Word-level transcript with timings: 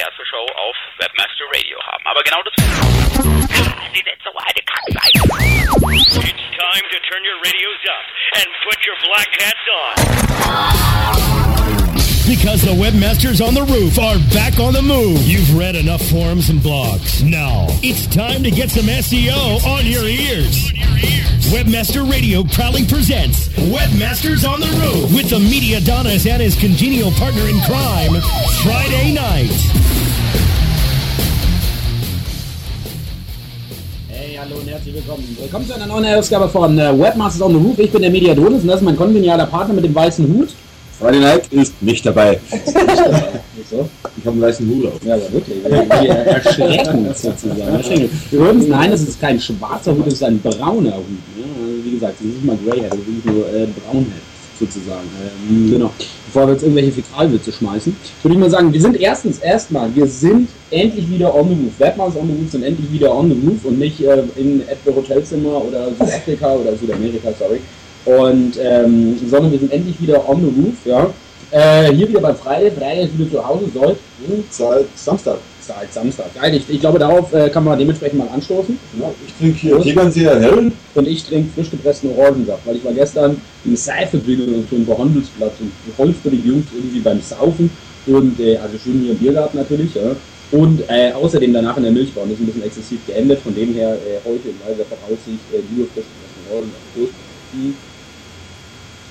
unsere 0.00 0.24
Show 0.26 0.46
auf 0.56 0.76
Webmaster 0.98 1.44
Radio 1.52 1.78
haben. 1.84 2.04
Aber 2.06 2.22
genau 2.22 2.42
das 2.42 2.54
Sie 3.92 4.00
sind 4.00 4.20
so 4.24 4.32
eine 4.32 4.62
Kackseite. 4.64 5.20
It's 6.22 6.46
time 6.56 6.84
to 6.90 6.98
turn 7.10 7.22
your 7.24 7.38
radios 7.44 7.82
up 7.92 8.04
and 8.40 8.46
put 8.64 8.78
your 8.86 8.96
black 9.04 9.28
hats 9.40 9.66
on. 9.76 9.94
Because 12.26 12.62
the 12.62 12.72
webmasters 12.72 13.46
on 13.46 13.52
the 13.52 13.64
roof 13.64 13.98
are 13.98 14.16
back 14.32 14.58
on 14.58 14.72
the 14.72 14.80
move. 14.80 15.20
You've 15.26 15.54
read 15.56 15.74
enough 15.76 16.00
forums 16.08 16.48
and 16.48 16.60
blogs. 16.60 17.22
Now 17.22 17.66
it's 17.82 18.06
time 18.06 18.42
to 18.44 18.50
get 18.50 18.70
some 18.70 18.86
SEO 18.86 19.62
on 19.66 19.84
your 19.84 20.04
ears. 20.04 20.72
Webmaster 21.52 22.08
Radio 22.08 22.44
proudly 22.44 22.86
presents 22.86 23.48
Webmasters 23.68 24.48
on 24.48 24.60
the 24.60 24.66
Roof 24.80 25.12
with 25.12 25.28
the 25.28 25.40
Media 25.40 25.80
Donis 25.80 26.26
and 26.30 26.40
his 26.40 26.56
congenial 26.56 27.10
partner 27.12 27.42
in 27.42 27.60
crime, 27.68 28.14
Friday 28.62 29.12
night. 29.12 29.50
Willkommen. 35.02 35.36
Willkommen 35.40 35.66
zu 35.66 35.74
einer 35.74 35.86
neuen 35.86 36.04
Ausgabe 36.14 36.48
von 36.48 36.78
äh, 36.78 36.98
Webmasters 36.98 37.42
on 37.42 37.52
the 37.52 37.58
Roof. 37.58 37.78
Ich 37.78 37.90
bin 37.90 38.02
der 38.02 38.10
Mediadonis 38.10 38.62
und 38.62 38.68
das 38.68 38.76
ist 38.76 38.82
mein 38.82 38.96
kongenialer 38.96 39.46
Partner 39.46 39.74
mit 39.74 39.84
dem 39.84 39.94
weißen 39.94 40.26
Hut. 40.28 40.50
Friday 40.98 41.20
Night 41.20 41.48
ist 41.50 41.82
nicht 41.82 42.04
dabei. 42.06 42.38
So. 43.70 43.88
Ich 44.16 44.26
habe 44.26 44.32
einen 44.32 44.42
weißen 44.42 44.68
Hut 44.68 44.86
auf. 44.86 45.04
Ja, 45.04 45.14
aber 45.14 45.32
wirklich. 45.32 45.64
Wir, 45.64 46.10
erschrecken 46.10 47.06
uns 47.06 47.22
sozusagen. 47.22 48.10
Übrigens, 48.30 48.66
nein, 48.66 48.90
das 48.90 49.02
ist 49.02 49.20
kein 49.20 49.40
schwarzer 49.40 49.92
Hut, 49.94 50.06
das 50.06 50.14
ist 50.14 50.24
ein 50.24 50.40
brauner 50.40 50.96
Hut. 50.96 51.04
Ja, 51.36 51.44
also 51.44 51.84
wie 51.84 51.90
gesagt, 51.92 52.14
das 52.18 52.26
ist 52.26 52.34
nicht 52.34 52.44
mal 52.44 52.58
Greyhead, 52.66 52.92
das 52.92 52.98
ist 52.98 53.24
nur 53.24 53.46
äh, 53.48 53.66
Braunhead 53.66 54.22
sozusagen. 54.58 55.08
Ähm, 55.48 55.70
genau. 55.70 55.92
Bevor 56.32 56.46
wir 56.46 56.54
jetzt 56.54 56.62
irgendwelche 56.62 56.92
Fäkalwitze 56.92 57.52
schmeißen, 57.52 57.94
würde 58.22 58.34
ich 58.34 58.40
mal 58.40 58.48
sagen, 58.48 58.72
wir 58.72 58.80
sind 58.80 58.98
erstens 58.98 59.38
erstmal, 59.40 59.94
wir 59.94 60.06
sind 60.06 60.48
endlich 60.70 61.10
wieder 61.10 61.34
on 61.34 61.46
the 61.46 61.54
roof. 61.54 61.72
Webmasters 61.78 62.22
on 62.22 62.28
the 62.28 62.34
roof 62.40 62.50
sind 62.50 62.62
endlich 62.62 62.90
wieder 62.90 63.14
on 63.14 63.28
the 63.28 63.46
roof 63.46 63.64
und 63.64 63.78
nicht 63.78 64.00
äh, 64.00 64.22
in 64.36 64.66
etwa 64.66 64.94
Hotelzimmer 64.96 65.62
oder 65.62 65.88
Südafrika 65.90 66.54
oder 66.54 66.74
Südamerika, 66.74 67.28
sorry. 67.38 67.60
Und 68.06 68.54
ähm, 68.58 69.18
sondern 69.28 69.52
wir 69.52 69.58
sind 69.58 69.72
endlich 69.72 70.00
wieder 70.00 70.26
on 70.26 70.40
the 70.40 70.62
roof, 70.62 70.76
ja. 70.86 71.10
Äh, 71.50 71.92
hier 71.92 72.08
wieder 72.08 72.20
bei 72.20 72.32
Friday, 72.32 72.70
Friday 72.70 73.04
ist 73.04 73.18
wieder 73.18 73.30
zu 73.30 73.46
Hause, 73.46 73.64
soll 73.74 73.96
Seit 74.48 74.86
Samstag. 74.96 75.36
Seit 75.62 75.92
Samstag. 75.92 76.34
Geil, 76.34 76.54
ich, 76.68 76.80
glaube, 76.80 76.98
darauf 76.98 77.32
äh, 77.32 77.48
kann 77.50 77.64
man 77.64 77.78
dementsprechend 77.78 78.18
mal 78.18 78.28
anstoßen. 78.28 78.78
Ja, 79.00 79.10
ich 79.26 79.34
trinke 79.34 79.58
hier 79.58 79.80
Tegernseer 79.80 80.40
Hell. 80.40 80.72
Und 80.94 81.08
ich 81.08 81.24
trinke 81.24 81.50
frisch 81.54 81.70
gepressten 81.70 82.10
Orangensaft, 82.16 82.66
weil 82.66 82.76
ich 82.76 82.84
war 82.84 82.92
gestern 82.92 83.40
im 83.64 83.76
Seifebringer 83.76 84.44
und 84.44 84.68
schon 84.68 84.84
bei 84.84 84.96
Handelsplatz 84.96 85.54
und 85.60 85.72
holfte 85.98 86.30
die 86.30 86.46
Jungs 86.46 86.66
irgendwie 86.74 87.00
beim 87.00 87.20
Saufen. 87.20 87.70
Und 88.06 88.40
äh, 88.40 88.56
also 88.58 88.78
schön 88.78 89.00
hier 89.00 89.12
im 89.12 89.18
Biergarten 89.18 89.56
natürlich, 89.58 89.94
ja. 89.94 90.16
Und 90.50 90.82
äh, 90.88 91.12
außerdem 91.12 91.52
danach 91.52 91.76
in 91.78 91.84
der 91.84 91.92
Milchbahn. 91.92 92.28
Das 92.28 92.38
ist 92.38 92.40
ein 92.40 92.46
bisschen 92.46 92.64
exzessiv 92.64 93.00
geendet. 93.06 93.40
Von 93.40 93.54
dem 93.54 93.72
her 93.72 93.94
äh, 93.94 94.28
heute 94.28 94.48
in 94.48 94.56
weiser 94.66 94.84
Voraussicht 94.84 95.40
äh, 95.52 95.62
nur 95.74 95.86
frisch 95.86 96.04
gepressten 96.04 96.52
Orangensaft. 96.52 97.14
Mhm. 97.54 97.74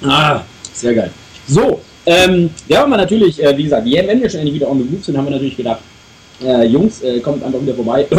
Ah, 0.04 0.44
sehr 0.74 0.94
geil. 0.94 1.12
So, 1.48 1.82
ähm, 2.06 2.50
ja, 2.68 2.80
haben 2.80 2.90
wir 2.90 2.98
natürlich, 2.98 3.42
äh, 3.44 3.56
wie 3.56 3.64
gesagt, 3.64 3.86
wenn 3.86 4.22
wir 4.22 4.30
schon 4.30 4.40
endlich 4.40 4.56
wieder 4.56 4.70
on 4.70 4.80
the 4.80 4.84
move 4.84 5.04
sind, 5.04 5.18
haben 5.18 5.26
wir 5.26 5.32
natürlich 5.32 5.58
gedacht, 5.58 5.82
äh, 6.44 6.66
Jungs, 6.66 7.02
äh, 7.02 7.20
kommt 7.20 7.44
einfach 7.44 7.62
wieder 7.62 7.74
vorbei. 7.76 8.08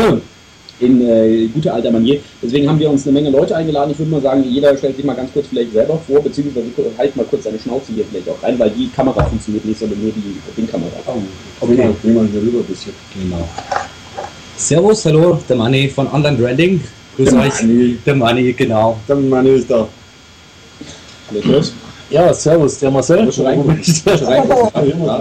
In 0.80 1.00
äh, 1.06 1.46
guter 1.54 1.74
alter 1.74 1.92
Manier. 1.92 2.18
Deswegen 2.42 2.68
haben 2.68 2.78
wir 2.80 2.90
uns 2.90 3.06
eine 3.06 3.12
Menge 3.12 3.30
Leute 3.30 3.54
eingeladen. 3.54 3.92
Ich 3.92 3.98
würde 4.00 4.10
mal 4.10 4.20
sagen, 4.20 4.42
jeder 4.42 4.76
stellt 4.76 4.96
sich 4.96 5.04
mal 5.04 5.14
ganz 5.14 5.32
kurz 5.32 5.46
vielleicht 5.46 5.72
selber 5.72 6.00
vor, 6.08 6.20
beziehungsweise 6.20 6.66
halt 6.98 7.14
mal 7.14 7.24
kurz 7.26 7.44
seine 7.44 7.58
Schnauze 7.60 7.92
hier 7.94 8.04
vielleicht 8.10 8.28
auch 8.28 8.42
rein, 8.42 8.58
weil 8.58 8.70
die 8.70 8.88
Kamera 8.88 9.22
funktioniert 9.24 9.64
nicht, 9.64 9.78
sondern 9.78 10.02
nur 10.02 10.10
die 10.10 10.36
Dingkamera. 10.56 10.90
Komm 11.60 11.76
mal, 11.76 11.94
bring 12.02 12.14
mal 12.14 12.26
hier 12.26 12.42
rüber 12.42 12.58
ein 12.58 12.64
bisschen. 12.64 12.92
Genau. 13.14 13.48
Servus, 14.56 15.04
hallo, 15.04 15.38
der 15.48 15.56
Manni 15.56 15.88
von 15.88 16.08
Online 16.12 16.36
Branding. 16.36 16.80
Grüß 17.16 17.30
Der 17.30 17.40
euch. 17.40 17.62
Manni. 17.62 17.98
Der 18.04 18.14
Manni, 18.16 18.52
genau. 18.52 18.98
Der 19.08 19.16
Mann 19.16 19.46
ist 19.46 19.70
da. 19.70 19.86
Niklas? 21.30 21.72
Ja, 22.12 22.34
servus, 22.34 22.78
der 22.78 22.90
Marcel. 22.90 23.32
Schon. 23.32 23.46
Ah, 23.46 23.54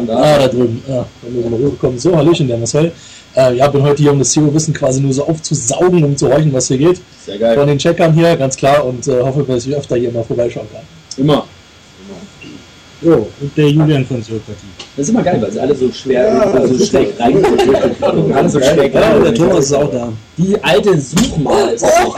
da 0.08 0.48
drüben. 0.48 0.84
Ja, 0.88 1.06
da 1.22 1.30
muss 1.30 1.46
ich 1.46 1.50
mal 1.50 1.58
rüberkommen. 1.58 1.98
So, 1.98 2.16
Hallöchen, 2.16 2.48
der 2.50 2.58
Marcel. 2.58 2.92
Äh, 3.36 3.56
ja, 3.56 3.68
bin 3.70 3.82
heute 3.82 4.04
hier, 4.04 4.12
um 4.12 4.20
das 4.20 4.34
SEO-Wissen 4.34 4.74
quasi 4.74 5.00
nur 5.00 5.14
so 5.14 5.26
aufzusaugen, 5.26 6.04
um 6.04 6.18
zu 6.18 6.30
horchen, 6.30 6.52
was 6.52 6.68
hier 6.68 6.78
geht. 6.78 7.00
Sehr 7.26 7.38
geil. 7.38 7.58
Von 7.58 7.68
den 7.68 7.78
Checkern 7.78 8.14
hier, 8.14 8.36
ganz 8.36 8.58
klar, 8.58 8.86
und 8.86 9.08
äh, 9.08 9.22
hoffe, 9.22 9.44
dass 9.44 9.66
ich 9.66 9.74
öfter 9.74 9.96
hier 9.96 10.12
mal 10.12 10.24
vorbeischauen 10.24 10.68
kann. 10.74 10.82
Immer. 11.16 11.46
Jo, 13.02 13.28
und 13.42 13.58
der 13.58 13.68
Julian 13.70 14.06
von 14.06 14.22
Sympathie. 14.22 14.68
Das 14.96 15.06
ist 15.08 15.10
immer 15.10 15.24
geil, 15.24 15.42
weil 15.42 15.52
sie 15.52 15.60
alle 15.60 15.76
so 15.76 15.92
schwer, 15.92 16.28
Ja, 16.28 16.68
so 16.68 16.86
schräg 16.86 17.20
reingedrückt 17.20 18.04
Alle 18.04 18.50
so 18.50 18.60
schräg 18.60 18.94
Ja, 18.94 19.16
und 19.16 19.24
der. 19.24 19.34
Thomas 19.34 19.66
ist 19.66 19.74
auch 19.74 19.92
da. 19.92 20.14
Die 20.38 20.64
alte 20.64 21.00
Suchmal 21.00 21.70
ist 21.74 21.84
das 21.84 21.94
auch. 22.06 22.18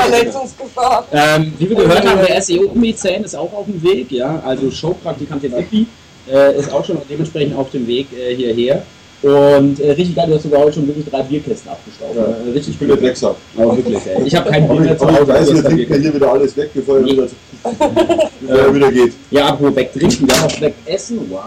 Verletzungsgefahr. 0.00 1.06
ähm, 1.12 1.52
Wie 1.58 1.68
wir 1.68 1.76
gehört 1.76 2.06
haben, 2.06 2.20
der 2.26 2.40
SEO-Mäzen 2.40 3.24
ist 3.24 3.34
auch 3.34 3.52
auf 3.52 3.66
dem 3.66 3.82
Weg, 3.82 4.12
ja. 4.12 4.40
Also 4.44 4.70
Showpraktikantin 4.70 5.52
Ippi 5.56 5.86
äh, 6.30 6.56
ist 6.58 6.72
auch 6.72 6.84
schon 6.84 6.98
dementsprechend 7.08 7.56
auf 7.56 7.70
dem 7.70 7.86
Weg 7.86 8.06
äh, 8.12 8.34
hierher. 8.36 8.82
Und 9.20 9.80
äh, 9.80 9.90
richtig 9.92 10.14
geil, 10.14 10.26
du 10.28 10.34
hast 10.36 10.44
sogar 10.44 10.60
heute 10.60 10.74
schon 10.74 10.86
wirklich 10.86 11.04
drei 11.06 11.22
Bierkästen 11.22 11.70
abgestaubt. 11.70 12.14
Ja. 12.14 12.22
Äh, 12.22 12.50
richtig 12.52 12.74
Ich 12.74 12.78
bin 12.78 12.88
der 12.88 12.96
Drecksack. 12.98 13.34
Aber 13.56 13.76
wirklich, 13.76 13.98
ey. 14.06 14.22
Ich 14.26 14.34
habe 14.36 14.48
kein 14.50 14.68
Bier 14.68 14.80
mehr 14.80 14.96
zu 14.98 15.04
aber 15.04 15.12
ich 15.12 15.18
Hause. 15.20 15.32
weiß, 15.32 15.54
wir 15.54 15.64
trinken 15.64 16.00
hier 16.00 16.14
wieder 16.14 16.32
alles 16.32 16.56
weg, 16.56 16.70
bevor 16.72 16.96
er 16.98 17.02
Nee. 17.02 17.12
wieder, 17.12 17.26
er 18.48 18.74
wieder 18.74 18.92
geht. 18.92 19.12
Ja, 19.30 19.46
apropos 19.48 19.74
wegtrinken, 19.76 20.28
wir 20.28 20.40
haben 20.40 20.44
auch 20.52 20.60
wegessen. 20.60 21.18
Wow. 21.30 21.40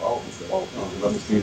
Wow, 0.00 0.20
ist 0.28 0.40
der 0.48 0.56
auch. 0.56 0.62
Ja, 1.02 1.08
das. 1.08 1.42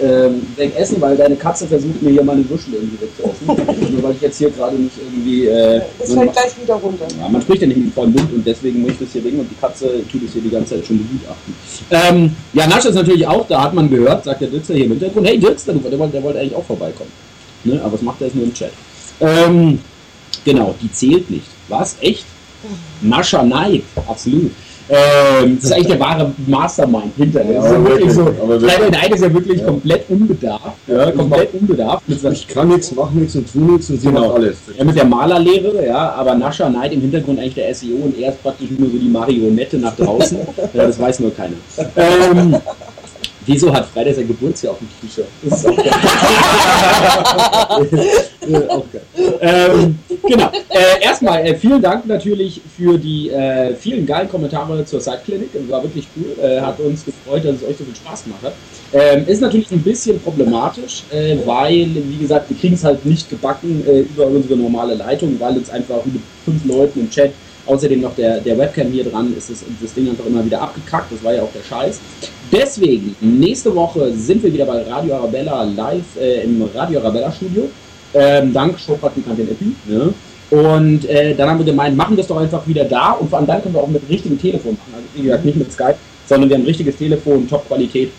Ähm, 0.00 0.46
wegessen, 0.56 1.00
weil 1.00 1.16
deine 1.16 1.34
Katze 1.36 1.66
versucht 1.66 2.00
mir 2.02 2.10
hier 2.10 2.22
meine 2.22 2.48
Würstel 2.48 2.74
irgendwie 2.74 2.98
wegzuessen. 3.00 3.46
Nur 3.94 4.02
weil 4.02 4.12
ich 4.12 4.20
jetzt 4.20 4.38
hier 4.38 4.50
gerade 4.50 4.76
nicht 4.76 4.96
irgendwie. 4.96 5.46
Äh, 5.46 5.82
Das 5.98 6.08
so 6.08 6.16
fällt 6.16 6.32
gleich 6.32 6.62
wieder 6.62 6.74
runter. 6.74 7.06
ja, 7.18 7.28
man 7.28 7.42
spricht 7.42 7.62
ja 7.62 7.68
nicht 7.68 7.76
mit 7.78 7.86
dem 7.86 7.92
vollen 7.92 8.12
Mund 8.12 8.32
und 8.32 8.46
deswegen 8.46 8.82
muss 8.82 8.92
ich 8.92 8.98
das 9.00 9.12
hier 9.12 9.24
wegen 9.24 9.40
und 9.40 9.50
die 9.50 9.56
Katze 9.56 10.02
tut 10.10 10.22
es 10.24 10.32
hier 10.32 10.42
die 10.42 10.50
ganze 10.50 10.76
Zeit 10.76 10.86
schon 10.86 10.98
begutachten. 10.98 11.54
Ähm, 11.90 12.36
ja, 12.52 12.66
Nasch 12.68 12.84
ist 12.84 12.94
natürlich 12.94 13.26
auch 13.26 13.46
da, 13.48 13.64
hat 13.64 13.74
man 13.74 13.90
gehört, 13.90 14.24
sagt 14.24 14.40
der 14.40 14.48
Dirkster 14.48 14.74
hier 14.74 14.84
im 14.84 14.92
Hintergrund. 14.92 15.26
Hey 15.26 15.38
Dirkster, 15.38 15.72
der 15.72 15.98
wollte, 15.98 16.12
der 16.12 16.22
wollte 16.22 16.38
eigentlich 16.38 16.54
auch 16.54 16.64
vorbeikommen. 16.64 17.10
Ne? 17.64 17.80
Aber 17.82 17.94
was 17.94 18.02
macht 18.02 18.20
er 18.20 18.28
jetzt 18.28 18.36
nur 18.36 18.44
im 18.44 18.54
Chat? 18.54 18.70
Ähm, 19.20 19.78
genau, 20.44 20.74
die 20.80 20.92
zählt 20.92 21.28
nicht. 21.30 21.46
Was? 21.68 21.96
Echt? 22.00 22.24
Nascha 23.00 23.42
Neid, 23.42 23.82
absolut. 24.08 24.52
Ähm, 24.94 25.56
das 25.56 25.64
ist 25.64 25.72
eigentlich 25.72 25.86
der 25.86 26.00
wahre 26.00 26.30
Mastermind 26.46 27.12
hinter. 27.16 27.40
Das 27.40 27.48
Ja, 27.50 27.58
ist 27.64 27.70
ja 27.70 27.76
aber 27.76 27.88
wirklich 27.88 28.12
so. 28.12 28.24
wirklich, 28.26 28.48
wirklich. 28.48 28.72
Friday 28.72 28.90
Night 28.90 29.14
ist 29.14 29.22
ja 29.22 29.32
wirklich 29.34 29.60
Ja. 29.60 29.66
komplett 29.66 30.04
unbedarft. 30.10 30.76
Ja, 30.86 31.10
komplett 31.12 31.54
unbedarft. 31.54 32.08
Mit 32.08 32.20
seinem 32.20 32.32
Ich 32.34 32.46
kann 32.48 32.68
nichts, 32.68 32.92
mach 32.94 33.10
nichts 33.12 33.34
und 33.36 33.50
tu 33.50 33.60
nichts 33.60 33.88
und 33.88 34.00
sie 34.02 34.06
Genau. 34.08 34.26
macht 34.28 34.34
alles. 34.36 34.56
ja, 34.76 34.84
mit 34.84 34.94
der 34.96 35.04
Malerlehre, 35.06 35.86
ja, 35.86 36.12
aber 36.12 36.34
Nascha 36.34 36.68
Neid 36.68 36.92
im 36.92 37.00
Hintergrund 37.00 37.38
eigentlich 37.38 37.54
der 37.54 37.70
SEO 37.74 37.94
und 38.04 38.18
er 38.20 38.30
ist 38.32 38.42
praktisch 38.42 38.68
nur 38.78 38.90
so 38.90 38.98
die 38.98 39.08
Marionette 39.08 39.78
nach 39.78 39.96
draußen. 39.96 40.38
ja, 40.74 40.86
das 40.86 40.98
weiß 41.00 41.20
nur 41.20 41.34
keiner. 41.34 41.54
Ähm, 41.96 42.56
wieso 43.46 43.72
hat 43.72 43.86
Freitag 43.86 44.16
sein 44.16 44.28
Geburtsjahr 44.28 44.72
auf 44.74 44.78
dem 44.78 44.88
T-Shirt? 45.00 45.26
Das 45.44 45.58
ist 45.58 45.68
auch 45.68 45.76
geil. 45.76 45.92
auch 48.68 48.84
geil. 48.92 49.02
Ähm, 49.40 49.98
genau. 50.22 50.50
Äh, 50.68 51.04
erstmal 51.04 51.46
äh, 51.46 51.54
vielen 51.54 51.82
Dank 51.82 52.06
natürlich 52.06 52.60
für 52.76 52.98
die 52.98 53.30
äh, 53.30 53.74
vielen 53.74 54.06
geilen 54.06 54.28
Kommentare 54.28 54.84
zur 54.84 55.00
Side-Clinic. 55.00 55.50
Das 55.52 55.68
war 55.68 55.82
wirklich 55.82 56.06
cool. 56.16 56.36
Äh, 56.42 56.60
hat 56.60 56.78
uns 56.80 57.04
gefreut, 57.04 57.44
dass 57.44 57.56
es 57.56 57.64
euch 57.64 57.76
so 57.76 57.84
viel 57.84 57.96
Spaß 57.96 58.24
gemacht 58.24 58.42
hat. 58.42 58.52
Ähm, 58.92 59.26
ist 59.26 59.40
natürlich 59.40 59.70
ein 59.70 59.82
bisschen 59.82 60.20
problematisch, 60.20 61.04
äh, 61.10 61.36
weil, 61.44 61.88
wie 61.94 62.18
gesagt, 62.18 62.50
wir 62.50 62.56
kriegen 62.56 62.74
es 62.74 62.84
halt 62.84 63.04
nicht 63.06 63.30
gebacken 63.30 63.82
äh, 63.86 64.00
über 64.00 64.26
unsere 64.26 64.56
normale 64.56 64.94
Leitung, 64.94 65.36
weil 65.38 65.56
uns 65.56 65.70
einfach 65.70 66.04
mit 66.04 66.20
fünf 66.44 66.64
Leuten 66.66 67.00
im 67.00 67.10
Chat, 67.10 67.32
außerdem 67.66 68.00
noch 68.00 68.14
der, 68.14 68.40
der 68.40 68.58
Webcam 68.58 68.88
hier 68.88 69.04
dran, 69.04 69.34
ist 69.36 69.50
das, 69.50 69.64
das 69.80 69.94
Ding 69.94 70.08
einfach 70.10 70.26
immer 70.26 70.44
wieder 70.44 70.60
abgekackt. 70.60 71.12
Das 71.12 71.22
war 71.24 71.32
ja 71.32 71.42
auch 71.42 71.52
der 71.52 71.62
Scheiß. 71.62 72.00
Deswegen, 72.50 73.16
nächste 73.20 73.74
Woche 73.74 74.12
sind 74.12 74.42
wir 74.42 74.52
wieder 74.52 74.66
bei 74.66 74.82
Radio 74.82 75.14
Arabella 75.14 75.62
live 75.64 76.04
äh, 76.20 76.42
im 76.42 76.62
Radio 76.74 77.00
Arabella 77.00 77.32
Studio. 77.32 77.70
Ähm, 78.14 78.52
dank 78.52 78.78
Showpraktikantin 78.78 79.50
Epi. 79.50 79.74
Ne? 79.86 80.12
Und 80.50 81.08
äh, 81.08 81.34
dann 81.34 81.48
haben 81.48 81.58
wir 81.58 81.64
gemeint, 81.64 81.96
machen 81.96 82.14
wir 82.14 82.20
es 82.20 82.28
doch 82.28 82.36
einfach 82.36 82.66
wieder 82.66 82.84
da 82.84 83.12
und 83.12 83.30
vor 83.30 83.38
allem 83.38 83.46
dann 83.46 83.62
können 83.62 83.74
wir 83.74 83.82
auch 83.82 83.88
mit 83.88 84.02
richtigem 84.08 84.38
Telefon 84.38 84.72
machen. 84.72 84.92
Also 84.94 85.06
wie 85.14 85.22
gesagt, 85.22 85.44
nicht 85.46 85.56
mit 85.56 85.72
Skype, 85.72 85.96
sondern 86.26 86.50
wir 86.50 86.56
haben 86.56 86.64
ein 86.64 86.66
richtiges 86.66 86.96
Telefon, 86.96 87.48
Top-Qualität, 87.48 88.10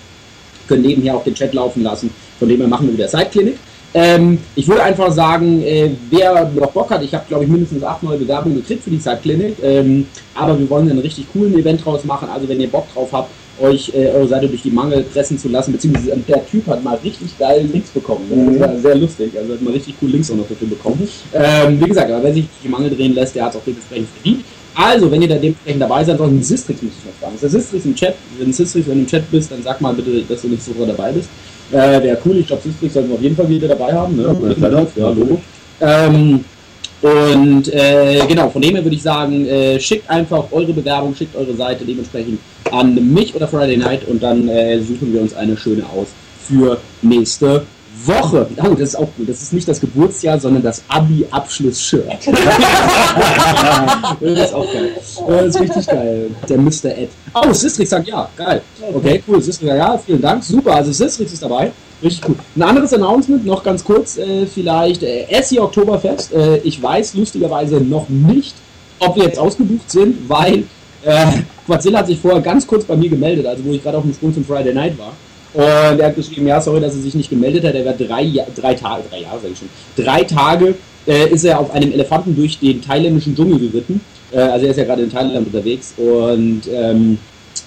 können 0.67 0.81
nebenher 0.81 1.15
auch 1.15 1.23
den 1.23 1.35
Chat 1.35 1.53
laufen 1.53 1.83
lassen. 1.83 2.09
Von 2.39 2.49
dem 2.49 2.57
her 2.57 2.67
machen 2.67 2.87
wir 2.87 2.93
wieder 2.95 3.07
Side-Clinic. 3.07 3.57
Ähm, 3.93 4.39
ich 4.55 4.67
würde 4.67 4.81
einfach 4.81 5.11
sagen, 5.11 5.61
äh, 5.61 5.91
wer 6.09 6.49
noch 6.55 6.71
Bock 6.71 6.89
hat, 6.89 7.03
ich 7.03 7.13
habe 7.13 7.25
glaube 7.27 7.43
ich 7.43 7.49
mindestens 7.49 7.83
acht 7.83 8.01
neue 8.01 8.17
Bewerbungen 8.17 8.57
gekriegt 8.57 8.83
für 8.83 8.89
die 8.89 8.97
Side-Clinic, 8.97 9.57
ähm, 9.61 10.07
aber 10.33 10.57
wir 10.57 10.67
wollen 10.71 10.89
einen 10.89 10.99
richtig 10.99 11.27
coolen 11.31 11.53
Event 11.53 11.85
draus 11.85 12.03
machen. 12.03 12.27
Also 12.33 12.49
wenn 12.49 12.59
ihr 12.59 12.69
Bock 12.69 12.91
drauf 12.91 13.09
habt, 13.11 13.29
euch 13.61 13.91
äh, 13.93 14.09
eure 14.09 14.27
Seite 14.27 14.47
durch 14.47 14.61
die 14.61 14.71
Mangel 14.71 15.03
pressen 15.03 15.37
zu 15.37 15.49
lassen, 15.49 15.71
beziehungsweise 15.71 16.17
der 16.27 16.45
Typ 16.45 16.67
hat 16.67 16.83
mal 16.83 16.97
richtig 17.03 17.37
geil 17.37 17.67
Links 17.71 17.89
bekommen. 17.91 18.27
Ne? 18.29 18.57
Das 18.57 18.69
war 18.69 18.79
sehr 18.79 18.95
lustig, 18.95 19.31
also 19.37 19.53
hat 19.53 19.61
mal 19.61 19.73
richtig 19.73 19.95
cool 20.01 20.09
Links 20.09 20.31
auch 20.31 20.35
noch 20.35 20.47
dafür 20.47 20.67
bekommen. 20.67 21.07
Ähm, 21.33 21.79
wie 21.79 21.87
gesagt, 21.87 22.11
aber 22.11 22.23
wer 22.23 22.33
sich 22.33 22.45
durch 22.45 22.63
die 22.63 22.69
Mangel 22.69 22.89
drehen 22.89 23.13
lässt, 23.13 23.35
der 23.35 23.45
hat 23.45 23.51
es 23.51 23.57
auch 23.57 23.63
dementsprechend 23.65 24.07
verdient. 24.09 24.43
Also, 24.75 25.11
wenn 25.11 25.21
ihr 25.21 25.27
da 25.27 25.35
dementsprechend 25.35 25.81
dabei 25.81 26.03
seid, 26.03 26.17
sonst 26.17 26.47
Sistrix 26.47 26.81
muss 26.81 26.93
ich 26.97 27.05
noch 27.05 27.13
fragen. 27.19 27.35
Ist 27.35 27.43
der 27.43 27.49
Sistrix 27.51 27.85
im 27.85 27.95
Chat? 27.95 28.15
Wenn 28.39 28.51
Sistrix 28.51 28.87
wenn 28.87 28.95
du 28.95 29.01
im 29.01 29.07
Chat 29.07 29.29
bist, 29.29 29.51
dann 29.51 29.61
sag 29.61 29.79
mal 29.81 29.93
bitte, 29.93 30.23
dass 30.27 30.41
du 30.41 30.47
nächste 30.47 30.75
Woche 30.75 30.87
dabei 30.87 31.11
bist. 31.11 31.29
Äh, 31.71 32.01
Wäre 32.03 32.17
cool, 32.25 32.37
ich 32.37 32.47
glaube, 32.47 32.63
Sistrix 32.63 32.93
sollten 32.93 33.09
wir 33.09 33.15
auf 33.15 33.21
jeden 33.21 33.35
Fall 33.35 33.47
wieder 33.49 33.67
dabei 33.67 33.93
haben. 33.93 34.15
Ne? 34.15 34.35
Ja, 34.59 34.69
klar. 34.69 34.87
ja, 34.95 35.09
Logo. 35.09 35.39
Ähm, 35.79 36.43
und 37.03 37.73
äh, 37.73 38.21
genau, 38.27 38.49
von 38.49 38.61
dem 38.61 38.75
her 38.75 38.83
würde 38.83 38.95
ich 38.95 39.01
sagen, 39.01 39.45
äh, 39.45 39.79
schickt 39.79 40.09
einfach 40.09 40.45
eure 40.51 40.71
Bewerbung, 40.71 41.13
schickt 41.13 41.35
eure 41.35 41.53
Seite 41.53 41.83
dementsprechend 41.83 42.39
an 42.73 43.13
mich 43.13 43.35
oder 43.35 43.47
Friday 43.47 43.77
Night 43.77 44.07
und 44.07 44.21
dann 44.23 44.49
äh, 44.49 44.79
suchen 44.79 45.13
wir 45.13 45.21
uns 45.21 45.35
eine 45.35 45.55
schöne 45.55 45.83
aus 45.85 46.07
für 46.47 46.79
nächste 47.01 47.65
Woche. 48.05 48.47
Oh, 48.57 48.69
das 48.69 48.89
ist 48.89 48.95
auch 48.95 49.07
gut. 49.15 49.29
Das 49.29 49.41
ist 49.41 49.53
nicht 49.53 49.67
das 49.67 49.79
Geburtsjahr, 49.79 50.39
sondern 50.39 50.63
das 50.63 50.81
Abi-Abschluss-Shirt. 50.87 52.07
das 54.19 54.39
ist 54.39 54.53
auch 54.53 54.73
geil. 54.73 54.91
Das 55.27 55.47
ist 55.47 55.61
richtig 55.61 55.87
geil. 55.87 56.31
Der 56.49 56.57
Mr. 56.57 56.85
Ed. 56.97 57.09
Oh, 57.35 57.53
Sistrix 57.53 57.91
sagt 57.91 58.07
ja. 58.07 58.27
Geil. 58.35 58.61
Okay, 58.93 59.23
cool. 59.27 59.41
Sistrix 59.41 59.69
sagt 59.69 59.79
ja. 59.79 59.97
Vielen 59.97 60.21
Dank. 60.21 60.43
Super. 60.43 60.75
Also 60.75 60.91
Sistrix 60.91 61.33
ist 61.33 61.43
dabei. 61.43 61.71
Richtig 62.01 62.27
cool. 62.27 62.35
Ein 62.55 62.63
anderes 62.63 62.93
Announcement, 62.93 63.45
noch 63.45 63.63
ganz 63.63 63.83
kurz 63.83 64.17
äh, 64.17 64.47
vielleicht. 64.47 65.03
Äh, 65.03 65.27
SI 65.41 65.59
Oktoberfest. 65.59 66.33
Äh, 66.33 66.57
ich 66.57 66.81
weiß 66.81 67.13
lustigerweise 67.13 67.75
noch 67.77 68.09
nicht, 68.09 68.55
ob 68.99 69.15
wir 69.15 69.25
jetzt 69.25 69.37
ausgebucht 69.39 69.89
sind, 69.89 70.27
weil 70.27 70.63
äh, 71.03 71.25
Quadzilla 71.65 71.99
hat 71.99 72.07
sich 72.07 72.19
vorher 72.19 72.41
ganz 72.41 72.67
kurz 72.67 72.83
bei 72.83 72.95
mir 72.95 73.09
gemeldet, 73.09 73.45
also 73.45 73.63
wo 73.63 73.71
ich 73.71 73.81
gerade 73.81 73.97
auf 73.97 74.03
dem 74.03 74.13
Sprung 74.13 74.33
zum 74.33 74.45
Friday 74.45 74.73
Night 74.73 74.97
war. 74.97 75.13
Und 75.53 75.99
er 75.99 76.07
hat 76.07 76.15
geschrieben, 76.15 76.47
ja, 76.47 76.59
sorry, 76.59 76.81
dass 76.81 76.95
er 76.95 77.01
sich 77.01 77.13
nicht 77.13 77.29
gemeldet 77.29 77.63
hat. 77.63 77.75
Er 77.75 77.85
war 77.85 77.93
drei, 77.93 78.27
drei 78.55 78.73
Tage, 78.73 79.03
drei 79.09 79.21
Jahre, 79.21 79.39
sag 79.41 79.51
ich 79.51 79.57
schon, 79.59 79.69
drei 79.95 80.23
Tage 80.23 80.75
äh, 81.05 81.29
ist 81.29 81.43
er 81.43 81.59
auf 81.59 81.71
einem 81.71 81.91
Elefanten 81.91 82.35
durch 82.35 82.59
den 82.59 82.81
thailändischen 82.81 83.35
Dschungel 83.35 83.59
geritten. 83.59 84.01
Äh, 84.31 84.39
also 84.39 84.65
er 84.65 84.71
ist 84.71 84.77
ja 84.77 84.83
gerade 84.83 85.03
in 85.03 85.11
Thailand 85.11 85.45
unterwegs 85.45 85.93
und 85.97 86.61
ähm, 86.73 87.19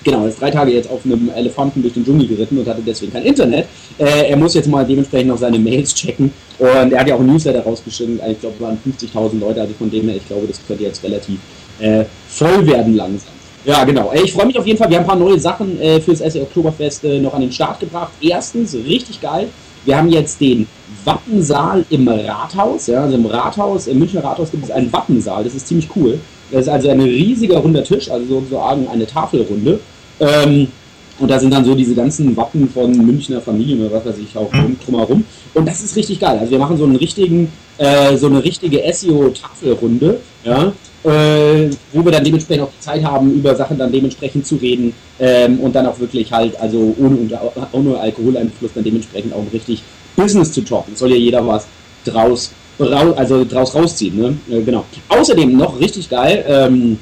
genau, 0.02 0.22
er 0.22 0.28
ist 0.28 0.40
drei 0.40 0.50
Tage 0.50 0.72
jetzt 0.72 0.90
auf 0.90 1.04
einem 1.04 1.30
Elefanten 1.34 1.80
durch 1.80 1.94
den 1.94 2.04
Dschungel 2.04 2.26
geritten 2.26 2.58
und 2.58 2.66
hatte 2.66 2.82
deswegen 2.84 3.12
kein 3.12 3.24
Internet. 3.24 3.66
Äh, 3.98 4.30
er 4.30 4.36
muss 4.36 4.54
jetzt 4.54 4.68
mal 4.68 4.84
dementsprechend 4.84 5.28
noch 5.28 5.38
seine 5.38 5.58
Mails 5.58 5.94
checken 5.94 6.32
und 6.58 6.92
er 6.92 7.00
hat 7.00 7.08
ja 7.08 7.14
auch 7.14 7.20
ein 7.20 7.26
Newsletter 7.26 7.62
rausgeschickt. 7.62 8.20
Ich 8.30 8.40
glaube, 8.40 8.56
es 8.56 8.62
waren 8.62 8.78
50.000 8.84 9.38
Leute, 9.38 9.60
also 9.60 9.74
von 9.74 9.90
dem 9.90 10.08
her, 10.08 10.16
ich 10.16 10.26
glaube, 10.26 10.46
das 10.48 10.60
könnte 10.66 10.82
jetzt 10.82 11.04
relativ 11.04 11.38
äh, 11.78 12.04
voll 12.28 12.66
werden 12.66 12.96
langsam. 12.96 13.36
Ja, 13.66 13.82
genau. 13.82 14.12
Ey, 14.12 14.22
Ich 14.22 14.32
freue 14.32 14.46
mich 14.46 14.56
auf 14.56 14.66
jeden 14.66 14.78
Fall. 14.78 14.88
Wir 14.88 14.98
haben 14.98 15.04
ein 15.04 15.08
paar 15.08 15.16
neue 15.16 15.40
Sachen 15.40 15.80
äh, 15.80 16.00
fürs 16.00 16.20
SE 16.20 16.40
Oktoberfest 16.40 17.02
äh, 17.02 17.18
noch 17.18 17.34
an 17.34 17.40
den 17.40 17.50
Start 17.50 17.80
gebracht. 17.80 18.12
Erstens, 18.20 18.74
richtig 18.74 19.20
geil. 19.20 19.48
Wir 19.84 19.96
haben 19.96 20.08
jetzt 20.08 20.40
den 20.40 20.68
Wappensaal 21.04 21.84
im 21.90 22.06
Rathaus. 22.06 22.86
Ja, 22.86 23.02
also 23.02 23.16
im 23.16 23.26
Rathaus, 23.26 23.88
im 23.88 23.98
Münchner 23.98 24.22
Rathaus 24.22 24.52
gibt 24.52 24.64
es 24.64 24.70
einen 24.70 24.92
Wappensaal. 24.92 25.42
Das 25.42 25.54
ist 25.54 25.66
ziemlich 25.66 25.88
cool. 25.96 26.20
Das 26.52 26.62
ist 26.62 26.68
also 26.68 26.88
ein 26.90 27.00
riesiger 27.00 27.58
runder 27.58 27.82
Tisch, 27.82 28.08
also 28.08 28.24
sozusagen 28.26 28.86
eine 28.88 29.04
Tafelrunde. 29.04 29.80
Ähm, 30.20 30.68
und 31.18 31.30
da 31.30 31.38
sind 31.38 31.52
dann 31.52 31.64
so 31.64 31.74
diese 31.74 31.94
ganzen 31.94 32.36
Wappen 32.36 32.68
von 32.68 32.90
Münchner 32.92 33.40
Familien 33.40 33.80
oder 33.86 33.96
was 33.96 34.06
weiß 34.06 34.16
ich 34.18 34.36
auch 34.36 34.52
rum- 34.52 34.76
drumherum. 34.84 35.24
Und 35.54 35.66
das 35.66 35.82
ist 35.82 35.96
richtig 35.96 36.20
geil. 36.20 36.38
Also 36.38 36.50
wir 36.52 36.58
machen 36.58 36.76
so 36.76 36.84
einen 36.84 36.96
richtigen, 36.96 37.50
äh, 37.78 38.16
so 38.16 38.26
eine 38.26 38.42
richtige 38.44 38.82
SEO-Tafelrunde, 38.92 40.20
ja, 40.44 40.72
äh, 41.04 41.70
wo 41.92 42.04
wir 42.04 42.12
dann 42.12 42.24
dementsprechend 42.24 42.64
auch 42.64 42.70
die 42.76 42.80
Zeit 42.84 43.04
haben, 43.04 43.32
über 43.34 43.54
Sachen 43.54 43.78
dann 43.78 43.92
dementsprechend 43.92 44.46
zu 44.46 44.56
reden 44.56 44.92
ähm, 45.20 45.60
und 45.60 45.74
dann 45.74 45.86
auch 45.86 45.98
wirklich 45.98 46.30
halt, 46.32 46.58
also 46.60 46.94
ohne, 46.98 47.16
unter- 47.16 47.52
ohne 47.72 47.98
Alkoholeinfluss 47.98 48.72
dann 48.74 48.84
dementsprechend 48.84 49.32
auch 49.32 49.44
richtig 49.52 49.82
Business 50.16 50.52
zu 50.52 50.62
talken. 50.62 50.96
Soll 50.96 51.10
ja 51.10 51.16
jeder 51.16 51.46
was 51.46 51.66
draus, 52.04 52.50
rau- 52.78 53.12
also 53.14 53.44
draus 53.44 53.74
rausziehen, 53.74 54.16
ne? 54.18 54.36
Äh, 54.50 54.62
genau. 54.62 54.84
Außerdem 55.08 55.56
noch 55.56 55.78
richtig 55.80 56.08
geil, 56.08 56.44
ähm, 56.48 56.98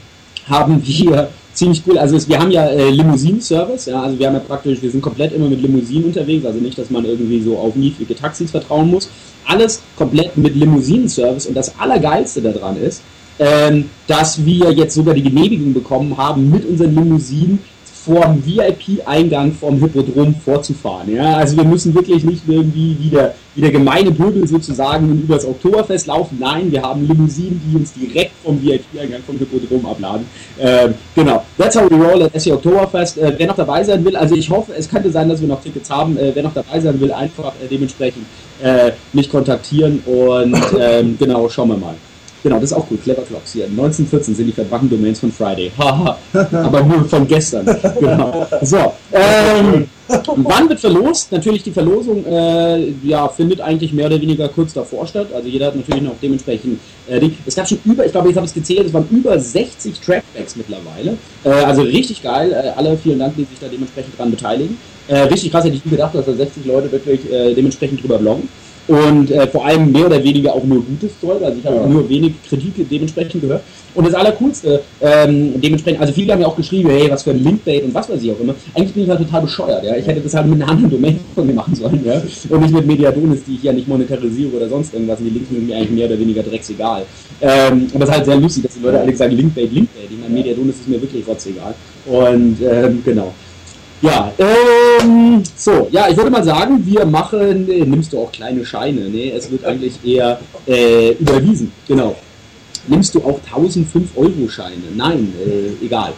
haben 0.48 0.82
wir 0.86 1.28
ziemlich 1.54 1.82
cool, 1.86 1.98
also 1.98 2.16
es, 2.16 2.28
wir 2.28 2.38
haben 2.38 2.50
ja 2.50 2.66
äh, 2.66 2.90
Limousinen-Service, 2.90 3.86
ja, 3.86 4.02
also 4.02 4.18
wir 4.18 4.26
haben 4.26 4.34
ja 4.34 4.40
praktisch, 4.40 4.82
wir 4.82 4.90
sind 4.90 5.00
komplett 5.00 5.32
immer 5.32 5.48
mit 5.48 5.62
Limousinen 5.62 6.04
unterwegs, 6.04 6.44
also 6.44 6.58
nicht, 6.58 6.76
dass 6.76 6.90
man 6.90 7.04
irgendwie 7.04 7.40
so 7.40 7.56
auf 7.56 7.74
niedrige 7.76 8.14
Taxis 8.14 8.50
vertrauen 8.50 8.90
muss. 8.90 9.08
Alles 9.46 9.82
komplett 9.96 10.36
mit 10.36 10.54
Limousinen-Service. 10.56 11.46
Und 11.46 11.54
das 11.54 11.78
Allergeilste 11.78 12.40
daran 12.40 12.76
ist, 12.80 13.02
ähm, 13.38 13.90
dass 14.06 14.44
wir 14.44 14.72
jetzt 14.72 14.94
sogar 14.94 15.14
die 15.14 15.22
Genehmigung 15.22 15.74
bekommen 15.74 16.16
haben, 16.16 16.50
mit 16.50 16.64
unseren 16.64 16.94
Limousinen 16.94 17.58
vorm 18.04 18.42
VIP-Eingang 18.44 19.52
vom 19.52 19.78
Hippodrom 19.78 20.34
vorzufahren. 20.34 21.14
Ja? 21.14 21.36
Also 21.36 21.56
wir 21.56 21.64
müssen 21.64 21.94
wirklich 21.94 22.24
nicht 22.24 22.42
irgendwie 22.46 22.96
wie 23.00 23.08
der, 23.08 23.34
wie 23.54 23.60
der 23.62 23.70
gemeine 23.70 24.10
Pöbel 24.10 24.46
sozusagen 24.46 25.22
über 25.22 25.36
das 25.36 25.46
Oktoberfest 25.46 26.06
laufen. 26.06 26.38
Nein, 26.38 26.70
wir 26.70 26.82
haben 26.82 27.06
Limousinen, 27.06 27.60
die 27.64 27.76
uns 27.76 27.92
direkt 27.92 28.32
vom 28.44 28.60
VIP-Eingang 28.62 29.22
vom 29.24 29.38
Hippodrom 29.38 29.86
abladen. 29.86 30.26
Ähm, 30.60 30.94
genau, 31.14 31.44
that's 31.56 31.76
how 31.76 31.90
we 31.90 31.96
roll 31.96 32.22
at 32.22 32.40
SE 32.40 32.52
Oktoberfest. 32.52 33.18
Äh, 33.18 33.34
wer 33.36 33.46
noch 33.46 33.56
dabei 33.56 33.82
sein 33.84 34.04
will, 34.04 34.16
also 34.16 34.34
ich 34.34 34.50
hoffe, 34.50 34.72
es 34.76 34.88
könnte 34.88 35.10
sein, 35.10 35.28
dass 35.28 35.40
wir 35.40 35.48
noch 35.48 35.62
Tickets 35.62 35.90
haben. 35.90 36.16
Äh, 36.18 36.32
wer 36.34 36.42
noch 36.42 36.54
dabei 36.54 36.80
sein 36.80 37.00
will, 37.00 37.12
einfach 37.12 37.52
äh, 37.62 37.68
dementsprechend 37.70 38.26
äh, 38.62 38.92
mich 39.12 39.30
kontaktieren 39.30 40.02
und 40.04 40.56
ähm, 40.78 41.16
genau, 41.18 41.48
schauen 41.48 41.68
wir 41.68 41.76
mal. 41.76 41.94
Genau, 42.44 42.56
das 42.56 42.72
ist 42.72 42.76
auch 42.76 42.86
gut. 42.86 43.02
Clever 43.02 43.22
Clocks 43.22 43.54
hier. 43.54 43.64
1914 43.64 44.34
sind 44.34 44.46
die 44.46 44.52
verbrannten 44.52 44.90
Domains 44.90 45.18
von 45.18 45.32
Friday. 45.32 45.72
Haha. 45.78 46.18
Aber 46.52 46.82
nur 46.82 47.04
von 47.06 47.26
gestern. 47.26 47.64
Genau. 47.98 48.46
So. 48.60 48.92
Ähm, 49.12 49.86
wann 50.08 50.68
wird 50.68 50.80
verlost? 50.80 51.32
Natürlich 51.32 51.62
die 51.62 51.70
Verlosung 51.70 52.24
äh, 52.26 52.90
ja, 53.02 53.28
findet 53.28 53.60
eigentlich 53.60 53.92
mehr 53.94 54.06
oder 54.06 54.20
weniger 54.20 54.48
kurz 54.48 54.74
davor 54.74 55.06
statt. 55.06 55.28
Also 55.34 55.48
jeder 55.48 55.66
hat 55.66 55.76
natürlich 55.76 56.02
noch 56.02 56.16
dementsprechend 56.20 56.80
äh, 57.08 57.18
Ding. 57.18 57.36
Es 57.46 57.54
gab 57.54 57.66
schon 57.66 57.78
über, 57.84 58.04
ich 58.04 58.12
glaube, 58.12 58.28
jetzt 58.28 58.36
habe 58.36 58.44
ich 58.44 58.50
es 58.50 58.54
gezählt, 58.54 58.86
es 58.86 58.92
waren 58.92 59.08
über 59.10 59.38
60 59.38 59.98
Trackbacks 60.00 60.56
mittlerweile. 60.56 61.16
Äh, 61.44 61.48
also 61.48 61.82
richtig 61.82 62.22
geil. 62.22 62.52
Äh, 62.52 62.72
alle 62.76 62.98
vielen 62.98 63.20
Dank, 63.20 63.36
die 63.36 63.44
sich 63.44 63.58
da 63.58 63.68
dementsprechend 63.68 64.18
dran 64.18 64.30
beteiligen. 64.30 64.76
Äh, 65.08 65.20
richtig 65.20 65.50
krass, 65.50 65.64
hätte 65.64 65.76
ich 65.76 65.84
nie 65.84 65.92
gedacht, 65.92 66.14
dass 66.14 66.26
da 66.26 66.34
60 66.34 66.66
Leute 66.66 66.92
wirklich 66.92 67.30
äh, 67.32 67.54
dementsprechend 67.54 68.02
drüber 68.02 68.18
bloggen. 68.18 68.48
Und 68.86 69.30
äh, 69.30 69.46
vor 69.46 69.64
allem 69.64 69.90
mehr 69.92 70.06
oder 70.06 70.22
weniger 70.22 70.52
auch 70.54 70.62
nur 70.64 70.82
gutes 70.84 71.18
Zeug. 71.20 71.42
Also 71.42 71.58
ich 71.58 71.64
habe 71.66 71.76
Ja. 71.76 71.86
nur 71.86 72.08
wenig 72.08 72.32
Kritik 72.46 72.74
dementsprechend 72.90 73.40
gehört. 73.40 73.62
Und 73.94 74.06
das 74.06 74.14
Allercoolste, 74.14 74.80
ähm, 75.00 75.54
dementsprechend, 75.60 76.00
also 76.00 76.12
viele 76.12 76.32
haben 76.32 76.40
ja 76.40 76.48
auch 76.48 76.56
geschrieben, 76.56 76.90
hey, 76.90 77.08
was 77.10 77.22
für 77.22 77.30
ein 77.30 77.42
Linkbait 77.42 77.84
und 77.84 77.94
was 77.94 78.10
weiß 78.10 78.20
ich 78.22 78.30
auch 78.32 78.40
immer. 78.40 78.54
Eigentlich 78.74 78.92
bin 78.92 79.04
ich 79.04 79.08
halt 79.08 79.20
total 79.20 79.42
bescheuert, 79.42 79.84
ja. 79.84 79.96
Ich 79.96 80.06
hätte 80.06 80.20
das 80.20 80.34
halt 80.34 80.46
mit 80.48 80.60
einer 80.60 80.70
anderen 80.70 80.90
Domain 80.90 81.20
von 81.34 81.46
mir 81.46 81.54
machen 81.54 81.74
sollen, 81.76 82.00
ja. 82.04 82.20
Und 82.50 82.60
nicht 82.60 82.74
mit 82.74 82.86
Mediadonis, 82.86 83.44
die 83.46 83.54
ich 83.54 83.62
ja 83.62 83.72
nicht 83.72 83.86
monetarisiere 83.88 84.50
oder 84.56 84.68
sonst 84.68 84.92
irgendwas. 84.92 85.20
Und 85.20 85.26
die 85.26 85.30
Links 85.30 85.48
sind 85.48 85.66
mir 85.66 85.76
eigentlich 85.76 85.90
mehr 85.90 86.06
oder 86.08 86.18
weniger 86.18 86.42
drecksegal. 86.42 87.02
Ähm, 87.40 87.86
aber 87.94 88.04
es 88.04 88.10
ist 88.10 88.16
halt 88.16 88.24
sehr 88.26 88.36
lustig, 88.36 88.62
dass 88.64 88.74
die 88.74 88.80
Leute 88.80 89.00
alle 89.00 89.16
sagen, 89.16 89.36
Linkbait, 89.36 89.72
Linkbait. 89.72 90.08
Ich 90.10 90.18
meine, 90.20 90.34
Mediadonis 90.34 90.74
ist 90.76 90.88
mir 90.88 91.00
wirklich 91.00 91.26
rotzegal. 91.26 91.74
Und 92.06 92.56
ähm, 92.68 93.00
genau. 93.04 93.32
Ja, 94.02 94.32
ähm, 94.38 95.42
so, 95.56 95.88
ja, 95.90 96.08
ich 96.08 96.16
würde 96.16 96.30
mal 96.30 96.44
sagen, 96.44 96.84
wir 96.84 97.06
machen, 97.06 97.68
äh, 97.70 97.84
nimmst 97.84 98.12
du 98.12 98.18
auch 98.18 98.32
kleine 98.32 98.64
Scheine, 98.64 99.08
ne? 99.08 99.32
Es 99.32 99.50
wird 99.50 99.64
eigentlich 99.64 99.94
eher 100.04 100.38
äh, 100.66 101.12
überwiesen, 101.12 101.72
genau. 101.88 102.14
Nimmst 102.86 103.14
du 103.14 103.20
auch 103.20 103.40
1005 103.46 104.10
Euro 104.16 104.48
Scheine? 104.48 104.82
Nein, 104.94 105.32
äh, 105.46 105.84
egal. 105.84 106.12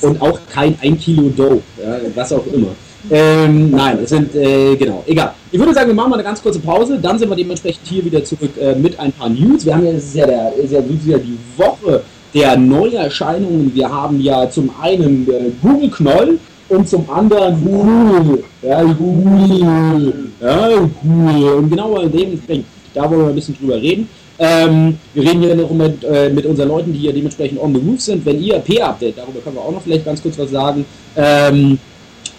Und 0.00 0.20
auch 0.20 0.40
kein 0.52 0.76
1 0.80 1.00
Kilo 1.04 1.28
Dope, 1.28 1.62
ja, 1.80 1.98
was 2.14 2.32
auch 2.32 2.46
immer. 2.52 2.68
Ähm, 3.10 3.70
nein, 3.70 3.98
es 4.02 4.10
sind, 4.10 4.34
äh, 4.34 4.76
genau, 4.76 5.04
egal. 5.06 5.32
Ich 5.50 5.58
würde 5.58 5.72
sagen, 5.72 5.88
wir 5.88 5.94
machen 5.94 6.10
mal 6.10 6.16
eine 6.16 6.24
ganz 6.24 6.42
kurze 6.42 6.58
Pause, 6.58 6.98
dann 7.00 7.18
sind 7.18 7.28
wir 7.28 7.36
dementsprechend 7.36 7.86
hier 7.86 8.04
wieder 8.04 8.22
zurück 8.24 8.50
äh, 8.60 8.74
mit 8.74 8.98
ein 8.98 9.12
paar 9.12 9.28
News. 9.28 9.64
Wir 9.64 9.74
haben 9.74 9.86
ja, 9.86 9.92
es 9.92 10.04
ist 10.04 10.16
ja, 10.16 10.26
der, 10.26 10.52
ist 10.54 10.72
ja 10.72 10.80
die 10.80 11.38
Woche 11.56 12.02
der 12.34 12.56
Neuerscheinungen. 12.56 13.74
Wir 13.74 13.90
haben 13.90 14.20
ja 14.20 14.50
zum 14.50 14.70
einen 14.80 15.28
äh, 15.28 15.50
Google 15.62 15.90
Knoll 15.90 16.38
und 16.70 16.88
zum 16.88 17.08
anderen 17.10 17.62
Google. 17.62 18.44
Ja, 18.62 18.82
Google. 18.82 20.14
Ja, 20.40 20.68
Google. 21.02 21.54
Und 21.54 21.70
genau 21.70 21.98
dementsprechend, 22.06 22.66
da 22.94 23.10
wollen 23.10 23.20
wir 23.20 23.28
ein 23.28 23.34
bisschen 23.34 23.56
drüber 23.58 23.76
reden. 23.76 24.08
Ähm, 24.38 24.96
wir 25.12 25.22
reden 25.22 25.42
hier 25.42 25.54
noch 25.54 25.70
mit, 25.70 26.02
äh, 26.02 26.30
mit 26.30 26.46
unseren 26.46 26.68
Leuten, 26.68 26.92
die 26.92 27.00
hier 27.00 27.12
dementsprechend 27.12 27.60
on 27.60 27.74
the 27.74 27.80
roof 27.80 28.00
sind. 28.00 28.24
Wenn 28.24 28.42
ihr 28.42 28.58
P-Update, 28.58 29.18
darüber 29.18 29.40
können 29.40 29.56
wir 29.56 29.62
auch 29.62 29.72
noch 29.72 29.82
vielleicht 29.82 30.06
ganz 30.06 30.22
kurz 30.22 30.38
was 30.38 30.50
sagen. 30.50 30.86
Ähm, 31.16 31.78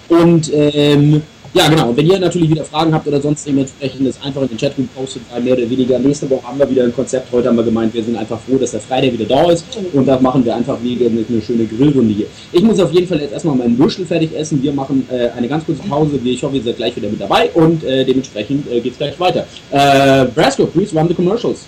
und 0.09 0.51
ähm, 0.53 1.21
ja, 1.53 1.67
genau. 1.67 1.89
Und 1.89 1.97
wenn 1.97 2.07
ihr 2.07 2.19
natürlich 2.19 2.49
wieder 2.49 2.63
Fragen 2.63 2.93
habt 2.93 3.07
oder 3.07 3.19
sonst 3.19 3.45
dementsprechend 3.45 4.07
das 4.07 4.21
einfach 4.23 4.41
in 4.43 4.49
den 4.49 4.57
Chatroom 4.57 4.87
postet, 4.95 5.21
weil 5.31 5.41
mehr 5.41 5.53
oder 5.53 5.69
weniger 5.69 5.99
nächste 5.99 6.29
Woche 6.29 6.47
haben 6.47 6.57
wir 6.59 6.69
wieder 6.69 6.83
ein 6.83 6.93
Konzept. 6.93 7.31
Heute 7.31 7.49
haben 7.49 7.57
wir 7.57 7.63
gemeint, 7.63 7.93
wir 7.93 8.03
sind 8.03 8.15
einfach 8.15 8.39
froh, 8.39 8.57
dass 8.57 8.71
der 8.71 8.79
Freitag 8.79 9.13
wieder 9.13 9.25
da 9.25 9.51
ist 9.51 9.65
und 9.93 10.07
da 10.07 10.19
machen 10.19 10.45
wir 10.45 10.55
einfach 10.55 10.81
wieder 10.81 11.07
eine, 11.07 11.25
eine 11.27 11.41
schöne 11.41 11.65
Grillrunde 11.65 12.13
hier. 12.13 12.27
Ich 12.51 12.63
muss 12.63 12.79
auf 12.79 12.91
jeden 12.93 13.07
Fall 13.07 13.19
jetzt 13.19 13.33
erstmal 13.33 13.55
meinen 13.55 13.77
Würstel 13.77 14.05
fertig 14.05 14.35
essen. 14.35 14.63
Wir 14.63 14.73
machen 14.73 15.05
äh, 15.11 15.29
eine 15.37 15.47
ganz 15.47 15.65
kurze 15.65 15.81
Pause. 15.83 16.19
Ich 16.23 16.41
hoffe, 16.41 16.55
ihr 16.55 16.63
seid 16.63 16.77
gleich 16.77 16.95
wieder 16.95 17.09
mit 17.09 17.19
dabei 17.19 17.49
und 17.53 17.83
äh, 17.83 18.05
dementsprechend 18.05 18.71
äh, 18.71 18.79
geht's 18.79 18.97
gleich 18.97 19.19
weiter. 19.19 19.45
Äh, 19.71 20.25
Brasco, 20.33 20.65
please 20.65 20.95
run 20.95 21.07
the 21.07 21.13
commercials. 21.13 21.67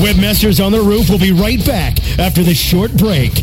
Webmasters 0.00 0.60
on 0.60 0.72
the 0.72 0.80
Roof 0.80 1.08
will 1.08 1.18
be 1.18 1.32
right 1.32 1.64
back 1.64 1.98
after 2.18 2.44
this 2.44 2.58
short 2.58 2.96
break. 2.96 3.42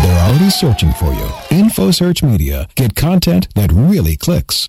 They're 0.00 0.28
already 0.28 0.50
searching 0.50 0.92
for 0.92 1.12
you. 1.12 1.26
InfoSearch 1.50 2.22
Media. 2.22 2.68
Get 2.74 2.94
content 2.94 3.48
that 3.54 3.70
really 3.72 4.16
clicks. 4.16 4.68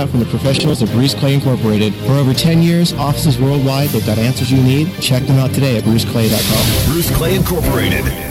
from 0.09 0.19
the 0.19 0.25
professionals 0.25 0.81
at 0.81 0.89
Bruce 0.89 1.13
Clay 1.13 1.33
Incorporated. 1.33 1.93
For 1.93 2.13
over 2.13 2.33
10 2.33 2.61
years, 2.61 2.93
offices 2.93 3.39
worldwide, 3.39 3.89
they've 3.89 4.05
got 4.05 4.17
answers 4.17 4.51
you 4.51 4.61
need. 4.61 4.93
Check 5.01 5.23
them 5.23 5.37
out 5.37 5.53
today 5.53 5.77
at 5.77 5.83
bruceclay.com. 5.83 6.93
Bruce 6.93 7.11
Clay 7.15 7.35
Incorporated. 7.35 8.30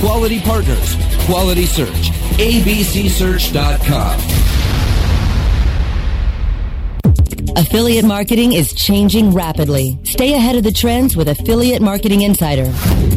Quality 0.00 0.40
partners, 0.40 0.96
quality 1.26 1.66
search. 1.66 2.10
ABCSearch.com. 2.38 4.20
Affiliate 7.56 8.04
marketing 8.04 8.52
is 8.52 8.72
changing 8.74 9.32
rapidly. 9.32 9.98
Stay 10.04 10.34
ahead 10.34 10.56
of 10.56 10.62
the 10.62 10.72
trends 10.72 11.16
with 11.16 11.28
Affiliate 11.28 11.80
Marketing 11.80 12.22
Insider. 12.22 12.72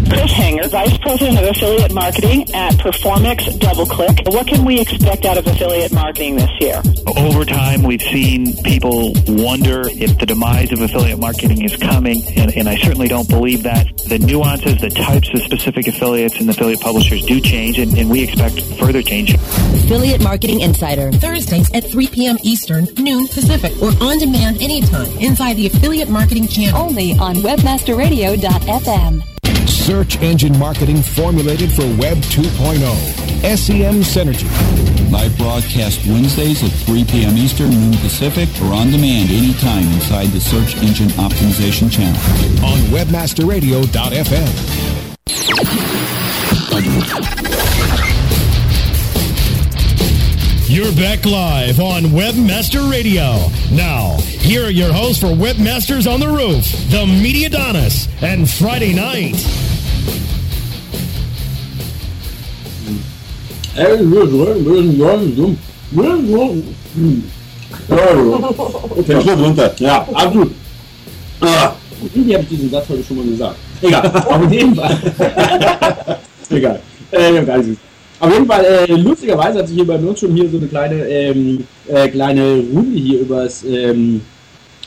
Chris 0.09 0.31
Hanger, 0.31 0.67
Vice 0.69 0.97
President 0.97 1.37
of 1.37 1.45
Affiliate 1.45 1.93
Marketing 1.93 2.41
at 2.55 2.73
Performix 2.73 3.45
DoubleClick. 3.59 4.33
What 4.33 4.47
can 4.47 4.65
we 4.65 4.79
expect 4.79 5.25
out 5.25 5.37
of 5.37 5.45
affiliate 5.45 5.93
marketing 5.93 6.37
this 6.37 6.49
year? 6.59 6.81
Over 7.15 7.45
time, 7.45 7.83
we've 7.83 8.01
seen 8.01 8.55
people 8.63 9.13
wonder 9.27 9.87
if 9.87 10.17
the 10.17 10.25
demise 10.25 10.71
of 10.71 10.81
affiliate 10.81 11.19
marketing 11.19 11.63
is 11.63 11.77
coming, 11.77 12.23
and, 12.35 12.51
and 12.55 12.67
I 12.67 12.75
certainly 12.77 13.07
don't 13.07 13.29
believe 13.29 13.61
that. 13.63 13.85
The 14.07 14.17
nuances, 14.17 14.81
the 14.81 14.89
types 14.89 15.29
of 15.33 15.41
specific 15.43 15.87
affiliates 15.87 16.39
and 16.39 16.49
affiliate 16.49 16.81
publishers 16.81 17.23
do 17.25 17.39
change, 17.39 17.77
and, 17.77 17.95
and 17.97 18.09
we 18.09 18.23
expect 18.23 18.61
further 18.79 19.03
change. 19.03 19.35
Affiliate 19.35 20.23
Marketing 20.23 20.61
Insider. 20.61 21.11
Thursdays 21.11 21.71
at 21.73 21.83
3 21.83 22.07
p.m. 22.07 22.37
Eastern, 22.43 22.85
noon 22.97 23.27
Pacific, 23.27 23.79
or 23.81 23.91
on 24.01 24.17
demand 24.17 24.59
anytime 24.61 25.11
inside 25.19 25.55
the 25.55 25.67
Affiliate 25.67 26.09
Marketing 26.09 26.47
channel. 26.47 26.81
Only 26.81 27.13
on 27.13 27.35
WebmasterRadio.fm. 27.35 29.38
Search 29.69 30.17
engine 30.21 30.57
marketing 30.57 31.01
formulated 31.01 31.71
for 31.71 31.83
Web 31.99 32.17
2.0. 32.17 33.57
SEM 33.57 34.01
Synergy. 34.01 34.49
Live 35.11 35.35
broadcast 35.37 36.05
Wednesdays 36.05 36.63
at 36.63 36.71
3 36.85 37.03
p.m. 37.05 37.35
Eastern, 37.37 37.71
noon 37.71 37.97
Pacific, 37.97 38.47
or 38.61 38.73
on 38.73 38.91
demand 38.91 39.31
anytime 39.31 39.87
inside 39.93 40.27
the 40.27 40.39
Search 40.39 40.75
Engine 40.77 41.09
Optimization 41.09 41.91
channel. 41.91 42.19
On 42.65 42.77
WebmasterRadio.fm. 42.89 45.09
You're 50.69 50.93
back 50.93 51.25
live 51.25 51.79
on 51.79 52.03
Webmaster 52.03 52.91
Radio. 52.91 53.49
Now, 53.71 54.17
here 54.21 54.65
are 54.65 54.69
your 54.69 54.93
hosts 54.93 55.19
for 55.19 55.29
Webmasters 55.29 56.11
on 56.11 56.19
the 56.19 56.27
Roof, 56.27 56.63
the 56.91 57.07
Media 57.07 57.49
Donis, 57.49 58.07
and 58.21 58.47
Friday 58.47 58.93
Night. 58.93 59.33
Runter. 69.39 69.73
Ja, 69.79 70.07
absolut. 70.13 70.51
Ah, 71.41 71.73
irgendwie 72.13 72.33
habe 72.33 72.43
ich 72.43 72.49
diesen 72.49 72.69
Satz 72.69 72.89
heute 72.89 73.03
schon 73.03 73.17
mal 73.17 73.25
gesagt. 73.25 73.55
Egal, 73.81 74.07
auf 74.07 74.51
jeden 74.51 74.75
Fall. 74.75 74.97
Egal. 76.49 76.79
Äh. 77.11 77.41
Auf 78.19 78.33
jeden 78.33 78.45
Fall, 78.47 78.65
äh, 78.65 78.93
lustigerweise 78.95 79.59
hat 79.59 79.67
sich 79.67 79.77
hier 79.77 79.87
bei 79.87 79.95
uns 79.95 80.19
schon 80.19 80.35
hier 80.35 80.49
so 80.49 80.57
eine 80.57 80.67
kleine, 80.67 81.07
ähm, 81.07 81.63
äh, 81.87 82.09
kleine 82.09 82.61
Runde 82.73 82.99
hier 82.99 83.21
übers, 83.21 83.63
ähm, 83.63 84.19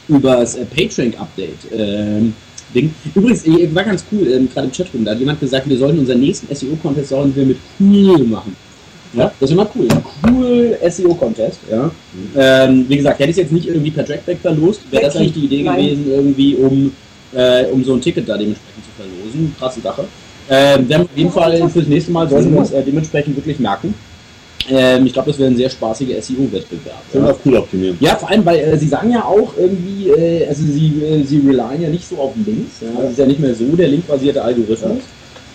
übers 0.06 0.56
äh, 0.56 0.66
PageRank-Update 0.66 1.72
ähm, 1.72 2.34
Ding. 2.74 2.94
Übrigens, 3.14 3.46
äh, 3.46 3.74
war 3.74 3.84
ganz 3.84 4.04
cool, 4.12 4.26
ähm, 4.28 4.48
gerade 4.52 4.66
im 4.66 4.72
Chatroom, 4.72 5.04
da 5.04 5.12
hat 5.12 5.18
jemand 5.18 5.40
gesagt, 5.40 5.66
wir 5.66 5.78
sollten 5.78 6.00
unseren 6.00 6.20
nächsten 6.20 6.54
SEO-Contest 6.54 7.08
sollen 7.08 7.34
wir 7.34 7.46
mit 7.46 7.56
cool 7.80 8.24
machen. 8.24 8.54
Ja, 9.14 9.32
das 9.38 9.50
ist 9.50 9.54
immer 9.54 9.68
cool. 9.74 9.88
Cool 10.26 10.78
SEO-Contest, 10.88 11.60
ja. 11.70 11.90
Ähm, 12.36 12.86
wie 12.88 12.96
gesagt, 12.96 13.18
hätte 13.18 13.30
ich 13.30 13.36
jetzt 13.36 13.52
nicht 13.52 13.68
irgendwie 13.68 13.90
per 13.90 14.04
Trackback 14.04 14.38
verlost, 14.40 14.80
wäre 14.90 15.04
das 15.04 15.16
eigentlich 15.16 15.34
die 15.34 15.44
Idee 15.44 15.62
Nein. 15.62 15.76
gewesen, 15.76 16.10
irgendwie 16.10 16.54
um, 16.56 16.92
äh, 17.34 17.66
um 17.66 17.84
so 17.84 17.94
ein 17.94 18.00
Ticket 18.00 18.28
da 18.28 18.38
dementsprechend 18.38 18.84
zu 18.84 18.90
verlosen. 18.96 19.54
Krasse 19.58 19.80
Sache. 19.80 20.04
Ähm, 20.48 20.88
wir 20.88 20.96
haben 20.96 21.04
auf 21.04 21.16
jeden 21.16 21.30
Fall 21.30 21.68
fürs 21.68 21.86
nächste 21.86 22.12
Mal 22.12 22.28
sollten 22.28 22.52
wir 22.52 22.60
uns 22.60 22.72
äh, 22.72 22.82
dementsprechend 22.82 23.36
wirklich 23.36 23.58
merken. 23.58 23.94
Ähm, 24.68 25.06
ich 25.06 25.12
glaube, 25.12 25.30
das 25.30 25.38
wäre 25.38 25.50
ein 25.50 25.56
sehr 25.56 25.70
spaßiger 25.70 26.20
SEO-Wettbewerb. 26.20 27.02
Schön 27.10 27.24
auf 27.24 27.38
cool 27.44 27.56
optimieren. 27.56 27.96
Ja, 28.00 28.16
vor 28.16 28.30
allem, 28.30 28.44
weil 28.44 28.60
äh, 28.60 28.78
sie 28.78 28.88
sagen 28.88 29.10
ja 29.10 29.24
auch 29.24 29.52
irgendwie, 29.58 30.08
äh, 30.08 30.46
also 30.46 30.62
sie, 30.62 31.02
äh, 31.02 31.24
sie 31.24 31.38
relyen 31.38 31.82
ja 31.82 31.88
nicht 31.88 32.08
so 32.08 32.16
auf 32.16 32.32
Links. 32.46 32.80
Ja? 32.80 33.02
Das 33.02 33.12
ist 33.12 33.18
ja 33.18 33.26
nicht 33.26 33.40
mehr 33.40 33.54
so 33.54 33.64
der 33.76 33.88
linkbasierte 33.88 34.42
Algorithmus. 34.42 35.02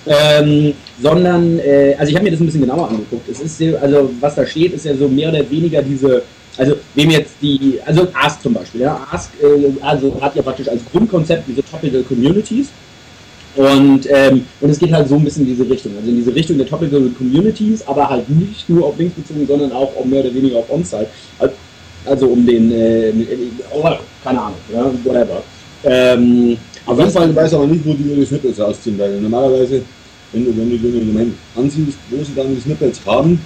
Ähm, 0.07 0.73
sondern, 1.01 1.59
äh, 1.59 1.95
also 1.97 2.09
ich 2.09 2.15
habe 2.15 2.25
mir 2.25 2.31
das 2.31 2.39
ein 2.39 2.45
bisschen 2.45 2.61
genauer 2.61 2.89
angeguckt. 2.89 3.27
Es 3.29 3.39
ist 3.41 3.61
also 3.81 4.09
was 4.19 4.35
da 4.35 4.45
steht, 4.45 4.73
ist 4.73 4.85
ja 4.85 4.95
so 4.95 5.07
mehr 5.07 5.29
oder 5.29 5.49
weniger 5.49 5.81
diese, 5.81 6.23
also 6.57 6.75
wem 6.95 7.11
jetzt 7.11 7.33
die, 7.41 7.79
also 7.85 8.07
Ask 8.13 8.41
zum 8.41 8.53
Beispiel, 8.53 8.81
ja, 8.81 9.05
Ask, 9.11 9.31
äh, 9.41 9.81
also 9.81 10.19
hat 10.21 10.35
ja 10.35 10.41
praktisch 10.41 10.67
als 10.69 10.81
Grundkonzept 10.91 11.47
diese 11.47 11.63
Topical 11.63 12.03
Communities. 12.03 12.69
Und, 13.55 14.07
ähm, 14.11 14.45
und 14.61 14.69
es 14.69 14.77
geht 14.77 14.93
halt 14.93 15.09
so 15.09 15.15
ein 15.15 15.23
bisschen 15.23 15.41
in 15.41 15.49
diese 15.49 15.67
Richtung, 15.67 15.91
also 15.97 16.07
in 16.07 16.17
diese 16.17 16.33
Richtung 16.33 16.57
der 16.59 16.67
Topical 16.67 17.09
Communities, 17.17 17.85
aber 17.87 18.07
halt 18.07 18.29
nicht 18.29 18.69
nur 18.69 18.85
auf 18.85 18.97
Links 18.99 19.15
bezogen, 19.15 19.47
sondern 19.47 19.71
auch 19.71 19.95
um 19.95 20.07
mehr 20.09 20.19
oder 20.19 20.33
weniger 20.33 20.57
auf 20.57 20.69
On-Site. 20.69 21.07
Also 22.05 22.27
um 22.27 22.45
den, 22.45 22.71
äh, 22.71 23.09
äh, 23.09 23.49
oh, 23.73 23.83
keine 24.23 24.41
Ahnung, 24.41 24.57
ja, 24.71 24.85
whatever. 25.03 25.41
Ähm, 25.83 26.57
auf 26.85 26.97
jeden 26.97 27.11
Fall 27.11 27.35
weiß 27.35 27.53
aber 27.53 27.67
nicht, 27.67 27.85
wo 27.85 27.93
die 27.93 28.03
ihre 28.03 28.25
Snippets 28.25 28.59
rausziehen, 28.59 28.97
weil 28.97 29.19
normalerweise, 29.19 29.81
wenn 30.33 30.45
du, 30.45 30.57
wenn 30.57 30.69
dir 30.69 30.77
einen 30.99 31.07
Moment 31.13 31.33
ansiehst, 31.55 31.97
wo 32.09 32.23
sie 32.23 32.33
dann 32.35 32.53
die 32.55 32.61
Snippets 32.61 32.99
haben, 33.05 33.39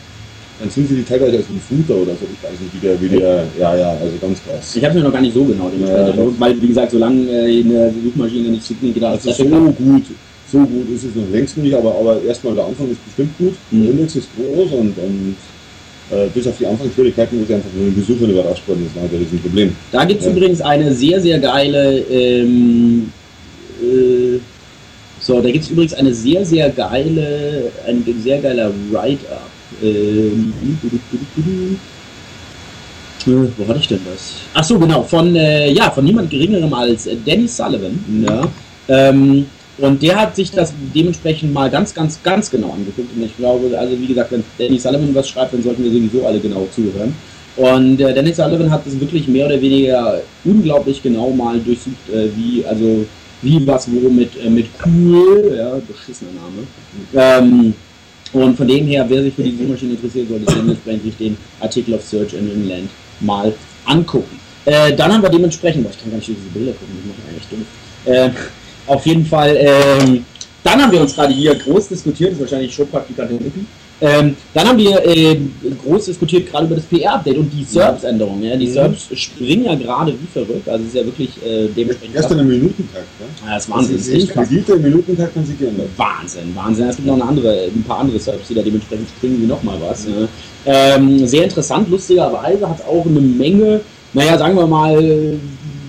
dann 0.60 0.70
sind 0.70 0.88
sie 0.88 0.96
die 0.96 1.04
teilweise 1.04 1.38
als 1.38 1.46
ein 1.50 1.60
Footer 1.68 2.00
oder 2.02 2.12
so. 2.12 2.26
Ich 2.32 2.44
weiß 2.44 2.60
nicht, 2.60 2.74
wie 2.76 2.86
der, 2.88 3.02
wie 3.02 3.10
der, 3.10 3.46
ja, 3.60 3.76
ja, 3.76 3.90
also 3.92 4.14
ganz 4.22 4.40
krass. 4.44 4.76
Ich 4.76 4.84
habe 4.86 4.96
mir 4.96 5.04
noch 5.04 5.12
gar 5.12 5.22
nicht 5.22 5.34
so 5.34 5.44
genau 5.44 5.70
dementsprechend, 5.70 6.16
Ja. 6.18 6.40
weil 6.40 6.62
wie 6.62 6.68
gesagt, 6.68 6.92
solange 6.92 7.30
äh, 7.30 7.60
in 7.62 7.70
der 7.70 7.92
Suchmaschine 7.92 8.50
nicht 8.50 8.64
signifikant 8.64 9.14
Also 9.14 9.32
so 9.32 9.44
gut, 9.46 10.04
so 10.52 10.60
gut 10.60 10.90
ist 10.94 11.04
es 11.06 11.16
noch 11.16 11.30
längst 11.32 11.58
nicht, 11.58 11.74
aber, 11.74 11.96
aber 12.00 12.22
erstmal 12.24 12.54
der 12.54 12.66
Anfang 12.66 12.92
ist 12.92 13.04
bestimmt 13.06 13.36
gut. 13.40 13.54
Mhm. 13.72 13.82
Der 13.84 13.92
Index 13.92 14.16
ist 14.18 14.28
groß 14.36 14.72
und, 14.72 14.98
und 14.98 15.36
äh, 16.12 16.28
bis 16.34 16.46
auf 16.46 16.58
die 16.60 16.66
Anfangsschwierigkeiten, 16.68 17.42
wo 17.42 17.46
sie 17.46 17.56
einfach 17.56 17.70
von 17.70 17.86
den 17.86 17.96
Besuchern 17.96 18.30
überrascht 18.30 18.68
worden 18.68 18.86
ist, 18.86 18.96
das 18.96 19.34
ein 19.34 19.40
Problem. 19.40 19.76
Da 19.92 20.06
gibt 20.06 20.20
es 20.22 20.28
Ja. 20.28 20.32
übrigens 20.34 20.62
eine 20.62 20.94
sehr, 20.94 21.22
sehr 21.22 21.40
geile, 21.40 22.00
ähm, 22.12 23.12
äh, 23.82 24.40
so, 25.22 25.40
da 25.40 25.52
gibt 25.52 25.64
es 25.64 25.70
übrigens 25.70 25.94
eine 25.94 26.14
sehr, 26.14 26.46
sehr 26.46 26.70
geile, 26.70 27.72
ein 27.88 28.04
sehr 28.24 28.40
geiler 28.40 28.72
Write-Up. 28.92 29.50
Ähm, 29.84 30.54
Äh, 33.28 33.48
Wo 33.58 33.68
hatte 33.68 33.80
ich 33.80 33.88
denn 33.88 34.00
das? 34.12 34.34
Ach 34.54 34.64
so, 34.64 34.80
genau, 34.80 35.04
von, 35.04 35.36
äh, 35.36 35.72
ja, 35.72 35.92
von 35.92 36.04
niemand 36.04 36.30
geringerem 36.30 36.74
als 36.74 37.08
Danny 37.26 37.48
Sullivan. 37.48 38.04
Ja. 38.28 38.48
Ähm, 38.88 39.46
und 39.78 40.02
der 40.02 40.20
hat 40.20 40.36
sich 40.36 40.52
das 40.52 40.74
dementsprechend 40.94 41.54
mal 41.54 41.70
ganz, 41.70 41.94
ganz, 41.94 42.22
ganz 42.22 42.50
genau 42.50 42.72
angeguckt. 42.72 43.16
Und 43.16 43.24
ich 43.24 43.36
glaube, 43.38 43.78
also 43.78 44.00
wie 44.00 44.08
gesagt, 44.08 44.32
wenn 44.32 44.44
Danny 44.58 44.80
Sullivan 44.80 45.14
was 45.14 45.30
schreibt, 45.30 45.54
dann 45.54 45.64
sollten 45.64 45.84
wir 45.84 45.92
sowieso 45.92 46.26
alle 46.26 46.40
genau 46.40 46.68
zuhören. 46.74 47.14
Und 47.56 48.00
äh, 48.00 48.14
Danny 48.14 48.34
Sullivan 48.34 48.72
hat 48.72 48.86
das 48.86 49.00
wirklich 49.00 49.28
mehr 49.28 49.46
oder 49.46 49.62
weniger 49.62 50.22
unglaublich 50.44 51.02
genau 51.02 51.32
mal 51.32 51.60
durchsucht, 51.60 52.10
äh, 52.14 52.28
wie, 52.36 52.66
also 52.66 53.06
wie 53.42 53.66
was 53.66 53.88
wo 53.92 54.10
mit, 54.10 54.32
äh, 54.44 54.50
mit 54.50 54.68
cool, 54.86 55.56
ja, 55.58 55.80
beschissener 55.88 56.32
Name. 56.32 56.68
Ähm, 57.14 57.74
und 58.34 58.56
von 58.56 58.68
dem 58.68 58.88
her, 58.88 59.06
wer 59.08 59.24
sich 59.24 59.34
für 59.34 59.44
die 59.44 59.58
Suchmaschine 59.58 59.94
interessiert, 59.94 60.30
sollte 60.30 60.54
dementsprechend 60.54 61.04
sich 61.04 61.18
den 61.18 61.38
Artikel 61.60 61.96
auf 61.96 62.04
Search 62.04 62.34
Engine 62.34 62.68
Land 62.68 62.90
mal 63.20 63.54
angucken. 63.86 64.40
Äh, 64.66 64.94
dann 64.94 65.12
haben 65.12 65.22
wir 65.22 65.30
dementsprechend, 65.30 65.84
boah, 65.84 65.90
ich 65.90 66.00
kann 66.00 66.12
gar 66.12 66.18
nicht 66.18 66.28
diese 66.28 66.40
Bilder 66.54 66.72
gucken, 66.74 66.96
die 67.04 67.10
machen 67.10 67.24
eigentlich 67.30 67.48
dumm. 67.50 67.66
Äh, 68.06 68.30
auf 68.88 69.06
jeden 69.06 69.26
Fall, 69.26 69.58
ähm, 69.60 70.26
dann 70.64 70.82
haben 70.82 70.92
wir 70.92 71.02
uns 71.02 71.16
gerade 71.16 71.34
hier 71.34 71.56
groß 71.56 71.90
diskutiert, 71.90 72.32
das 72.32 72.38
ist 72.38 72.42
wahrscheinlich 72.42 72.74
Showpraktikantin 72.74 73.38
Uppi. 73.38 73.66
Ähm, 74.04 74.36
dann 74.56 74.68
haben 74.68 74.80
wir 74.80 75.06
äh, 75.06 75.38
groß 75.86 76.06
diskutiert 76.06 76.50
gerade 76.50 76.66
über 76.66 76.76
das 76.76 76.86
PR-Update 76.86 77.38
und 77.38 77.52
die 77.54 77.64
SERPs-Änderungen. 77.64 78.44
Ja? 78.44 78.56
Die 78.58 78.66
Mhm. 78.66 78.72
SERPs 78.74 79.08
springen 79.14 79.66
ja 79.66 79.76
gerade 79.76 80.14
wie 80.14 80.26
verrückt, 80.34 80.68
also 80.68 80.82
es 80.84 80.90
ist 80.90 80.96
ja 80.96 81.06
wirklich 81.06 81.30
äh, 81.46 81.68
dementsprechend. 81.76 82.16
Gestern 82.16 82.40
im 82.40 82.48
Minutentakt, 82.48 83.06
ja? 83.20 83.48
Ja, 83.48 83.54
das 83.56 83.64
ist 83.66 83.70
Wahnsinn. 83.72 83.98
Das 83.98 84.08
ist 84.08 84.14
echt 84.16 84.30
krass. 84.32 84.48
der 84.68 84.76
Minutentakt 84.78 85.36
haben 85.36 85.46
sich 85.46 85.60
geändert. 85.60 85.90
Wahnsinn, 85.98 86.56
Wahnsinn. 86.56 86.88
Es 86.88 86.96
gibt 86.96 87.08
noch 87.08 87.14
eine 87.16 87.26
andere, 87.26 87.66
ein 87.76 87.84
paar 87.84 88.00
andere 88.00 88.18
Serps, 88.20 88.48
die 88.48 88.56
da 88.56 88.64
dementsprechend 88.64 89.08
springen 89.10 89.40
wie 89.44 89.46
nochmal 89.46 89.78
was. 89.88 90.08
Ne? 90.08 90.28
Ähm, 90.66 91.26
sehr 91.28 91.44
interessant, 91.44 91.88
lustigerweise 91.90 92.68
hat 92.68 92.84
auch 92.88 93.06
eine 93.06 93.22
Menge, 93.22 93.82
naja, 94.14 94.36
sagen 94.38 94.56
wir 94.56 94.66
mal, 94.68 95.38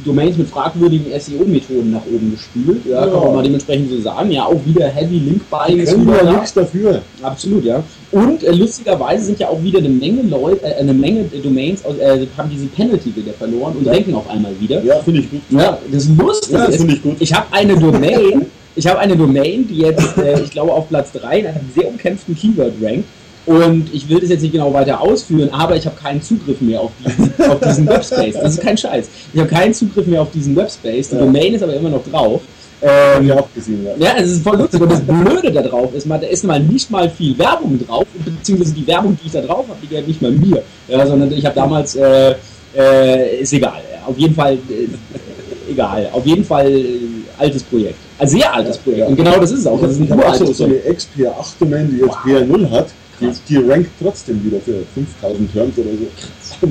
Domains 0.04 0.36
mit 0.36 0.48
fragwürdigen 0.48 1.06
SEO-Methoden 1.18 1.92
nach 1.92 2.02
oben 2.12 2.32
gespült. 2.32 2.84
Ja, 2.86 3.02
kann 3.06 3.12
Ja. 3.14 3.20
man 3.20 3.34
mal 3.36 3.42
dementsprechend 3.42 3.90
so 3.90 4.00
sagen. 4.00 4.30
Ja, 4.32 4.44
auch 4.46 4.60
wieder 4.66 4.88
Heavy 4.88 5.18
Link 5.18 5.42
Buying 5.48 5.84
Können 5.84 6.06
wir 6.06 6.32
nichts 6.32 6.52
dafür. 6.54 7.02
Absolut, 7.22 7.64
ja. 7.64 7.82
Und 8.12 8.44
äh, 8.44 8.52
lustigerweise 8.52 9.24
sind 9.24 9.38
ja 9.40 9.48
auch 9.48 9.62
wieder 9.62 9.78
eine 9.78 9.88
Menge 9.88 10.22
Leute, 10.22 10.64
äh, 10.66 10.74
eine 10.74 10.92
Menge 10.92 11.24
Domains 11.42 11.80
äh, 11.82 12.26
haben 12.36 12.50
diesen 12.50 12.68
Penalty 12.68 13.14
wieder 13.16 13.32
verloren 13.32 13.74
und 13.78 13.86
Ja. 13.86 13.92
ranken 13.92 14.14
auf 14.14 14.28
einmal 14.28 14.52
wieder. 14.60 14.82
Ja, 14.84 15.00
finde 15.00 15.20
ich 15.20 15.30
gut. 15.30 15.40
Ja, 15.50 15.78
das 15.90 16.08
Lustige 16.08 16.58
Ja, 16.58 16.70
finde 16.70 16.94
ich 16.94 17.02
gut. 17.02 17.16
ich 17.18 17.32
habe 17.32 17.46
eine 17.50 17.74
Domain, 17.74 18.46
ich 18.76 18.86
habe 18.86 18.98
eine 18.98 19.16
Domain, 19.16 19.66
die 19.66 19.78
jetzt, 19.78 20.18
äh, 20.18 20.40
ich 20.42 20.50
glaube, 20.50 20.72
auf 20.72 20.88
Platz 20.90 21.10
3 21.12 21.40
in 21.40 21.46
einem 21.46 21.70
sehr 21.74 21.88
umkämpften 21.88 22.36
Keyword 22.36 22.72
rankt. 22.82 23.04
Und 23.44 23.92
ich 23.92 24.08
will 24.08 24.20
das 24.20 24.28
jetzt 24.30 24.42
nicht 24.42 24.52
genau 24.52 24.72
weiter 24.72 25.00
ausführen, 25.00 25.48
aber 25.52 25.74
ich 25.74 25.84
habe 25.84 25.96
keinen 26.00 26.22
Zugriff 26.22 26.60
mehr 26.60 26.80
auf 26.80 26.92
diesen, 27.04 27.32
auf 27.50 27.58
diesen 27.60 27.88
Webspace. 27.88 28.36
Das 28.40 28.54
ist 28.54 28.60
kein 28.62 28.76
Scheiß. 28.78 29.08
Ich 29.32 29.40
habe 29.40 29.48
keinen 29.50 29.74
Zugriff 29.74 30.06
mehr 30.06 30.22
auf 30.22 30.30
diesen 30.30 30.54
Webspace. 30.54 31.08
Die. 31.08 31.16
Domain 31.16 31.54
ist 31.54 31.62
aber 31.62 31.74
immer 31.74 31.88
noch 31.88 32.04
drauf. 32.08 32.42
Hab 32.82 33.20
Ähm, 33.20 33.26
ich 33.26 33.32
auch 33.32 33.48
gesehen, 33.54 33.84
ja. 33.84 33.92
ja, 33.96 34.14
es 34.18 34.30
ist 34.32 34.42
voll 34.42 34.58
lustig. 34.58 34.80
Und 34.80 34.90
das 34.90 35.00
Blöde 35.00 35.52
da 35.52 35.62
drauf 35.62 35.94
ist, 35.94 36.06
mal, 36.06 36.18
da 36.18 36.26
ist 36.26 36.44
mal 36.44 36.60
nicht 36.60 36.90
mal 36.90 37.08
viel 37.08 37.38
Werbung 37.38 37.78
drauf, 37.86 38.06
beziehungsweise 38.24 38.74
die 38.74 38.86
Werbung, 38.86 39.16
die 39.20 39.26
ich 39.26 39.32
da 39.32 39.40
drauf 39.40 39.66
habe, 39.68 39.78
die 39.82 39.88
gehört 39.88 40.08
nicht 40.08 40.20
mal 40.20 40.32
mir. 40.32 40.62
Ja, 40.88 41.06
sondern 41.06 41.32
ich 41.32 41.44
habe 41.44 41.54
damals, 41.54 41.94
äh, 41.96 42.34
äh, 42.76 43.40
ist 43.40 43.52
egal. 43.52 43.82
Auf 44.06 44.18
jeden 44.18 44.34
Fall, 44.34 44.54
äh, 44.54 45.70
egal. 45.70 46.08
Auf 46.12 46.26
jeden 46.26 46.44
Fall 46.44 46.70
äh, 46.70 46.98
altes 47.38 47.62
Projekt. 47.62 47.98
Ein 48.18 48.28
sehr 48.28 48.52
altes 48.52 48.78
Projekt. 48.78 49.08
Und 49.08 49.16
genau 49.16 49.38
das 49.38 49.52
ist 49.52 49.60
es 49.60 49.66
auch. 49.66 49.80
Das 49.80 49.92
ist 49.92 50.00
ein 50.00 50.10
habe 50.10 50.26
auch 50.26 50.34
so, 50.34 50.44
uraltes 50.44 50.58
so 50.58 50.64
Projekt. 50.64 50.86
eine 50.86 51.30
XPR8-Domain, 51.30 51.90
die 51.90 51.98
jetzt 51.98 52.16
PR0 52.16 52.70
hat. 52.70 52.88
Die, 53.20 53.30
die 53.48 53.56
rankt 53.70 53.90
trotzdem 54.00 54.44
wieder 54.44 54.58
für 54.60 54.82
5000 54.94 55.52
Terms 55.52 55.78
oder 55.78 55.90
so. 55.90 56.06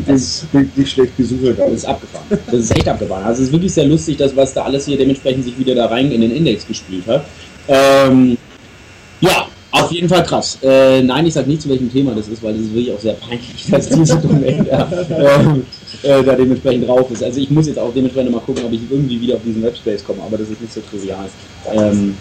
Das 0.07 0.45
bringt 0.51 0.77
nicht 0.77 0.91
schlecht 0.91 1.17
Besucher 1.17 1.53
Das 1.53 1.71
ist 1.71 1.86
abgefahren. 1.86 2.25
Das 2.29 2.60
ist 2.60 2.75
echt 2.75 2.88
abgefahren. 2.88 3.24
Also 3.24 3.41
es 3.41 3.48
ist 3.48 3.53
wirklich 3.53 3.74
sehr 3.74 3.86
lustig, 3.86 4.17
dass 4.17 4.36
was 4.36 4.53
da 4.53 4.63
alles 4.63 4.86
hier 4.86 4.98
dementsprechend 4.98 5.43
sich 5.43 5.57
wieder 5.57 5.75
da 5.75 5.88
rein 5.88 6.12
in 6.12 6.21
den 6.21 6.31
Index 6.31 6.65
gespielt 6.65 7.05
hat. 7.07 7.25
Ähm, 7.67 8.38
ja, 9.19 9.48
auf 9.72 9.92
jeden 9.92 10.09
Fall 10.09 10.24
krass. 10.24 10.57
Äh, 10.61 11.01
nein, 11.01 11.25
ich 11.25 11.33
sage 11.33 11.50
nicht, 11.50 11.61
zu 11.61 11.70
welchem 11.70 11.92
Thema 11.92 12.13
das 12.13 12.27
ist, 12.27 12.42
weil 12.44 12.53
das 12.53 12.63
ist 12.63 12.74
wirklich 12.74 12.94
auch 12.94 13.00
sehr 13.00 13.13
peinlich, 13.13 13.66
dass 13.70 13.89
diese 13.89 14.18
Domain 14.18 14.66
da, 14.70 14.89
ähm, 15.09 15.63
äh, 16.03 16.24
da 16.24 16.35
dementsprechend 16.35 16.87
drauf 16.87 17.09
ist. 17.11 17.24
Also 17.24 17.39
ich 17.39 17.50
muss 17.50 17.68
jetzt 17.68 17.79
auch 17.79 17.94
dementsprechend 17.94 18.31
mal 18.31 18.39
gucken, 18.39 18.63
ob 18.66 18.72
ich 18.72 18.81
irgendwie 18.89 19.20
wieder 19.20 19.35
auf 19.35 19.42
diesen 19.46 19.63
Webspace 19.63 20.03
komme, 20.03 20.22
aber 20.24 20.37
das 20.37 20.50
ist 20.50 20.61
nicht 20.61 20.74
so 20.74 20.81
trivial. 20.81 21.25
Ähm, 21.74 22.16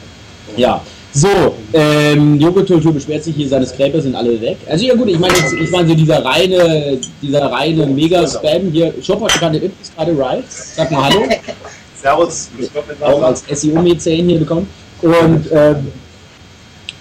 ja. 0.57 0.83
So, 1.13 1.57
ähm, 1.73 2.39
Joghurtkultur 2.39 2.93
beschwert 2.93 3.25
sich 3.25 3.35
hier, 3.35 3.49
seine 3.49 3.67
Scraper 3.67 4.01
sind 4.01 4.15
alle 4.15 4.41
weg. 4.41 4.59
Also 4.69 4.85
ja 4.87 4.95
gut, 4.95 5.09
ich 5.09 5.19
meine 5.19 5.35
jetzt, 5.35 5.53
ich 5.55 5.71
meine 5.71 5.89
so 5.89 5.95
dieser 5.95 6.25
reine, 6.25 6.99
dieser 7.21 7.51
reine 7.51 7.87
Mega-Spam 7.87 8.71
hier, 8.71 8.95
Shopper 9.03 9.27
der 9.27 9.63
ist 9.63 9.97
gerade 9.97 10.17
right. 10.17 10.45
Sag 10.49 10.91
mal 10.93 11.05
Hallo. 11.05 11.25
Servus, 12.01 12.49
Auch 13.01 13.23
als 13.23 13.45
SEO-Mäzen 13.51 14.29
hier 14.29 14.39
bekommen. 14.39 14.69
Und, 15.03 15.47
ähm, 15.53 15.89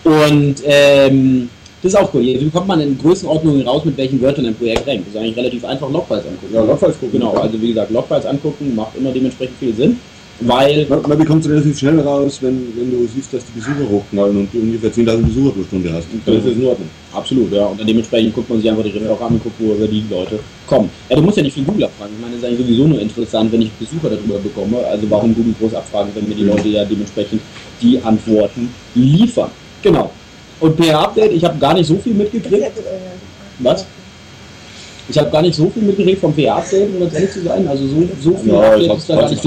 und 0.04 0.56
ähm, 0.66 1.50
das 1.82 1.94
ist 1.94 2.00
auch 2.00 2.14
cool. 2.14 2.24
Hier 2.24 2.40
bekommt 2.40 2.68
man 2.68 2.82
in 2.82 2.98
Größenordnungen 2.98 3.66
raus, 3.66 3.86
mit 3.86 3.96
welchen 3.96 4.22
Wörtern 4.22 4.48
ein 4.48 4.56
Projekt 4.56 4.88
rankt. 4.88 5.08
Das 5.08 5.14
ist 5.14 5.20
eigentlich 5.20 5.38
relativ 5.38 5.64
einfach 5.64 5.90
Logfiles 5.90 6.26
angucken. 6.26 6.54
Ja, 6.54 6.64
Logfiles 6.64 7.00
gucken. 7.00 7.20
Genau, 7.20 7.34
also 7.34 7.62
wie 7.62 7.70
gesagt, 7.70 7.92
Logfiles 7.92 8.26
angucken 8.26 8.76
macht 8.76 8.98
immer 8.98 9.12
dementsprechend 9.12 9.58
viel 9.60 9.74
Sinn. 9.74 10.00
Weil 10.42 10.86
Man, 10.88 11.02
man 11.02 11.18
bekommt 11.18 11.44
es 11.44 11.52
relativ 11.52 11.78
schnell 11.78 12.00
raus, 12.00 12.38
wenn, 12.42 12.72
wenn 12.78 12.90
du 12.92 13.08
siehst, 13.14 13.34
dass 13.34 13.44
die 13.46 13.60
Besucher 13.60 13.90
hochknallen 13.90 14.38
und 14.38 14.54
du 14.54 14.60
ungefähr 14.60 14.92
10.000 14.92 15.18
Besucher 15.24 15.52
pro 15.52 15.64
Stunde 15.64 15.92
hast. 15.92 16.08
Dann 16.26 16.36
ist 16.36 16.48
das 16.48 16.54
in 16.54 16.66
Ordnung. 16.66 16.90
Absolut, 17.14 17.52
ja. 17.52 17.66
Und 17.66 17.80
dann 17.80 17.88
dementsprechend 17.88 18.34
guckt 18.34 18.50
man 18.50 18.62
sich 18.62 18.70
einfach 18.70 18.84
die 18.84 18.92
Referate 18.92 19.22
an 19.22 19.34
und 19.34 19.44
guckt, 19.44 19.56
wo 19.60 19.74
über 19.74 19.88
die 19.88 20.04
Leute 20.10 20.40
kommen. 20.66 20.90
Ja, 21.10 21.18
du 21.18 21.22
musst 21.24 21.38
ja 21.38 21.44
nicht 21.44 21.54
viel 21.54 21.66
Google 21.66 21.84
abfragen. 21.86 22.14
Ich 22.16 22.22
meine, 22.22 22.36
das 22.36 22.44
ist 22.44 22.48
eigentlich 22.48 22.68
sowieso 22.68 22.88
nur 22.88 23.02
interessant, 23.02 23.52
wenn 23.52 23.62
ich 23.64 23.72
Besucher 23.72 24.10
darüber 24.10 24.40
bekomme. 24.40 24.78
Also 24.86 25.10
warum 25.10 25.36
Google 25.36 25.54
groß 25.60 25.74
abfragen, 25.74 26.12
wenn 26.16 26.30
mir 26.30 26.36
die 26.36 26.44
Leute 26.44 26.70
ja 26.70 26.86
dementsprechend 26.86 27.42
die 27.82 28.02
Antworten 28.02 28.70
liefern. 28.96 29.52
Genau. 29.82 30.10
Und 30.62 30.78
PR-Update, 30.78 31.34
ich 31.34 31.44
habe 31.44 31.58
gar 31.60 31.74
nicht 31.74 31.88
so 31.88 31.98
viel 31.98 32.14
mitgekriegt. 32.14 32.72
Was? 33.60 33.86
Ich 35.10 35.18
habe 35.18 35.32
gar 35.32 35.42
nicht 35.42 35.56
so 35.56 35.70
viel 35.70 35.84
mitgekriegt 35.84 36.22
vom 36.22 36.34
PR-Update, 36.34 36.94
um 36.94 37.00
ganz 37.00 37.14
ehrlich 37.16 37.32
zu 37.32 37.42
sein. 37.42 37.68
Also 37.68 37.88
so, 37.88 38.08
so 38.22 38.38
viel 38.38 38.54
Ja, 38.54 38.74
Update 38.74 38.98
ist 38.98 39.10
da 39.10 39.16
gar 39.16 39.30
nicht 39.30 39.42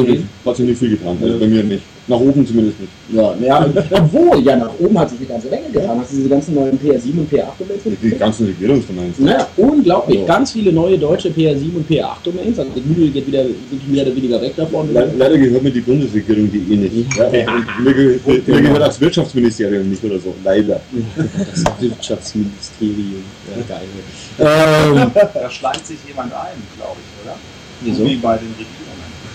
sich 0.56 0.66
nicht 0.66 0.78
viel 0.78 0.90
getan. 0.90 1.16
Also 1.22 1.38
bei 1.38 1.46
mir 1.46 1.62
nicht. 1.62 1.82
Nach 2.08 2.18
oben 2.18 2.44
zumindest 2.44 2.80
nicht. 2.80 2.92
Ja, 3.12 3.32
ja, 3.40 3.64
obwohl, 3.92 4.42
ja, 4.44 4.56
nach 4.56 4.72
oben 4.80 4.98
hat 4.98 5.10
sich 5.10 5.20
eine 5.20 5.28
ganze 5.28 5.48
Menge 5.48 5.70
getan. 5.72 6.00
Hast 6.00 6.12
du 6.12 6.16
diese 6.16 6.28
ganzen 6.28 6.54
neuen 6.56 6.78
PR7 6.80 7.16
und 7.16 7.32
PR8-Domains 7.32 7.82
Die 8.02 8.10
ganzen 8.10 8.46
Regierungsdomains. 8.46 9.18
Naja, 9.20 9.46
unglaublich. 9.56 10.18
Ja. 10.20 10.26
Ganz 10.26 10.50
viele 10.50 10.72
neue 10.72 10.98
deutsche 10.98 11.28
PR7 11.28 11.76
und 11.76 11.88
PR8-Domains. 11.88 12.58
Also 12.58 12.72
Google 12.88 13.10
geht 13.10 13.26
wieder, 13.28 13.44
mehr 13.86 14.04
oder 14.04 14.16
weniger 14.16 14.42
weg 14.42 14.56
davon. 14.56 14.92
Le 14.92 15.12
leider 15.16 15.38
gehört 15.38 15.62
mir 15.62 15.70
die 15.70 15.80
Bundesregierung 15.80 16.50
die 16.50 16.74
eh 16.74 16.76
nicht. 16.76 17.16
Ja, 17.16 17.30
mir, 17.80 17.94
ge 17.94 18.18
mir 18.46 18.62
gehört 18.62 18.80
das 18.82 19.00
Wirtschaftsministerium 19.00 19.88
nicht 19.88 20.02
oder 20.02 20.18
so. 20.18 20.34
Leider. 20.42 20.80
Das 21.52 21.80
Wirtschaftsministerium. 21.80 23.22
Ja, 23.48 23.76
geil. 23.76 23.86
Ähm, 24.38 25.10
Da 25.14 25.50
schleicht 25.50 25.86
sich 25.86 25.98
jemand 26.06 26.32
ein, 26.32 26.58
glaube 26.76 26.96
ich, 26.98 27.24
oder? 27.24 27.36
Wieso? 27.82 28.04
Wie 28.04 28.16
bei 28.16 28.36
den 28.36 28.48
Regierungen. 28.48 28.91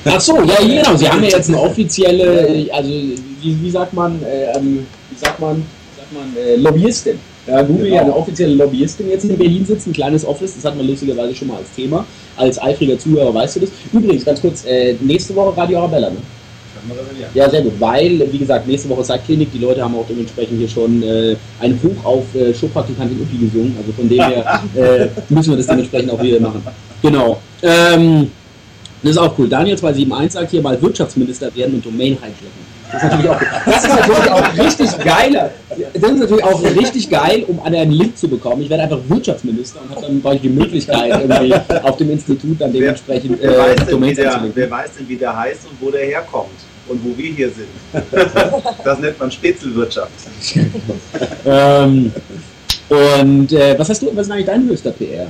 Ach 0.08 0.22
so, 0.22 0.38
ja, 0.38 0.56
genau. 0.62 0.96
Sie 0.96 1.08
haben 1.08 1.24
ja 1.24 1.30
jetzt 1.30 1.50
eine 1.50 1.60
offizielle, 1.60 2.68
also 2.72 2.90
wie, 2.90 3.62
wie 3.62 3.70
sagt 3.70 3.94
man, 3.94 4.22
äh, 4.24 4.58
ähm, 4.58 4.86
wie 5.10 5.18
sagt 5.18 5.40
man, 5.40 5.58
wie 5.58 6.00
sagt 6.00 6.14
man, 6.14 6.44
äh, 6.44 6.56
Lobbyistin. 6.56 7.20
Ja, 7.48 7.62
Google 7.62 7.88
ja 7.88 8.02
eine 8.02 8.14
offizielle 8.14 8.56
Lobbyistin 8.56 9.10
jetzt 9.10 9.24
in 9.24 9.38
Berlin 9.38 9.66
sitzt, 9.66 9.88
ein 9.88 9.94
kleines 9.94 10.26
Office, 10.26 10.56
das 10.56 10.66
hatten 10.66 10.80
wir 10.80 10.86
lustigerweise 10.86 11.34
schon 11.34 11.48
mal 11.48 11.58
als 11.58 11.72
Thema. 11.74 12.06
Als 12.36 12.62
eifriger 12.62 13.00
Zuhörer 13.00 13.34
weißt 13.34 13.56
du 13.56 13.60
das. 13.62 13.70
Übrigens, 13.94 14.26
ganz 14.26 14.42
kurz, 14.42 14.66
äh, 14.66 14.96
nächste 15.00 15.34
Woche 15.34 15.56
Radio 15.56 15.80
Arabella, 15.80 16.10
ne? 16.10 16.18
Ja, 17.34 17.50
sehr 17.50 17.62
gut, 17.62 17.74
weil, 17.80 18.32
wie 18.32 18.38
gesagt, 18.38 18.68
nächste 18.68 18.90
Woche 18.90 19.04
Zeitklinik, 19.04 19.52
die 19.52 19.60
Leute 19.60 19.84
haben 19.84 19.96
auch 19.96 20.06
dementsprechend 20.08 20.58
hier 20.58 20.70
schon 20.70 21.04
äh, 21.04 21.36
ein 21.60 21.80
Hoch 21.84 22.06
auf 22.06 22.24
äh, 22.36 22.54
Showpraktikantin 22.54 23.20
Uppi 23.22 23.38
gesungen, 23.38 23.76
also 23.78 23.92
von 23.92 24.08
dem 24.08 24.24
her 24.24 24.62
äh, 24.76 25.08
müssen 25.30 25.52
wir 25.52 25.58
das 25.58 25.68
dementsprechend 25.68 26.12
auch 26.12 26.22
wieder 26.22 26.40
machen. 26.40 26.62
Genau. 27.02 27.42
Ähm, 27.62 28.32
das 29.08 29.16
ist 29.16 29.22
auch 29.22 29.38
cool. 29.40 29.48
Daniel 29.48 29.78
271 29.78 30.32
sagt 30.34 30.52
hier 30.52 30.62
mal 30.62 30.82
Wirtschaftsminister 30.82 31.54
werden 31.56 31.76
und 31.76 31.86
Domain 31.86 32.18
hijacken. 32.18 32.68
Das 32.92 33.04
ist 33.04 33.10
natürlich 33.10 33.30
auch, 33.30 33.40
das 33.66 33.84
ist 33.84 33.90
natürlich 33.90 34.32
auch 34.32 34.58
richtig 34.58 34.98
geil. 35.04 35.52
Das 35.94 36.12
ist 36.12 36.20
natürlich 36.20 36.44
auch 36.44 36.64
richtig 36.64 37.10
geil, 37.10 37.44
um 37.48 37.60
an 37.60 37.76
einen 37.76 37.92
Link 37.92 38.18
zu 38.18 38.30
bekommen. 38.30 38.62
Ich 38.62 38.70
werde 38.70 38.84
einfach 38.84 39.00
Wirtschaftsminister 39.08 39.82
und 39.82 39.92
habe 39.92 40.02
dann 40.02 40.22
brauche 40.22 40.36
ich 40.36 40.42
die 40.42 40.50
Möglichkeit, 40.50 41.22
irgendwie 41.22 41.54
auf 41.84 41.98
dem 41.98 42.12
Institut 42.12 42.62
dann 42.62 42.72
dementsprechend 42.72 43.40
Wer, 43.42 43.58
weiß 43.58 43.72
äh, 43.72 43.76
denn, 43.76 43.88
wie 43.88 43.92
Domains 43.92 44.16
der, 44.16 44.34
anzulegen. 44.34 44.56
wer 44.56 44.72
weiß 44.72 44.90
denn, 44.98 45.10
wie 45.10 45.16
der 45.18 45.38
heißt 45.38 45.60
und 45.70 45.82
wo 45.82 45.92
der 45.92 46.06
herkommt 46.06 46.50
und 46.88 47.04
wo 47.04 47.18
wir 47.18 47.34
hier 47.34 47.50
sind? 47.50 47.68
Das 48.84 49.00
nennt 49.00 49.20
man 49.20 49.32
Spitzelwirtschaft. 49.32 50.12
Ähm, 51.46 52.12
und 52.90 53.52
äh, 53.52 53.78
was 53.78 53.90
hast 53.90 54.02
du, 54.02 54.16
was 54.16 54.28
ist 54.28 54.32
eigentlich 54.32 54.46
dein 54.46 54.68
höchster 54.68 54.92
PR? 54.92 55.28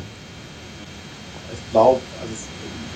Ich 1.52 1.72
glaube, 1.72 2.00
also 2.22 2.34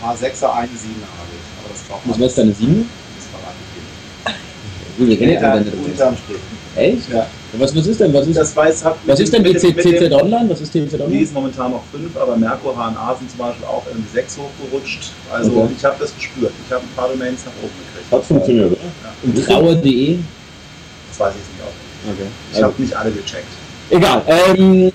paar 0.01 0.17
Sechser, 0.17 0.53
eine 0.53 0.67
Siebener 0.69 1.07
habe 1.17 1.31
ich. 1.31 1.45
Aber 1.63 1.69
das 1.73 1.81
braucht 1.87 2.05
man 2.05 2.19
Was 2.19 2.37
war 2.37 2.43
deine 2.43 2.53
7? 2.55 2.89
Das 3.17 3.27
verrate 3.31 3.57
ich 3.63 5.03
dir. 5.03 5.07
Wir 5.07 5.17
kennen 5.17 5.33
ja. 5.33 5.53
Unterm 5.85 6.17
Strich. 6.17 6.37
Echt? 6.75 7.09
Ja. 7.11 7.27
Was, 7.57 7.75
was 7.75 7.85
ist 7.85 7.99
denn? 7.99 8.13
Was 8.13 8.27
ist, 8.27 8.37
Das 8.37 8.55
weiß, 8.55 8.83
was 9.05 9.19
ist 9.19 9.33
denn 9.33 9.43
die 9.43 9.55
CZ 9.57 10.11
Online? 10.13 10.49
Was 10.49 10.61
ist 10.61 10.73
Die 10.73 10.81
Online? 10.81 11.21
ist 11.21 11.33
momentan 11.33 11.71
noch 11.71 11.83
5, 11.91 12.15
aber 12.15 12.37
Merkur 12.37 12.73
HNA 12.73 13.15
sind 13.19 13.29
zum 13.29 13.39
Beispiel 13.39 13.65
auch 13.65 13.83
irgendwie 13.87 14.09
6 14.13 14.37
hochgerutscht. 14.37 15.11
Also 15.31 15.51
Okay. 15.51 15.73
ich 15.77 15.83
habe 15.83 15.95
das 15.99 16.15
gespürt. 16.15 16.53
Ich 16.65 16.71
habe 16.73 16.83
ein 16.83 16.95
paar 16.95 17.09
Domains 17.09 17.41
nach 17.45 17.51
oben 17.61 17.73
gekriegt. 17.93 18.11
Hat 18.11 18.23
funktioniert, 18.23 18.71
oder? 18.71 18.77
Ja. 18.81 19.13
Und 19.23 19.45
graue.de? 19.45 20.17
Das 21.09 21.19
weiß 21.19 21.33
ich 21.33 21.53
nicht 21.53 21.61
auch. 21.61 22.13
Okay. 22.13 22.27
Ich 22.53 22.63
habe 22.63 22.81
nicht 22.81 22.93
alle 22.95 23.11
gecheckt. 23.11 23.47
Egal. 23.89 24.23
Ähm, 24.27 24.91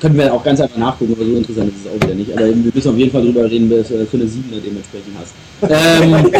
können 0.00 0.18
wir 0.18 0.32
auch 0.32 0.42
ganz 0.42 0.60
einfach 0.60 0.76
nachgucken, 0.76 1.14
aber 1.14 1.24
so 1.24 1.36
interessant 1.36 1.72
ist 1.74 1.86
es 1.86 1.90
auch 1.90 2.06
wieder 2.06 2.14
nicht. 2.14 2.32
Aber 2.32 2.46
wir 2.46 2.72
müssen 2.74 2.90
auf 2.90 2.98
jeden 2.98 3.10
Fall 3.10 3.22
drüber 3.22 3.50
reden, 3.50 3.70
was 3.70 3.88
du 3.88 4.06
für 4.06 4.16
eine 4.16 4.26
7er 4.26 4.60
dementsprechend 4.64 5.14
hast. 5.18 5.34
Ähm, 5.70 6.30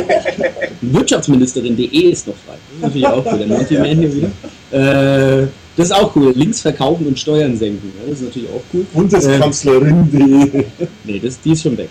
Wirtschaftsministerin.de 0.92 2.10
ist 2.10 2.26
noch 2.26 2.34
frei. 2.46 2.54
Das 2.56 2.76
ist 2.76 2.82
natürlich 2.82 3.06
auch 3.06 3.24
cool. 3.24 3.46
Monty 3.46 3.78
Man 3.78 3.98
hier 3.98 4.14
wieder. 4.14 5.42
Äh, 5.42 5.46
das 5.76 5.86
ist 5.86 5.92
auch 5.92 6.14
cool. 6.14 6.32
Links 6.36 6.60
verkaufen 6.60 7.06
und 7.06 7.18
Steuern 7.18 7.56
senken. 7.56 7.92
Ja, 7.98 8.10
das 8.10 8.20
ist 8.20 8.26
natürlich 8.26 8.48
auch 8.50 8.62
cool. 8.72 8.86
Bundeskanzlerin.de. 8.92 10.64
Nee, 11.04 11.20
das, 11.22 11.40
die 11.40 11.52
ist 11.52 11.62
schon 11.62 11.76
weg. 11.76 11.88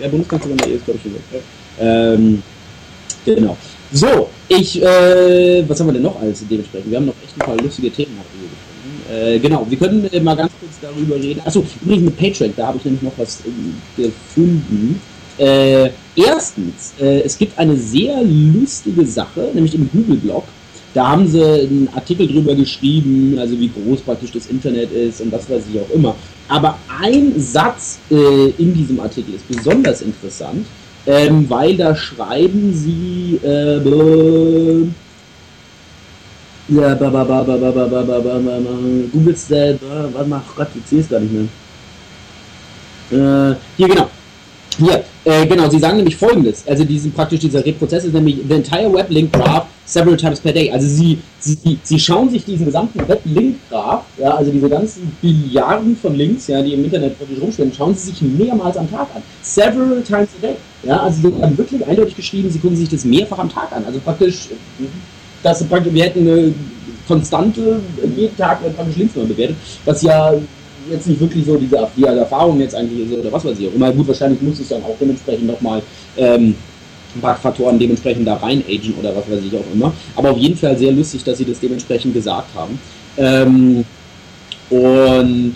Der 0.00 0.08
Bundeskanzlerin.de 0.08 0.74
ist, 0.74 0.84
glaube 0.84 0.98
ich, 0.98 1.02
schon 1.02 1.14
weg. 1.14 1.42
Ähm, 1.80 2.42
genau. 3.24 3.56
So, 3.92 4.28
ich, 4.48 4.80
äh, 4.80 5.68
was 5.68 5.80
haben 5.80 5.88
wir 5.88 5.92
denn 5.94 6.02
noch 6.02 6.20
alles 6.20 6.44
dementsprechend? 6.48 6.90
Wir 6.90 6.98
haben 6.98 7.06
noch 7.06 7.14
echt 7.24 7.34
ein 7.34 7.44
paar 7.44 7.56
lustige 7.56 7.90
Themen 7.90 8.16
gefunden. 8.16 8.29
Äh, 9.10 9.40
genau, 9.40 9.66
wir 9.68 9.76
können 9.76 10.08
äh, 10.12 10.20
mal 10.20 10.36
ganz 10.36 10.52
kurz 10.60 10.74
darüber 10.80 11.16
reden. 11.16 11.40
Achso, 11.44 11.64
übrigens 11.82 12.04
mit 12.04 12.16
PageRank, 12.16 12.54
da 12.56 12.68
habe 12.68 12.78
ich 12.78 12.84
nämlich 12.84 13.02
noch 13.02 13.12
was 13.16 13.40
äh, 13.40 14.02
gefunden. 14.02 15.00
Äh, 15.36 15.90
erstens, 16.14 16.94
äh, 17.00 17.22
es 17.22 17.36
gibt 17.36 17.58
eine 17.58 17.76
sehr 17.76 18.22
lustige 18.22 19.04
Sache, 19.04 19.50
nämlich 19.52 19.74
im 19.74 19.90
Google-Blog. 19.90 20.44
Da 20.94 21.08
haben 21.08 21.26
sie 21.26 21.42
einen 21.42 21.88
Artikel 21.94 22.26
drüber 22.26 22.54
geschrieben, 22.54 23.36
also 23.38 23.58
wie 23.58 23.70
groß 23.70 24.00
praktisch 24.00 24.32
das 24.32 24.46
Internet 24.46 24.92
ist 24.92 25.20
und 25.20 25.32
was 25.32 25.48
weiß 25.48 25.62
ich 25.72 25.80
auch 25.80 25.90
immer. 25.94 26.16
Aber 26.48 26.78
ein 27.00 27.32
Satz 27.38 28.00
in 28.10 28.74
diesem 28.74 28.98
Artikel 28.98 29.34
ist 29.34 29.46
besonders 29.46 30.02
interessant, 30.02 30.66
ähm, 31.06 31.48
weil 31.48 31.76
da 31.76 31.94
schreiben 31.94 32.74
sie 32.74 33.38
ja, 36.70 36.94
ba, 36.94 37.10
ba, 37.10 37.24
ba, 37.24 37.42
ba, 37.42 37.56
ba, 37.56 37.70
ba, 37.72 37.86
ba, 37.86 38.04
ba, 38.04 38.20
ba, 38.20 38.38
ba, 38.38 38.60
Google 39.12 39.36
selber, 39.36 40.08
warte 40.12 40.28
mal, 40.28 40.42
Gott, 40.56 40.68
ich 40.74 40.86
sehe 40.88 41.00
es 41.00 41.08
gar 41.08 41.20
nicht 41.20 41.32
mehr. 41.32 41.48
Äh, 43.52 43.56
hier, 43.76 43.88
genau. 43.88 44.08
Hier, 44.78 45.04
äh, 45.24 45.46
genau, 45.46 45.68
sie 45.68 45.78
sagen 45.78 45.96
nämlich 45.96 46.16
folgendes, 46.16 46.66
also 46.66 46.84
diesen 46.84 47.12
praktisch 47.12 47.40
dieser 47.40 47.64
Reprozess 47.64 48.04
ist 48.04 48.14
nämlich 48.14 48.38
the 48.48 48.54
entire 48.54 48.90
web 48.90 49.10
link 49.10 49.32
graph 49.32 49.66
several 49.84 50.16
times 50.16 50.40
per 50.40 50.52
day. 50.52 50.70
Also 50.70 50.86
sie, 50.86 51.18
sie, 51.40 51.78
sie 51.82 51.98
schauen 51.98 52.30
sich 52.30 52.44
diesen 52.44 52.66
gesamten 52.66 53.06
web 53.06 53.20
link 53.24 53.56
graph, 53.68 54.04
ja, 54.16 54.30
also 54.30 54.50
diese 54.50 54.68
ganzen 54.68 55.12
Billiarden 55.20 55.96
von 55.96 56.14
Links, 56.14 56.46
ja, 56.46 56.62
die 56.62 56.72
im 56.72 56.84
Internet 56.84 57.18
praktisch 57.18 57.40
rumstehen, 57.40 57.72
schauen 57.76 57.94
sie 57.94 58.10
sich 58.10 58.22
mehrmals 58.22 58.76
am 58.76 58.90
Tag 58.90 59.08
an. 59.14 59.22
Several 59.42 60.00
times 60.02 60.28
a 60.38 60.46
day. 60.46 60.56
Ja, 60.84 61.02
also 61.02 61.28
sie 61.28 61.42
haben 61.42 61.58
wirklich 61.58 61.86
eindeutig 61.86 62.16
geschrieben, 62.16 62.50
sie 62.50 62.58
gucken 62.58 62.76
sich 62.76 62.88
das 62.88 63.04
mehrfach 63.04 63.38
am 63.38 63.52
Tag 63.52 63.72
an. 63.72 63.84
Also 63.84 63.98
praktisch, 63.98 64.48
dass 65.42 65.64
praktisch, 65.64 65.92
wir 65.92 66.04
hätten 66.04 66.20
eine 66.20 66.54
konstante, 67.06 67.80
jeden 68.16 68.36
Tag 68.36 68.60
praktisch 68.76 68.96
Links 68.96 69.16
neu 69.16 69.24
bewertet, 69.24 69.56
was 69.84 70.02
ja 70.02 70.32
jetzt 70.90 71.06
nicht 71.06 71.20
wirklich 71.20 71.44
so 71.44 71.56
diese 71.56 71.88
die 71.96 72.04
Erfahrung 72.04 72.60
jetzt 72.60 72.74
eigentlich 72.74 73.10
ist 73.10 73.18
oder 73.18 73.32
was 73.32 73.44
weiß 73.44 73.58
ich 73.58 73.68
auch 73.68 73.74
immer. 73.74 73.92
Gut, 73.92 74.08
wahrscheinlich 74.08 74.40
muss 74.42 74.60
es 74.60 74.68
dann 74.68 74.82
auch 74.82 74.96
dementsprechend 75.00 75.46
nochmal 75.46 75.82
ähm, 76.16 76.54
ein 77.14 77.20
paar 77.20 77.36
Faktoren 77.36 77.78
dementsprechend 77.78 78.26
da 78.26 78.34
rein 78.36 78.62
agen 78.68 78.94
oder 78.98 79.14
was 79.14 79.28
weiß 79.30 79.40
ich 79.44 79.56
auch 79.56 79.74
immer. 79.74 79.92
Aber 80.16 80.30
auf 80.30 80.38
jeden 80.38 80.56
Fall 80.56 80.76
sehr 80.76 80.92
lustig, 80.92 81.24
dass 81.24 81.38
sie 81.38 81.44
das 81.44 81.60
dementsprechend 81.60 82.14
gesagt 82.14 82.48
haben. 82.54 82.78
Ähm, 83.16 83.84
und 84.70 85.54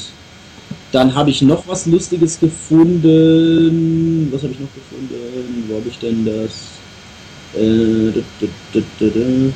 dann 0.93 1.15
habe 1.15 1.31
ich 1.31 1.43
noch 1.43 1.67
was 1.67 1.87
Lustiges 1.87 2.39
gefunden. 2.39 4.29
Was 4.33 4.43
habe 4.43 4.53
ich 4.53 4.61
noch 4.61 4.75
gefunden? 4.75 5.65
Wo 5.69 5.77
habe 5.77 5.89
ich 5.89 5.99
denn 5.99 6.25
das? 6.25 6.75
Äh, 7.61 8.13
da, 8.13 8.21
da, 8.41 8.47
da, 8.73 8.81
da, 9.01 9.07
da. 9.07 9.53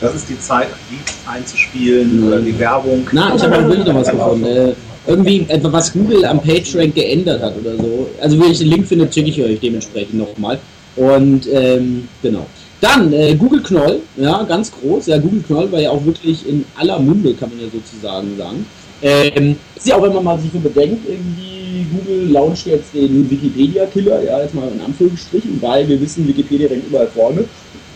Das 0.00 0.14
ist 0.14 0.28
die 0.28 0.38
Zeit, 0.38 0.68
Lied 0.90 1.00
einzuspielen 1.26 2.26
oder 2.26 2.40
die 2.40 2.58
Werbung. 2.58 3.06
Na, 3.12 3.34
ich 3.34 3.42
habe 3.42 3.66
wirklich 3.66 3.86
noch 3.86 3.94
was 3.94 4.10
gefunden. 4.10 4.44
Äh, 4.44 4.72
irgendwie 5.06 5.46
was 5.62 5.92
Google 5.92 6.24
am 6.24 6.40
PageRank 6.42 6.94
geändert 6.94 7.40
hat 7.40 7.54
oder 7.58 7.76
so. 7.76 8.10
Also 8.20 8.40
wenn 8.40 8.50
ich 8.50 8.58
den 8.58 8.68
Link 8.68 8.86
finde, 8.86 9.10
schicke 9.10 9.30
ich 9.30 9.42
euch 9.42 9.60
dementsprechend 9.60 10.14
nochmal. 10.14 10.58
Und 10.96 11.48
ähm, 11.52 12.08
genau. 12.22 12.46
Dann 12.80 13.12
äh, 13.12 13.34
Google 13.34 13.62
Knoll, 13.62 14.00
ja, 14.16 14.42
ganz 14.42 14.70
groß. 14.72 15.06
Ja, 15.06 15.18
Google 15.18 15.42
Knoll 15.42 15.72
war 15.72 15.80
ja 15.80 15.90
auch 15.90 16.04
wirklich 16.04 16.46
in 16.46 16.64
aller 16.76 16.98
Munde, 16.98 17.32
kann 17.34 17.50
man 17.50 17.60
ja 17.60 17.66
sozusagen 17.72 18.36
sagen. 18.36 18.66
Ähm, 19.02 19.56
ist 19.74 19.86
ja 19.86 19.96
auch, 19.96 20.02
wenn 20.02 20.12
man 20.12 20.24
mal 20.24 20.38
sich 20.38 20.50
so 20.52 20.58
bedenkt, 20.58 21.06
irgendwie 21.08 21.86
Google 21.92 22.30
launcht 22.30 22.66
jetzt 22.66 22.94
den 22.94 23.30
Wikipedia-Killer, 23.30 24.22
ja, 24.24 24.40
jetzt 24.40 24.54
mal 24.54 24.68
in 24.68 24.80
Anführungsstrichen, 24.80 25.60
weil 25.60 25.86
wir 25.88 26.00
wissen, 26.00 26.26
Wikipedia 26.26 26.68
rennt 26.68 26.86
überall 26.86 27.08
vorne. 27.08 27.44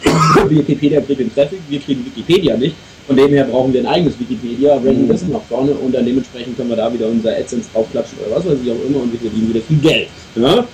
Wikipedia 0.49 1.01
kriegt 1.01 1.21
den 1.21 1.35
Traffic, 1.35 1.61
wir 1.69 1.81
kriegen 1.81 2.05
Wikipedia 2.05 2.57
nicht. 2.57 2.75
Von 3.07 3.17
dem 3.17 3.31
her 3.31 3.45
brauchen 3.45 3.73
wir 3.73 3.81
ein 3.81 3.87
eigenes 3.87 4.19
Wikipedia, 4.21 4.75
ranken 4.75 5.09
das 5.09 5.27
nach 5.27 5.43
vorne 5.49 5.73
und 5.73 5.93
dann 5.93 6.05
dementsprechend 6.05 6.57
können 6.57 6.69
wir 6.69 6.77
da 6.77 6.93
wieder 6.93 7.09
unser 7.09 7.31
AdSense 7.31 7.69
draufklatschen 7.73 8.19
oder 8.21 8.37
was 8.37 8.47
weiß 8.47 8.59
ich 8.63 8.71
auch 8.71 8.85
immer 8.87 9.03
und 9.03 9.13
wir 9.13 9.19
verdienen 9.19 9.49
wieder 9.49 9.63
viel 9.63 9.79
Geld. 9.79 10.09
Ja? 10.37 10.65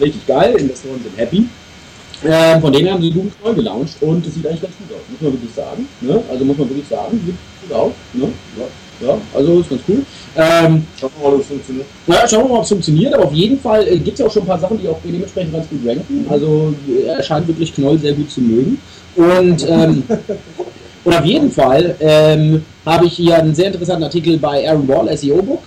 Richtig 0.00 0.26
geil, 0.26 0.54
Investoren 0.56 1.00
sind 1.02 1.16
happy. 1.16 1.46
Ähm, 2.22 2.60
von 2.60 2.72
dem 2.72 2.84
her 2.84 2.92
haben 2.94 3.02
sie 3.02 3.10
Google 3.10 3.32
neu 3.42 3.54
gelauncht 3.54 3.96
und 4.02 4.24
das 4.24 4.34
sieht 4.34 4.46
eigentlich 4.46 4.62
ganz 4.62 4.74
gut 4.76 4.96
aus, 4.96 5.02
muss 5.10 5.20
man 5.20 5.32
wirklich 5.32 5.54
sagen. 5.54 5.88
Ne? 6.02 6.22
Also 6.30 6.44
muss 6.44 6.58
man 6.58 6.68
wirklich 6.68 6.88
sagen, 6.88 7.20
sieht 7.24 7.34
gut 7.62 7.76
aus. 7.76 7.92
Ne? 8.12 8.28
Ja. 8.58 8.64
Ja, 9.00 9.18
also 9.34 9.60
ist 9.60 9.70
ganz 9.70 9.82
cool. 9.88 10.04
Ähm, 10.36 10.86
Schauen 10.98 11.10
wir 11.18 11.28
mal, 11.28 11.34
ob 11.34 11.40
es 11.40 11.46
funktioniert. 11.46 11.86
ja, 12.06 12.28
schauen 12.28 12.44
wir 12.44 12.48
mal, 12.48 12.56
ob 12.56 12.62
es 12.62 12.68
funktioniert, 12.68 13.14
aber 13.14 13.24
auf 13.24 13.32
jeden 13.32 13.58
Fall 13.60 13.86
äh, 13.88 13.98
gibt 13.98 14.14
es 14.14 14.18
ja 14.20 14.26
auch 14.26 14.32
schon 14.32 14.42
ein 14.42 14.48
paar 14.48 14.58
Sachen, 14.58 14.80
die 14.80 14.88
auch 14.88 14.98
dementsprechend 15.04 15.52
ganz 15.52 15.68
gut 15.68 15.80
ranken. 15.86 16.26
Also 16.28 16.74
äh, 16.88 17.06
er 17.06 17.22
scheint 17.22 17.48
wirklich 17.48 17.74
Knoll 17.74 17.98
sehr 17.98 18.12
gut 18.12 18.30
zu 18.30 18.40
mögen. 18.40 18.78
Und, 19.16 19.68
ähm, 19.68 20.02
und 21.04 21.14
auf 21.14 21.24
jeden 21.24 21.50
Fall 21.50 21.96
ähm, 22.00 22.64
habe 22.86 23.06
ich 23.06 23.14
hier 23.14 23.36
einen 23.36 23.54
sehr 23.54 23.66
interessanten 23.66 24.04
Artikel 24.04 24.38
bei 24.38 24.68
Aaron 24.68 24.86
Wall, 24.88 25.16
SEO 25.16 25.42
Book. 25.42 25.62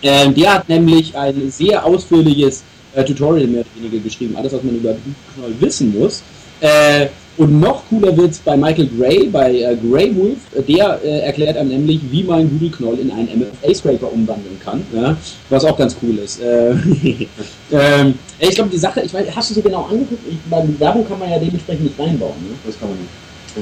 Ähm, 0.00 0.34
der 0.34 0.54
hat 0.54 0.68
nämlich 0.68 1.16
ein 1.16 1.50
sehr 1.50 1.84
ausführliches 1.84 2.62
äh, 2.94 3.04
Tutorial 3.04 3.46
mehr 3.48 3.62
oder 3.62 3.82
weniger 3.82 4.02
geschrieben, 4.04 4.36
alles 4.36 4.52
was 4.52 4.62
man 4.62 4.76
über 4.76 4.94
Knoll 5.34 5.54
wissen 5.58 5.98
muss. 5.98 6.22
Äh, 6.60 7.08
und 7.38 7.60
noch 7.60 7.84
cooler 7.88 8.16
wird 8.16 8.32
es 8.32 8.38
bei 8.38 8.56
Michael 8.56 8.88
Gray, 8.98 9.28
bei 9.28 9.60
äh, 9.60 9.76
Grey 9.76 10.14
Wolf. 10.16 10.38
Äh, 10.56 10.62
Der 10.62 11.00
äh, 11.04 11.20
erklärt 11.20 11.56
einem 11.56 11.68
nämlich, 11.68 12.00
wie 12.10 12.24
man 12.24 12.48
Google 12.50 12.70
Knoll 12.70 12.98
in 12.98 13.10
einen 13.12 13.28
MFA-Scraper 13.40 14.12
umwandeln 14.12 14.58
kann. 14.62 14.82
Ja? 14.92 15.16
Was 15.48 15.64
auch 15.64 15.76
ganz 15.76 15.96
cool 16.02 16.18
ist. 16.18 16.40
Äh, 16.42 16.70
ähm, 17.72 18.14
ich 18.40 18.50
glaube, 18.50 18.70
die 18.70 18.78
Sache, 18.78 19.02
ich 19.02 19.14
weiß, 19.14 19.26
hast 19.34 19.50
du 19.50 19.54
so 19.54 19.62
genau 19.62 19.84
angeguckt? 19.84 20.20
Ich, 20.28 20.36
bei 20.50 20.64
Werbung 20.78 21.06
kann 21.06 21.18
man 21.20 21.30
ja 21.30 21.38
dementsprechend 21.38 21.84
nicht 21.84 21.98
reinbauen. 21.98 22.34
Ne? 22.42 22.54
Das 22.66 22.78
kann 22.78 22.88
man 22.88 22.98
nicht. 22.98 23.10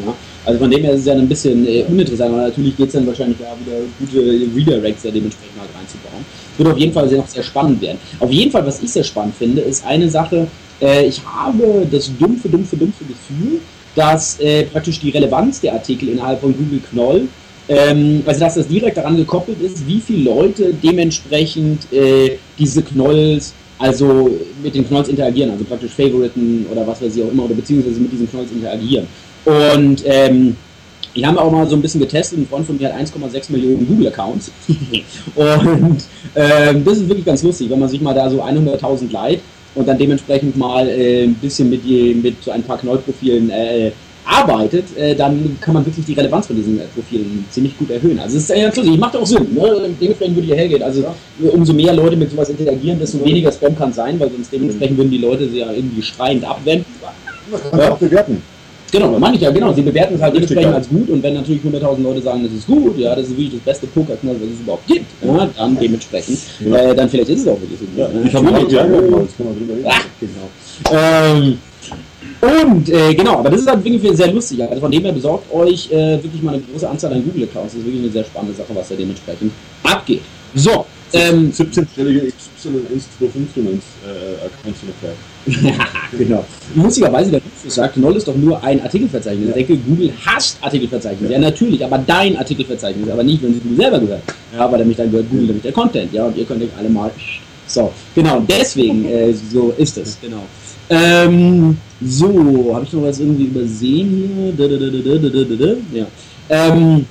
Ja. 0.06 0.14
Also 0.44 0.58
von 0.58 0.70
dem 0.70 0.82
her 0.82 0.92
ist 0.92 1.00
es 1.00 1.06
ja 1.06 1.14
ein 1.14 1.28
bisschen 1.28 1.66
äh, 1.66 1.84
uninteressant, 1.88 2.32
aber 2.32 2.42
natürlich 2.42 2.76
geht 2.76 2.88
es 2.88 2.92
dann 2.94 3.06
wahrscheinlich 3.06 3.38
da 3.38 3.54
wieder 3.58 3.78
gute 3.98 4.20
Redirects 4.54 5.02
da 5.02 5.10
dementsprechend 5.10 5.58
halt 5.60 5.70
reinzubauen. 5.76 6.24
Wird 6.56 6.68
auf 6.68 6.78
jeden 6.78 6.92
Fall 6.92 7.08
sehr, 7.08 7.18
noch 7.18 7.28
sehr 7.28 7.42
spannend 7.42 7.80
werden. 7.80 7.98
Auf 8.20 8.30
jeden 8.30 8.50
Fall, 8.50 8.66
was 8.66 8.82
ich 8.82 8.90
sehr 8.90 9.04
spannend 9.04 9.34
finde, 9.36 9.62
ist 9.62 9.84
eine 9.84 10.08
Sache, 10.08 10.48
äh, 10.80 11.06
ich 11.06 11.22
habe 11.24 11.86
das 11.90 12.10
dumpfe, 12.18 12.48
dumpfe, 12.48 12.76
dumpfe 12.76 13.04
Gefühl, 13.04 13.60
dass 13.94 14.38
äh, 14.40 14.64
praktisch 14.64 15.00
die 15.00 15.10
Relevanz 15.10 15.60
der 15.60 15.72
Artikel 15.72 16.10
innerhalb 16.10 16.40
von 16.40 16.54
Google 16.56 16.80
Knoll, 16.90 17.28
ähm, 17.68 18.22
also 18.26 18.40
dass 18.40 18.54
das 18.54 18.68
direkt 18.68 18.96
daran 18.96 19.16
gekoppelt 19.16 19.60
ist, 19.60 19.86
wie 19.86 20.00
viele 20.00 20.30
Leute 20.30 20.74
dementsprechend 20.74 21.92
äh, 21.92 22.36
diese 22.58 22.82
Knolls, 22.82 23.54
also 23.78 24.30
mit 24.62 24.74
den 24.74 24.86
Knolls 24.86 25.08
interagieren, 25.08 25.50
also 25.50 25.64
praktisch 25.64 25.92
Favoriten 25.92 26.66
oder 26.70 26.86
was 26.86 27.02
weiß 27.02 27.16
ich 27.16 27.22
auch 27.22 27.30
immer, 27.30 27.44
oder 27.44 27.54
beziehungsweise 27.54 28.00
mit 28.00 28.12
diesen 28.12 28.30
Knolls 28.30 28.52
interagieren. 28.52 29.06
Und 29.44 30.02
ähm, 30.04 30.56
die 31.14 31.26
haben 31.26 31.38
auch 31.38 31.50
mal 31.50 31.66
so 31.66 31.76
ein 31.76 31.82
bisschen 31.82 32.00
getestet. 32.00 32.38
Ein 32.38 32.46
Freund 32.46 32.66
von 32.66 32.76
mir 32.76 32.92
hat 32.92 33.00
1,6 33.00 33.50
Millionen 33.50 33.86
Google-Accounts. 33.86 34.50
und 35.34 36.04
ähm, 36.34 36.84
das 36.84 36.98
ist 36.98 37.08
wirklich 37.08 37.24
ganz 37.24 37.42
lustig, 37.42 37.70
wenn 37.70 37.78
man 37.78 37.88
sich 37.88 38.00
mal 38.02 38.14
da 38.14 38.28
so 38.28 38.42
100.000 38.42 39.10
leiht 39.10 39.40
und 39.76 39.86
dann 39.86 39.98
dementsprechend 39.98 40.56
mal 40.56 40.88
äh, 40.88 41.24
ein 41.24 41.34
bisschen 41.34 41.70
mit, 41.70 41.84
die, 41.84 42.14
mit 42.14 42.42
so 42.42 42.50
ein 42.50 42.62
paar 42.62 42.78
Knoll-Profilen 42.78 43.50
äh, 43.50 43.92
arbeitet, 44.24 44.84
äh, 44.96 45.14
dann 45.14 45.56
kann 45.60 45.74
man 45.74 45.86
wirklich 45.86 46.04
die 46.04 46.14
Relevanz 46.14 46.48
von 46.48 46.56
diesen 46.56 46.80
äh, 46.80 46.84
Profilen 46.94 47.44
ziemlich 47.50 47.78
gut 47.78 47.90
erhöhen. 47.90 48.18
Also 48.18 48.36
es 48.36 48.44
ist 48.44 48.50
ja 48.50 48.64
ganz 48.64 48.76
lustig, 48.76 48.98
macht 48.98 49.16
auch 49.16 49.26
Sinn. 49.26 49.54
Ne? 49.54 49.94
Dementsprechend 50.00 50.36
würde 50.36 50.48
ich 50.48 50.54
hergehen. 50.54 50.82
Also 50.82 51.04
umso 51.52 51.72
mehr 51.72 51.94
Leute 51.94 52.16
mit 52.16 52.30
sowas 52.30 52.48
interagieren, 52.48 52.98
desto 52.98 53.24
weniger 53.24 53.52
Spam 53.52 53.76
kann 53.76 53.92
sein, 53.92 54.18
weil 54.18 54.30
sonst 54.30 54.52
dementsprechend 54.52 54.98
würden 54.98 55.10
die 55.10 55.18
Leute 55.18 55.48
sie 55.48 55.58
ja 55.58 55.70
irgendwie 55.70 56.02
schreiend 56.02 56.44
abwenden. 56.44 56.86
Man 57.50 57.60
kann 57.70 57.92
auch 57.92 57.98
bewerten. 57.98 58.42
Genau, 58.96 59.12
das 59.12 59.20
meine 59.20 59.37
ich 59.37 59.42
ja, 59.42 59.50
genau. 59.50 59.74
Sie 59.74 59.82
bewerten 59.82 60.14
es 60.14 60.22
halt 60.22 60.32
Richtig 60.35 60.56
dementsprechend 60.56 60.74
als 60.74 60.88
gut 60.88 61.11
und 61.11 61.22
wenn 61.22 61.35
natürlich 61.35 61.61
100.000 61.62 62.02
Leute 62.02 62.22
sagen, 62.22 62.42
das 62.44 62.52
ist 62.52 62.66
gut, 62.66 62.96
ja, 62.98 63.14
das 63.14 63.26
ist 63.26 63.32
wirklich 63.32 63.52
das 63.52 63.61
beste 63.61 63.87
Pokerknall, 63.88 64.37
was 64.40 64.48
es 64.54 64.61
überhaupt 64.61 64.87
gibt, 64.87 65.04
ja, 65.22 65.46
dann 65.54 65.78
dementsprechend, 65.78 66.38
Ja. 66.61 66.76
äh, 66.76 66.94
dann 66.94 67.11
vielleicht 67.11 67.28
ist 67.28 67.42
es 67.42 67.48
auch 67.48 67.61
wirklich 67.61 67.78
so 67.78 67.85
gut. 67.85 67.98
Ja, 67.98 68.09
ne? 68.09 68.22
ich 68.26 68.35
habe 68.35 68.44
man 68.44 68.54
drüber 68.54 68.85
reden. 69.74 69.85
Ach, 69.87 70.02
genau. 70.18 70.48
Ähm, 70.92 71.59
Und 72.40 72.88
äh, 72.88 73.14
genau, 73.14 73.38
aber 73.40 73.50
das 73.50 73.61
ist 73.61 73.68
halt 73.68 73.85
wirklich 73.85 74.16
sehr 74.16 74.32
lustig. 74.32 74.62
Also 74.62 74.80
von 74.80 74.90
dem 74.90 75.02
her 75.02 75.12
besorgt 75.12 75.52
euch 75.52 75.90
äh, 75.92 76.22
wirklich 76.22 76.42
mal 76.42 76.54
eine 76.54 76.62
große 76.62 76.88
Anzahl 76.88 77.12
an 77.12 77.22
Google-Accounts. 77.22 77.74
Das 77.74 77.80
ist 77.80 77.87
wirklich 77.87 78.02
eine 78.02 78.12
sehr 78.12 78.24
spannende 78.24 78.56
Sache, 78.56 78.74
was 78.74 78.88
da 78.88 78.94
dementsprechend 78.94 79.52
abgeht. 79.82 80.22
So, 80.54 80.87
ähm, 81.12 81.52
17-stellige 81.52 82.32
XY125-Nummerns-Accounts 82.32 84.82
äh, 85.02 85.36
genau. 86.18 86.44
Lustigerweise, 86.74 87.30
der 87.30 87.40
Rufus 87.40 87.74
sagt, 87.74 87.96
Noll 87.96 88.16
ist 88.16 88.26
doch 88.26 88.35
nur 88.35 88.62
ein 88.62 88.82
Artikelverzeichnis. 88.82 89.48
Ich 89.48 89.54
denke, 89.54 89.76
Google 89.76 90.12
hasst 90.24 90.59
Artikelverzeichnis. 90.61 91.30
Ja, 91.30 91.38
natürlich, 91.38 91.85
aber 91.85 91.98
dein 91.98 92.37
Artikelverzeichnis, 92.37 93.09
aber 93.09 93.22
nicht, 93.22 93.42
wenn 93.42 93.52
es 93.52 93.62
Google 93.62 93.76
selber 93.76 94.00
gehört. 94.00 94.22
Ja, 94.56 94.70
weil 94.70 94.80
nämlich 94.80 94.96
dann 94.96 95.11
gehört 95.11 95.30
Google 95.30 95.46
nämlich 95.46 95.62
der 95.62 95.72
Content, 95.72 96.12
ja, 96.12 96.26
und 96.26 96.37
ihr 96.37 96.44
könnt 96.44 96.62
euch 96.62 96.70
alle 96.78 96.88
mal. 96.88 97.11
So, 97.66 97.92
genau, 98.14 98.42
deswegen, 98.48 99.04
äh, 99.06 99.32
so 99.32 99.72
ist 99.76 99.96
es, 99.98 100.18
genau. 100.20 100.42
Ähm, 100.88 101.76
so, 102.00 102.72
habe 102.74 102.85
ich 102.85 102.92
noch 102.92 103.02
was 103.02 103.18
irgendwie 103.18 103.44
übersehen 103.44 104.32
hier? 104.35 104.52
Da, 104.52 104.68
da, 104.68 104.76
da, 104.76 104.90
da, 104.90 105.18
da, 105.18 105.28
da, 105.28 105.44
da, 105.44 105.66
da. 105.66 105.76
Ja. 105.92 106.06
Ähm, 106.48 107.06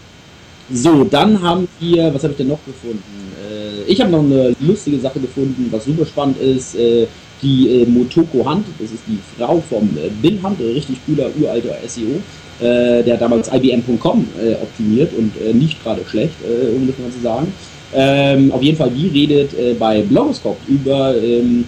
so, 0.71 1.03
dann 1.03 1.41
haben 1.41 1.67
wir, 1.79 2.13
was 2.13 2.23
habe 2.23 2.31
ich 2.31 2.37
denn 2.37 2.47
noch 2.47 2.63
gefunden? 2.65 3.03
Äh, 3.45 3.91
ich 3.91 3.99
habe 3.99 4.11
noch 4.11 4.23
eine 4.23 4.55
lustige 4.59 4.99
Sache 4.99 5.19
gefunden, 5.19 5.67
was 5.71 5.85
super 5.85 6.05
spannend 6.05 6.39
ist. 6.39 6.75
Äh, 6.75 7.07
die 7.41 7.81
äh, 7.81 7.85
Motoko 7.85 8.45
Hand, 8.45 8.65
das 8.79 8.91
ist 8.91 9.03
die 9.07 9.19
Frau 9.37 9.61
vom 9.69 9.89
äh, 9.97 10.09
Bill 10.21 10.39
Hunt, 10.41 10.59
ein 10.59 10.71
richtig 10.73 10.97
cooler, 11.05 11.29
uralter 11.39 11.75
SEO. 11.87 12.21
Äh, 12.61 13.03
der 13.03 13.17
damals 13.17 13.49
IBM.com 13.51 14.25
äh, 14.41 14.53
optimiert 14.53 15.11
und 15.17 15.33
äh, 15.41 15.53
nicht 15.53 15.83
gerade 15.83 16.01
schlecht, 16.09 16.35
äh, 16.41 16.73
um 16.73 16.87
das 16.87 16.97
mal 16.97 17.11
zu 17.11 17.21
sagen. 17.21 17.51
Ähm, 17.93 18.49
auf 18.53 18.61
jeden 18.61 18.77
Fall, 18.77 18.91
die 18.91 19.07
redet 19.07 19.53
äh, 19.59 19.73
bei 19.73 20.01
Blogoscope 20.03 20.59
über 20.69 21.13
ähm, 21.21 21.65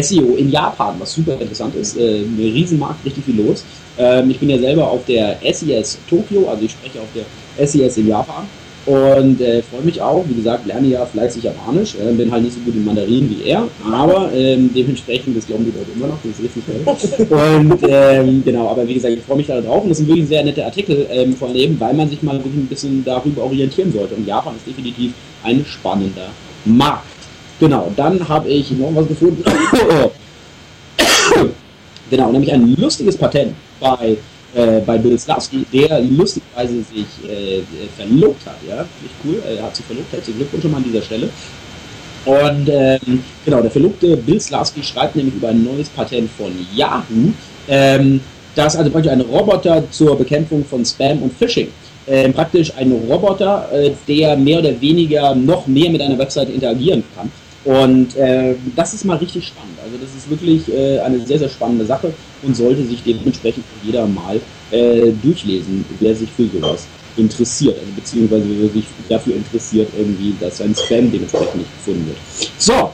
SEO 0.00 0.36
in 0.36 0.50
Japan, 0.52 0.94
was 1.00 1.12
super 1.12 1.32
interessant 1.40 1.74
ist. 1.74 1.96
Äh, 1.96 2.20
ein 2.20 2.38
Riesenmarkt, 2.38 3.04
richtig 3.04 3.24
viel 3.24 3.36
los. 3.36 3.64
Ähm, 3.98 4.30
ich 4.30 4.38
bin 4.38 4.50
ja 4.50 4.58
selber 4.58 4.88
auf 4.88 5.04
der 5.06 5.38
SES 5.42 5.98
Tokio, 6.08 6.48
also 6.48 6.64
ich 6.64 6.70
spreche 6.70 7.00
auf 7.00 7.08
der 7.16 7.66
SES 7.66 7.96
in 7.96 8.06
Japan 8.06 8.46
und 8.88 9.40
äh, 9.42 9.62
freue 9.62 9.82
mich 9.82 10.00
auch. 10.00 10.24
Wie 10.26 10.34
gesagt, 10.34 10.66
lerne 10.66 10.88
ja 10.88 11.04
fleißig 11.04 11.42
Japanisch, 11.42 11.94
äh, 11.96 12.10
bin 12.14 12.32
halt 12.32 12.42
nicht 12.42 12.54
so 12.54 12.60
gut 12.60 12.74
in 12.74 12.86
Mandarin 12.86 13.28
wie 13.28 13.42
er, 13.46 13.68
aber 13.84 14.32
ähm, 14.32 14.70
dementsprechend, 14.74 15.36
das 15.36 15.46
glauben 15.46 15.66
die 15.66 15.72
Leute 15.78 15.90
immer 15.94 16.06
noch, 16.06 16.16
das 16.22 16.32
ist 16.32 16.42
richtig 16.42 16.64
toll. 16.64 16.80
Und 17.38 17.80
ähm, 17.86 18.42
genau, 18.44 18.68
aber 18.68 18.88
wie 18.88 18.94
gesagt, 18.94 19.12
ich 19.14 19.22
freue 19.22 19.36
mich 19.36 19.46
da 19.46 19.60
drauf 19.60 19.82
und 19.82 19.90
das 19.90 19.98
sind 19.98 20.08
wirklich 20.08 20.26
sehr 20.26 20.42
nette 20.42 20.64
Artikel 20.64 21.06
ähm, 21.10 21.36
von 21.36 21.52
Leben, 21.52 21.78
weil 21.78 21.92
man 21.92 22.08
sich 22.08 22.22
mal 22.22 22.36
wirklich 22.36 22.54
ein 22.54 22.66
bisschen 22.66 23.04
darüber 23.04 23.44
orientieren 23.44 23.92
sollte. 23.92 24.14
Und 24.14 24.26
Japan 24.26 24.56
ist 24.56 24.66
definitiv 24.66 25.12
ein 25.42 25.62
spannender 25.66 26.30
Markt. 26.64 27.04
Genau, 27.60 27.92
dann 27.94 28.26
habe 28.26 28.48
ich 28.48 28.70
noch 28.70 28.94
was 28.94 29.06
gefunden. 29.06 29.44
genau, 32.10 32.32
nämlich 32.32 32.50
ein 32.52 32.74
lustiges 32.76 33.18
Patent 33.18 33.52
bei, 33.80 34.16
äh, 34.58 34.80
bei 34.84 34.98
Bill 34.98 35.18
Slavsky, 35.18 35.64
der 35.72 36.00
lustigerweise 36.00 36.82
sich 36.82 37.30
äh, 37.30 37.62
verlobt 37.96 38.44
hat. 38.44 38.56
Ja, 38.68 38.84
nicht 39.02 39.14
cool, 39.24 39.40
er 39.48 39.62
hat 39.62 39.76
sich 39.76 39.86
verlobt, 39.86 40.12
herzlichen 40.12 40.38
Glückwunsch 40.38 40.62
schon 40.62 40.72
mal 40.72 40.78
an 40.78 40.84
dieser 40.84 41.02
Stelle. 41.02 41.28
Und 42.24 42.68
ähm, 42.68 43.22
genau, 43.44 43.62
der 43.62 43.70
verlobte 43.70 44.16
Bill 44.16 44.40
Slavsky 44.40 44.82
schreibt 44.82 45.16
nämlich 45.16 45.34
über 45.36 45.48
ein 45.48 45.62
neues 45.64 45.88
Patent 45.88 46.28
von 46.36 46.52
Yahoo, 46.74 47.32
ähm, 47.68 48.20
das 48.54 48.74
also 48.74 48.90
praktisch 48.90 49.12
ein 49.12 49.20
Roboter 49.20 49.84
zur 49.90 50.18
Bekämpfung 50.18 50.64
von 50.64 50.84
Spam 50.84 51.22
und 51.22 51.32
Phishing. 51.32 51.68
Ähm, 52.08 52.32
praktisch 52.32 52.72
ein 52.76 52.90
Roboter, 52.90 53.68
äh, 53.72 53.92
der 54.08 54.36
mehr 54.36 54.58
oder 54.58 54.80
weniger 54.80 55.34
noch 55.34 55.66
mehr 55.66 55.90
mit 55.90 56.00
einer 56.00 56.18
Webseite 56.18 56.50
interagieren 56.50 57.04
kann. 57.14 57.30
Und 57.64 58.16
äh, 58.16 58.54
das 58.74 58.94
ist 58.94 59.04
mal 59.04 59.18
richtig 59.18 59.46
spannend. 59.46 59.78
Also 59.84 59.96
das 59.98 60.14
ist 60.16 60.28
wirklich 60.30 60.62
äh, 60.72 60.98
eine 61.00 61.20
sehr, 61.24 61.38
sehr 61.38 61.50
spannende 61.50 61.84
Sache 61.84 62.12
und 62.42 62.56
sollte 62.56 62.84
sich 62.84 63.02
dementsprechend 63.02 63.64
jeder 63.82 64.06
mal 64.06 64.40
äh, 64.70 65.12
durchlesen, 65.22 65.84
wer 66.00 66.14
sich 66.14 66.30
für 66.30 66.46
sowas 66.46 66.86
interessiert, 67.16 67.76
also 67.78 67.92
beziehungsweise 67.96 68.44
wer 68.48 68.68
sich 68.70 68.84
dafür 69.08 69.36
interessiert, 69.36 69.88
irgendwie, 69.98 70.34
dass 70.40 70.58
sein 70.58 70.74
Spam 70.74 71.10
dementsprechend 71.10 71.56
nicht 71.56 71.70
gefunden 71.78 72.06
wird. 72.06 72.50
So, 72.58 72.90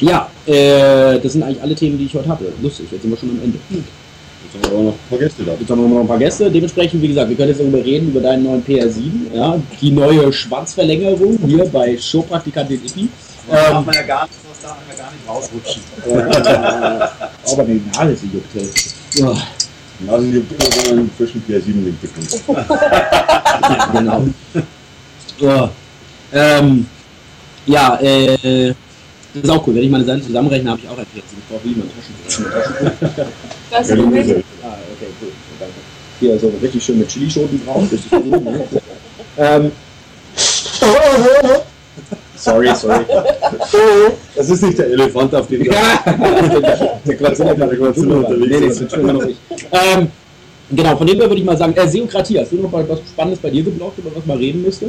ja, 0.00 0.30
äh, 0.46 1.18
das 1.18 1.32
sind 1.32 1.42
eigentlich 1.42 1.62
alle 1.62 1.74
Themen, 1.74 1.98
die 1.98 2.06
ich 2.06 2.14
heute 2.14 2.28
hatte. 2.28 2.52
Lustig, 2.62 2.86
jetzt 2.90 3.02
sind 3.02 3.10
wir 3.10 3.16
schon 3.18 3.30
am 3.30 3.40
Ende. 3.42 3.58
Jetzt 3.68 4.54
haben 4.54 4.72
wir 4.72 4.78
aber 4.78 4.82
noch 4.88 4.92
ein 4.92 5.08
paar 5.10 5.18
Gäste 5.18 5.42
da. 5.44 5.52
Jetzt 5.58 5.70
haben 5.70 5.82
wir 5.82 5.88
noch 5.88 6.00
ein 6.00 6.08
paar 6.08 6.18
Gäste. 6.18 6.50
Dementsprechend, 6.50 7.02
wie 7.02 7.08
gesagt, 7.08 7.28
wir 7.28 7.36
können 7.36 7.50
jetzt 7.50 7.60
darüber 7.60 7.84
reden, 7.84 8.08
über 8.08 8.20
deinen 8.20 8.44
neuen 8.44 8.64
PR7, 8.64 9.34
ja, 9.34 9.60
die 9.80 9.90
neue 9.90 10.32
Schwanzverlängerung 10.32 11.38
hier 11.46 11.64
bei 11.66 11.96
Showpraktikantin 11.98 12.80
Darf 13.50 13.68
Ähm, 13.78 13.84
man 13.84 13.94
ja 13.94 14.02
gar 14.02 14.24
nicht, 14.26 14.36
das 14.48 14.62
darf 14.62 14.76
man 14.76 14.96
ja 14.96 15.02
gar 15.02 15.10
nicht 15.12 15.28
rausrutschen. 15.28 15.82
aber 17.52 17.64
die 17.64 17.82
Nase 17.94 18.16
sie 18.16 18.26
juckt 18.32 18.54
halt. 18.54 18.72
Ja, 19.14 19.32
Ja, 20.06 20.20
sind 20.20 20.32
die 20.32 20.38
immer 20.54 20.72
so 20.72 20.90
einen 20.90 21.10
frischen 21.16 21.42
PR7-Link 21.48 22.00
bekommen. 22.00 22.28
genau. 23.92 24.26
Ja, 25.38 25.70
ähm, 26.32 26.86
ja 27.66 27.96
äh, 28.00 28.74
das 29.34 29.42
ist 29.44 29.50
auch 29.50 29.66
cool. 29.66 29.74
Wenn 29.74 29.84
ich 29.84 29.90
meine 29.90 30.04
Seiten 30.04 30.22
zusammenrechne, 30.22 30.70
habe 30.70 30.80
ich 30.82 30.88
auch 30.88 30.98
ein 30.98 31.04
PR7. 31.04 31.38
Ich 31.38 31.48
brauche 31.48 31.64
wie 31.64 31.72
immer 31.72 31.84
Taschentuch. 31.94 32.50
Das 33.70 33.88
Ja, 33.88 33.94
ist 33.94 34.10
bist 34.10 34.30
Ah, 34.62 34.76
okay, 34.94 35.06
cool. 35.20 35.32
Danke. 35.58 35.74
Hier 36.20 36.38
so 36.38 36.52
richtig 36.62 36.84
schön 36.84 36.98
mit 36.98 37.08
Chilischoten 37.08 37.64
drauf. 37.64 37.82
Richtig 37.90 38.12
cool, 38.12 38.40
ne? 38.40 38.64
ähm, 39.38 39.72
sorry, 42.40 42.74
sorry. 42.74 43.04
Das 44.36 44.48
ist 44.48 44.62
nicht 44.62 44.78
der 44.78 44.86
Elefant, 44.86 45.34
auf 45.34 45.46
dem 45.48 45.62
Ja, 45.64 45.72
der 47.06 47.16
Quatzilla 47.16 47.54
Der 47.54 47.68
Quatzilla 47.76 48.16
unterwegs 48.16 48.50
Nee, 48.50 48.58
nee, 48.60 48.66
ist. 48.66 48.80
das 48.82 48.92
tun 48.92 49.06
wir 49.06 49.12
noch 49.12 49.24
nicht. 49.24 49.38
Ähm, 49.72 50.08
genau, 50.70 50.96
von 50.96 51.06
dem 51.06 51.18
her 51.18 51.28
würde 51.28 51.40
ich 51.40 51.44
mal 51.44 51.56
sagen, 51.56 51.74
äh, 51.76 51.86
Seokratie, 51.88 52.38
hast 52.40 52.52
du 52.52 52.56
noch 52.56 52.70
mal 52.70 52.88
was 52.88 53.00
Spannendes 53.00 53.40
bei 53.40 53.50
dir 53.50 53.62
geblockt, 53.62 53.98
über 53.98 54.10
was 54.14 54.24
man 54.26 54.38
reden 54.38 54.62
müsste? 54.62 54.86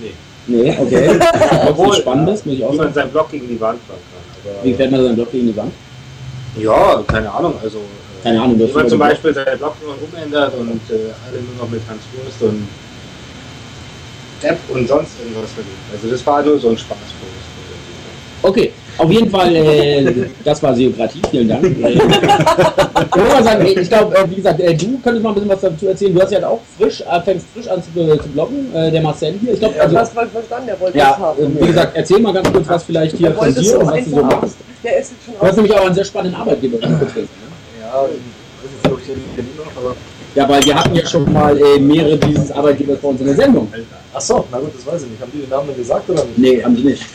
Nee. 0.00 0.12
Nee, 0.46 0.76
okay. 0.80 1.18
Was 1.76 1.98
Spannendes, 1.98 2.44
muss 2.44 2.54
ich 2.56 2.64
auch 2.64 2.72
Wie 2.72 2.76
man 2.78 2.92
seinen 2.94 3.10
Block 3.10 3.30
gegen 3.30 3.46
die 3.46 3.60
Wand 3.60 3.78
fahren 3.86 3.98
kann. 4.10 4.52
Aber, 4.52 4.64
Wie 4.64 4.74
fährt 4.74 4.90
man 4.90 5.02
seinen 5.04 5.14
Block 5.14 5.30
gegen 5.30 5.46
die 5.48 5.56
Wand? 5.56 5.72
Ja, 6.58 7.02
keine 7.06 7.30
Ahnung. 7.30 7.54
Also, 7.62 7.78
äh, 7.78 8.22
Keine 8.24 8.40
Ahnung, 8.42 8.58
Wenn 8.58 8.72
man 8.72 8.88
zum 8.88 8.98
Beispiel 8.98 9.34
seinen 9.34 9.58
Blog 9.58 9.76
nur 9.84 9.94
umändert 10.02 10.54
und 10.58 10.80
äh, 10.90 10.94
alle 11.28 11.42
nur 11.42 11.54
noch 11.64 11.70
mit 11.70 11.82
Hans 11.88 12.02
Wurst 12.14 12.42
und 12.42 12.66
App 14.42 14.58
und 14.72 14.88
sonst 14.88 15.12
irgendwas 15.20 15.50
verdient. 15.52 15.76
Also 15.92 16.08
das 16.10 16.26
war 16.26 16.42
nur 16.42 16.58
so 16.58 16.70
ein 16.70 16.78
Spaß. 16.78 16.96
Okay, 18.42 18.72
auf 18.96 19.10
jeden 19.10 19.28
Fall, 19.30 19.54
äh, 19.54 20.14
das 20.42 20.62
war 20.62 20.74
Seokratie, 20.74 21.20
vielen 21.30 21.48
Dank. 21.48 21.64
Ich 23.12 23.16
muss 23.16 23.32
mal 23.32 23.42
sagen, 23.42 23.64
ey, 23.66 23.78
ich 23.80 23.88
glaube, 23.88 24.14
äh, 24.16 24.30
wie 24.30 24.34
gesagt, 24.36 24.60
äh, 24.60 24.74
du 24.74 24.98
könntest 25.02 25.22
mal 25.24 25.30
ein 25.30 25.34
bisschen 25.34 25.48
was 25.50 25.60
dazu 25.60 25.88
erzählen. 25.88 26.14
Du 26.14 26.20
hast 26.22 26.32
ja 26.32 26.46
auch 26.46 26.60
frisch, 26.78 27.00
äh, 27.00 27.20
fängst 27.22 27.46
frisch 27.54 27.66
an 27.68 27.82
zu, 27.82 27.90
zu 28.18 28.28
bloggen, 28.28 28.70
der 28.72 29.00
Marcel 29.02 29.34
hier. 29.40 29.54
Ich 29.54 29.58
glaube, 29.58 29.74
Ja, 29.76 29.82
also, 29.82 29.94
das 29.96 30.14
war 30.16 30.26
verstanden, 30.26 30.66
der 30.68 30.80
wollte 30.80 30.98
das 30.98 31.06
ja, 31.08 31.18
haben. 31.18 31.56
äh, 31.56 31.62
wie 31.62 31.66
gesagt, 31.66 31.96
erzähl 31.96 32.20
mal 32.20 32.32
ganz 32.32 32.52
kurz 32.52 32.68
was 32.68 32.82
vielleicht 32.84 33.16
hier 33.16 33.30
Der 33.30 33.36
von 33.38 33.54
dir 33.54 33.78
und 33.80 33.86
was 33.86 34.04
du 34.04 34.10
so 34.10 34.16
haben. 34.18 34.26
machst. 34.40 34.56
Der 34.84 34.98
ist 34.98 35.12
jetzt 35.12 35.24
schon 35.24 35.34
Du 35.40 35.46
hast 35.46 35.56
nämlich 35.56 35.74
auch 35.74 35.86
einen 35.86 35.94
sehr 35.94 36.04
spannenden 36.04 36.40
Arbeitgeber. 36.40 36.78
ne? 36.78 36.88
Ja, 36.88 36.96
ich 36.96 37.00
weiß 37.00 38.70
nicht, 38.70 38.92
ob 38.92 38.98
ich 39.00 39.06
kenne 39.36 39.48
noch, 39.56 39.82
aber. 39.82 39.96
Ja, 40.34 40.48
weil 40.48 40.64
wir 40.64 40.74
hatten 40.74 40.94
ja 40.94 41.06
schon 41.06 41.32
mal 41.32 41.56
äh, 41.58 41.78
mehrere 41.78 42.16
dieses 42.16 42.52
Arbeitgebers 42.52 42.98
bei 43.00 43.08
uns 43.08 43.20
in 43.20 43.26
der 43.26 43.36
Sendung. 43.36 43.72
Achso, 44.12 44.44
na 44.50 44.58
gut, 44.58 44.70
das 44.76 44.86
weiß 44.86 45.02
ich 45.02 45.10
nicht. 45.10 45.20
Haben 45.20 45.32
die 45.34 45.40
den 45.40 45.50
Namen 45.50 45.68
denn 45.68 45.76
gesagt 45.76 46.08
oder 46.08 46.24
nicht? 46.24 46.38
Nee, 46.38 46.62
haben 46.62 46.76
sie 46.76 46.84
nicht. 46.84 47.02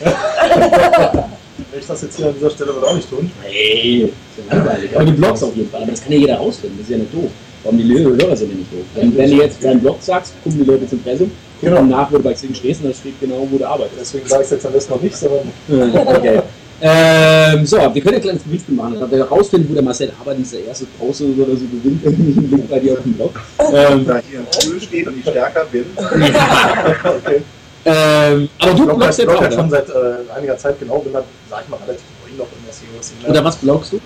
Will 1.72 1.80
ich 1.80 1.86
das 1.86 2.02
jetzt 2.02 2.16
hier 2.16 2.26
an 2.26 2.34
dieser 2.34 2.50
Stelle 2.50 2.72
auch 2.72 2.94
nicht 2.94 3.08
tun? 3.08 3.30
Nee, 3.42 4.02
ist 4.04 4.12
ja 4.50 4.56
langweilig. 4.56 4.94
Aber 4.94 5.04
die 5.04 5.12
Blogs 5.12 5.42
auf 5.42 5.56
jeden 5.56 5.70
Fall. 5.70 5.82
Aber 5.82 5.90
das 5.90 6.02
kann 6.02 6.12
ja 6.12 6.18
jeder 6.18 6.36
rausfinden. 6.36 6.78
Das 6.78 6.86
ist 6.88 6.92
ja 6.92 6.98
nicht 6.98 7.14
doof. 7.14 7.30
Warum 7.64 7.78
die 7.78 7.98
Hörer 7.98 8.36
sind 8.36 8.50
ja 8.50 8.56
nicht 8.56 8.72
doof. 8.72 8.84
Und 9.02 9.16
wenn 9.16 9.30
du 9.30 9.36
jetzt 9.38 9.64
deinen 9.64 9.80
Blog 9.80 9.96
sagst, 10.00 10.34
gucken 10.44 10.60
die 10.62 10.70
Leute 10.70 10.86
zum 10.88 10.98
Impressum, 10.98 11.30
gucken 11.60 11.74
Genau. 11.74 11.82
nach, 11.96 12.12
wo 12.12 12.18
du 12.18 12.22
bei 12.22 12.34
Xing 12.34 12.54
stehst 12.54 12.82
und 12.82 12.90
da 12.90 12.94
steht 12.94 13.18
genau, 13.20 13.46
wo 13.50 13.58
du 13.58 13.64
arbeitest. 13.64 14.00
Deswegen 14.00 14.28
sage 14.28 14.42
ich 14.42 14.46
es 14.46 14.50
jetzt 14.52 14.66
am 14.66 14.72
besten 14.72 14.92
noch 14.92 15.00
nicht, 15.02 15.16
sondern. 15.16 15.52
okay. 16.06 16.40
Ähm, 16.80 17.64
so, 17.64 17.76
wir 17.78 18.02
können 18.02 18.16
ein 18.16 18.20
kleines 18.20 18.44
Gewinnspiel 18.44 18.74
machen. 18.74 19.00
Wenn 19.00 19.10
wir 19.10 19.24
rausfinden, 19.24 19.70
wo 19.70 19.74
der 19.74 19.82
Marcel 19.82 20.12
ist 20.40 20.52
der 20.52 20.64
erste 20.64 20.86
Pause 20.98 21.24
oder 21.24 21.56
so 21.56 21.64
gewinnt 21.64 22.00
irgendwie 22.04 22.38
einen 22.38 22.50
Link 22.50 22.68
bei 22.68 22.78
dir 22.78 22.92
auf 22.92 23.02
dem 23.02 23.14
Blog. 23.14 23.40
Ähm, 23.58 24.06
Da 24.06 24.20
hier 24.28 24.40
im 24.40 24.46
Pool 24.46 24.80
steht 24.80 25.06
und 25.06 25.18
ich 25.18 25.22
stärker 25.22 25.64
bin. 25.66 25.86
okay. 25.96 27.42
ähm, 27.86 28.48
aber 28.58 28.72
du 28.72 28.84
blogge 28.84 28.98
bloggst 28.98 29.18
jetzt 29.20 29.28
auch, 29.28 29.42
jetzt 29.42 29.54
schon 29.54 29.70
seit 29.70 29.88
äh, 29.88 29.92
einiger 30.36 30.58
Zeit 30.58 30.78
genau, 30.78 30.98
bin 30.98 31.14
halt, 31.14 31.24
sag 31.48 31.62
ich 31.62 31.68
mal, 31.68 31.76
relativ 31.78 32.04
neu 32.22 32.36
noch 32.36 32.48
in 32.52 32.64
der 32.64 32.74
SEO-Szene. 32.74 33.30
Oder 33.30 33.44
was 33.44 33.56
bloggst 33.56 33.92
du? 33.92 33.96
Äh, 33.96 34.00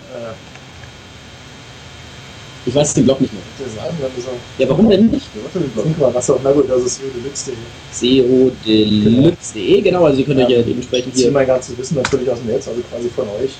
Ich 2.67 2.75
weiß 2.75 2.95
den 2.95 3.05
Blog 3.05 3.21
nicht 3.21 3.33
mehr. 3.33 3.43
Ja, 4.59 4.69
warum 4.69 4.91
denn 4.91 5.07
nicht? 5.07 5.29
Achso, 6.15 6.39
na 6.43 6.53
gut, 6.53 6.69
das 6.69 6.83
ist 6.83 7.01
SEO-Deluxe.de. 7.01 7.55
seodeluxe.de, 7.93 9.81
genau, 9.81 10.05
also 10.05 10.19
ihr 10.19 10.27
könnt 10.27 10.41
euch 10.41 10.51
ja 10.51 10.63
dementsprechend 10.63 11.15
Ich 11.15 11.23
hier 11.23 11.33
mein 11.33 11.47
ganzes 11.47 11.77
Wissen 11.79 11.97
natürlich 11.97 12.29
aus 12.31 12.39
dem 12.39 12.49
Netz, 12.49 12.69
also 12.69 12.81
quasi 12.83 13.09
von 13.09 13.29
euch. 13.41 13.53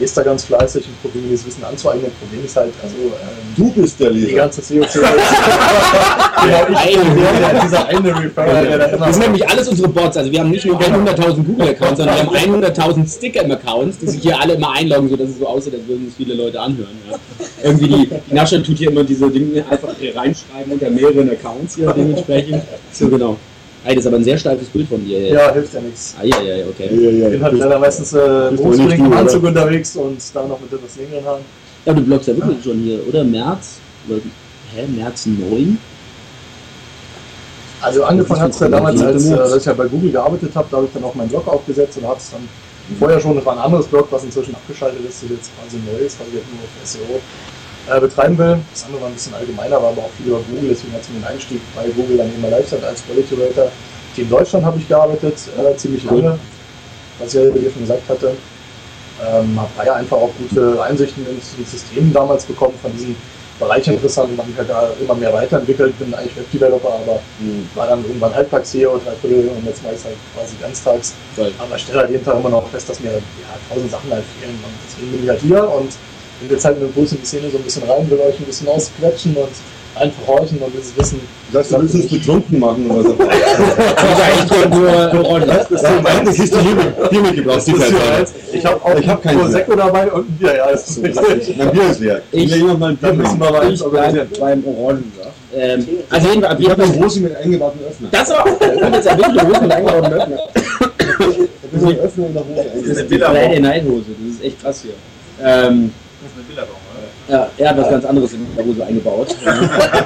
Lese 0.00 0.14
da 0.16 0.22
ganz 0.22 0.44
fleißig 0.44 0.84
und 0.86 1.02
probiere 1.02 1.24
mir 1.26 1.32
das 1.36 1.46
Wissen 1.46 1.64
anzueignen. 1.64 2.10
Problem 2.20 2.44
ist 2.44 2.56
halt, 2.56 2.72
also 2.82 2.94
ähm, 2.96 3.54
Du 3.56 3.70
bist 3.72 3.98
der 4.00 4.10
die 4.10 4.20
Leser. 4.26 4.36
ganze 4.36 4.60
COC. 4.60 4.92
genau, 4.92 6.80
ich 6.84 6.98
bin 6.98 7.16
der, 7.16 7.60
dieser 7.62 7.86
eine 7.86 8.16
Referrer, 8.24 8.62
der 8.62 8.78
da 8.78 8.84
immer 8.86 9.06
Das 9.06 9.16
sind 9.16 9.24
nämlich 9.24 9.48
alles 9.48 9.68
unsere 9.68 9.88
Bots. 9.88 10.16
Also 10.16 10.30
wir 10.30 10.40
haben 10.40 10.50
nicht 10.50 10.66
nur 10.66 10.78
100.000 10.80 11.44
Google-Accounts, 11.44 11.96
sondern 11.98 12.16
wir 12.30 12.40
haben 12.40 12.62
100.000 12.64 13.16
Sticker 13.16 13.42
im 13.42 13.50
Accounts, 13.52 13.98
die 13.98 14.06
sich 14.08 14.22
hier 14.22 14.38
alle 14.40 14.54
immer 14.54 14.72
einloggen, 14.72 15.08
sodass 15.08 15.30
es 15.30 15.38
so 15.38 15.46
aussieht, 15.46 15.74
als 15.74 15.86
würden 15.86 16.06
es 16.08 16.14
viele 16.16 16.34
Leute 16.34 16.60
anhören. 16.60 16.88
Ja. 17.10 17.16
Irgendwie 17.62 17.88
die, 17.88 18.10
die 18.30 18.34
Nasche 18.34 18.62
tut 18.62 18.76
hier 18.78 18.90
immer 18.90 19.04
diese 19.04 19.30
Dinge 19.30 19.64
einfach 19.70 19.88
hier 19.98 20.14
reinschreiben 20.16 20.72
unter 20.72 20.90
mehreren 20.90 21.30
Accounts 21.30 21.76
hier 21.76 21.92
dementsprechend. 21.92 22.62
So 22.92 23.08
genau. 23.08 23.36
Ey, 23.86 23.94
das 23.94 24.02
ist 24.04 24.08
aber 24.08 24.16
ein 24.16 24.24
sehr 24.24 24.36
steifes 24.36 24.66
Bild 24.68 24.88
von 24.88 25.04
dir. 25.04 25.28
Ja, 25.28 25.52
hilft 25.52 25.72
ja 25.72 25.80
nichts. 25.80 26.16
Ah, 26.18 26.24
ja, 26.24 26.42
ja, 26.42 26.66
okay. 26.66 26.90
Ja, 26.92 27.10
ja, 27.10 27.26
Ich 27.26 27.32
bin 27.34 27.42
halt 27.44 27.54
leider 27.54 27.78
meistens 27.78 28.12
äh, 28.14 28.48
im 28.48 29.12
Anzug 29.12 29.42
oder? 29.42 29.48
unterwegs 29.48 29.94
und 29.94 30.20
da 30.34 30.42
noch 30.44 30.58
mit 30.58 30.72
etwas 30.72 30.96
längeren 30.96 31.24
Haaren. 31.24 31.42
Ja, 31.84 31.92
du 31.94 32.02
bloggst 32.02 32.26
ja 32.26 32.36
wirklich 32.36 32.64
schon 32.64 32.78
hier, 32.78 32.98
oder? 33.08 33.22
März? 33.22 33.78
Oder, 34.08 34.18
hä, 34.74 34.86
März 34.88 35.26
9? 35.26 35.78
Also 37.80 38.02
angefangen 38.02 38.40
hat 38.40 38.50
es 38.50 38.58
ja 38.58 38.68
damals, 38.68 39.00
als 39.00 39.26
äh, 39.26 39.34
als 39.34 39.56
ich 39.56 39.64
ja 39.64 39.72
bei 39.74 39.86
Google 39.86 40.10
gearbeitet 40.10 40.50
habe, 40.56 40.66
da 40.68 40.78
habe 40.78 40.86
ich 40.86 40.92
dann 40.92 41.04
auch 41.04 41.14
meinen 41.14 41.28
Blog 41.28 41.46
aufgesetzt 41.46 41.96
und 41.98 42.08
habe 42.08 42.18
es 42.18 42.32
dann 42.32 42.40
vorher 42.98 43.20
schon, 43.20 43.36
das 43.36 43.46
war 43.46 43.52
ein 43.52 43.60
anderes 43.60 43.86
Blog, 43.86 44.08
was 44.10 44.24
inzwischen 44.24 44.54
abgeschaltet 44.56 44.98
ist, 45.08 45.22
das 45.22 45.30
ist 45.30 45.36
jetzt 45.36 45.50
quasi 45.56 45.76
neu 45.86 46.04
ist, 46.04 46.18
weil 46.18 46.26
ich 46.28 46.34
jetzt 46.34 46.46
nur 46.50 46.62
auf 46.64 46.88
SEO 46.88 47.20
äh, 47.90 48.00
betreiben 48.00 48.38
will. 48.38 48.58
Das 48.72 48.84
andere 48.84 49.02
war 49.02 49.08
ein 49.08 49.14
bisschen 49.14 49.34
allgemeiner, 49.34 49.82
war 49.82 49.90
aber 49.90 50.02
auch 50.02 50.10
viel 50.16 50.28
über 50.28 50.40
Google, 50.50 50.70
deswegen 50.70 50.94
hat 50.94 51.02
es 51.02 51.08
mir 51.08 51.20
den 51.20 51.24
Einstieg 51.24 51.60
bei 51.74 51.88
Google 51.88 52.16
dann 52.18 52.28
eben 52.28 52.44
erleichtert 52.44 52.84
als 52.84 53.04
Quality 53.06 53.34
Rater. 53.34 53.70
Team 54.14 54.28
Deutschland 54.30 54.64
habe 54.64 54.78
ich 54.78 54.88
gearbeitet, 54.88 55.38
äh, 55.58 55.76
ziemlich 55.76 56.04
lange, 56.04 56.38
was 57.18 57.34
ich 57.34 57.44
ja 57.44 57.50
dir 57.50 57.70
schon 57.70 57.82
gesagt 57.82 58.08
hatte. 58.08 58.32
Ähm, 59.22 59.58
habe 59.58 59.70
da 59.76 59.84
ja 59.84 59.94
einfach 59.94 60.16
auch 60.16 60.30
gute 60.38 60.82
Einsichten 60.82 61.26
ins, 61.26 61.54
ins 61.58 61.70
System 61.70 62.12
damals 62.12 62.44
bekommen, 62.44 62.74
von 62.82 62.92
diesem 62.92 63.16
Bereich 63.58 63.88
interessant 63.88 64.30
und 64.32 64.38
habe 64.38 64.48
mich 64.48 64.58
halt 64.58 64.68
da 64.68 64.90
immer 65.00 65.14
mehr 65.14 65.32
weiterentwickelt, 65.32 65.98
bin 65.98 66.12
eigentlich 66.12 66.36
Webdeveloper, 66.36 66.88
aber 66.88 67.20
war 67.74 67.86
dann 67.86 68.04
irgendwann 68.04 68.34
halbtags 68.34 68.72
SEO, 68.72 68.98
dreiviertel 68.98 69.48
und 69.48 69.64
jetzt 69.64 69.82
mache 69.82 69.94
ich 69.94 70.00
es 70.00 70.04
halt 70.04 70.16
quasi 70.34 70.56
ganztags. 70.60 71.14
Aber 71.58 71.78
stelle 71.78 72.00
halt 72.00 72.10
jeden 72.10 72.24
Tag 72.24 72.38
immer 72.38 72.50
noch 72.50 72.68
fest, 72.68 72.90
dass 72.90 73.00
mir 73.00 73.12
ja, 73.12 73.20
tausend 73.70 73.90
Sachen 73.90 74.10
halt 74.10 74.24
fehlen 74.38 74.58
und 74.62 74.72
deswegen 74.86 75.12
bin 75.12 75.22
ich 75.24 75.28
halt 75.30 75.40
hier 75.40 75.66
und 75.70 75.92
bin 76.40 76.50
jetzt 76.50 76.64
halt 76.64 76.80
mit 76.80 76.88
dem 76.88 76.92
Puls 76.94 77.12
in 77.12 77.20
die 77.20 77.26
Szene 77.26 77.50
so 77.50 77.58
ein 77.58 77.62
bisschen 77.64 77.82
rein, 77.88 78.08
will 78.10 78.18
euch 78.20 78.38
ein 78.38 78.44
bisschen 78.44 78.68
ausquetschen 78.68 79.34
und 79.36 79.48
einfach 79.98 80.26
horchen 80.26 80.58
und 80.58 80.72
dieses 80.74 80.96
Wissen. 80.96 81.20
Sagst 81.52 81.72
du, 81.72 81.80
willst 81.80 81.94
uns 81.94 82.08
betrunken 82.08 82.58
machen 82.58 82.90
oder 82.90 83.02
so? 83.02 83.16
Ich 83.18 84.68
nur 84.70 85.40
Das 85.40 85.70
ist 85.70 86.02
meine 86.02 86.30
Kiste 86.32 86.60
hier, 86.60 86.74
mit- 86.74 86.94
hier 87.10 87.20
mitgebracht. 87.22 87.62
die 87.66 87.72
Das 87.72 87.80
ist 87.80 87.84
Fälle. 87.86 87.98
ja 88.12 88.18
jetzt- 88.18 88.34
Ich 88.52 88.66
habe 88.66 88.84
auch 88.84 88.98
Ich 88.98 89.08
hab 89.08 89.22
keinen 89.22 89.38
Prosecco 89.40 89.74
dabei 89.76 90.12
und 90.12 90.28
ein 90.28 90.32
Bier, 90.36 90.56
ja, 90.56 90.66
ist 90.66 90.86
So, 90.94 91.00
richtig. 91.00 91.56
Mein 91.56 91.70
Bier 91.70 91.90
ist 91.90 92.00
leer. 92.00 92.20
Ich- 92.32 92.50
will 92.50 92.58
jemand 92.58 92.80
mal 92.80 92.90
ein 92.90 92.96
Bier 92.98 93.12
müssen 93.14 93.40
wir 93.40 93.50
mal 93.50 93.72
Ich 93.72 93.82
bleib 93.84 94.38
beim 94.38 94.64
Orangensaft. 94.66 95.30
Ähm, 95.54 95.86
also 96.10 96.28
jeden 96.28 96.42
Fall, 96.42 96.56
Ich 96.60 96.68
habe 96.70 96.82
einen 96.82 97.02
Rosi 97.02 97.20
mit 97.20 97.36
eingebauten 97.36 97.80
Öffner. 97.88 98.08
Das 98.10 98.30
auch. 98.30 98.44
Ich 98.46 98.82
habe 98.82 98.96
jetzt 98.96 99.06
wirklich 99.06 99.26
eine 99.40 99.48
Hose 99.48 99.60
mit 99.62 99.72
eingebauten 99.72 100.12
Öffner. 100.12 100.38
Ich 100.48 101.16
habe 101.16 101.80
so 101.80 101.86
einen 101.86 101.98
Öffner 102.00 102.26
in 102.26 102.34
der 102.34 102.42
Hose 102.42 102.64
Das 102.74 102.98
ist 102.98 103.12
eine 103.12 103.24
Friday 103.24 103.60
Night 103.60 103.84
Hose. 103.84 104.04
Das 104.20 104.34
ist 104.36 104.44
echt 104.44 104.60
krass 104.62 104.82
hier. 104.82 104.92
Ähm, 105.42 105.90
ja, 107.28 107.50
er 107.56 107.68
hat 107.70 107.76
was 107.78 107.90
ganz 107.90 108.04
anderes 108.04 108.32
in 108.32 108.46
der 108.56 108.64
Hose 108.64 108.84
eingebaut. 108.84 109.36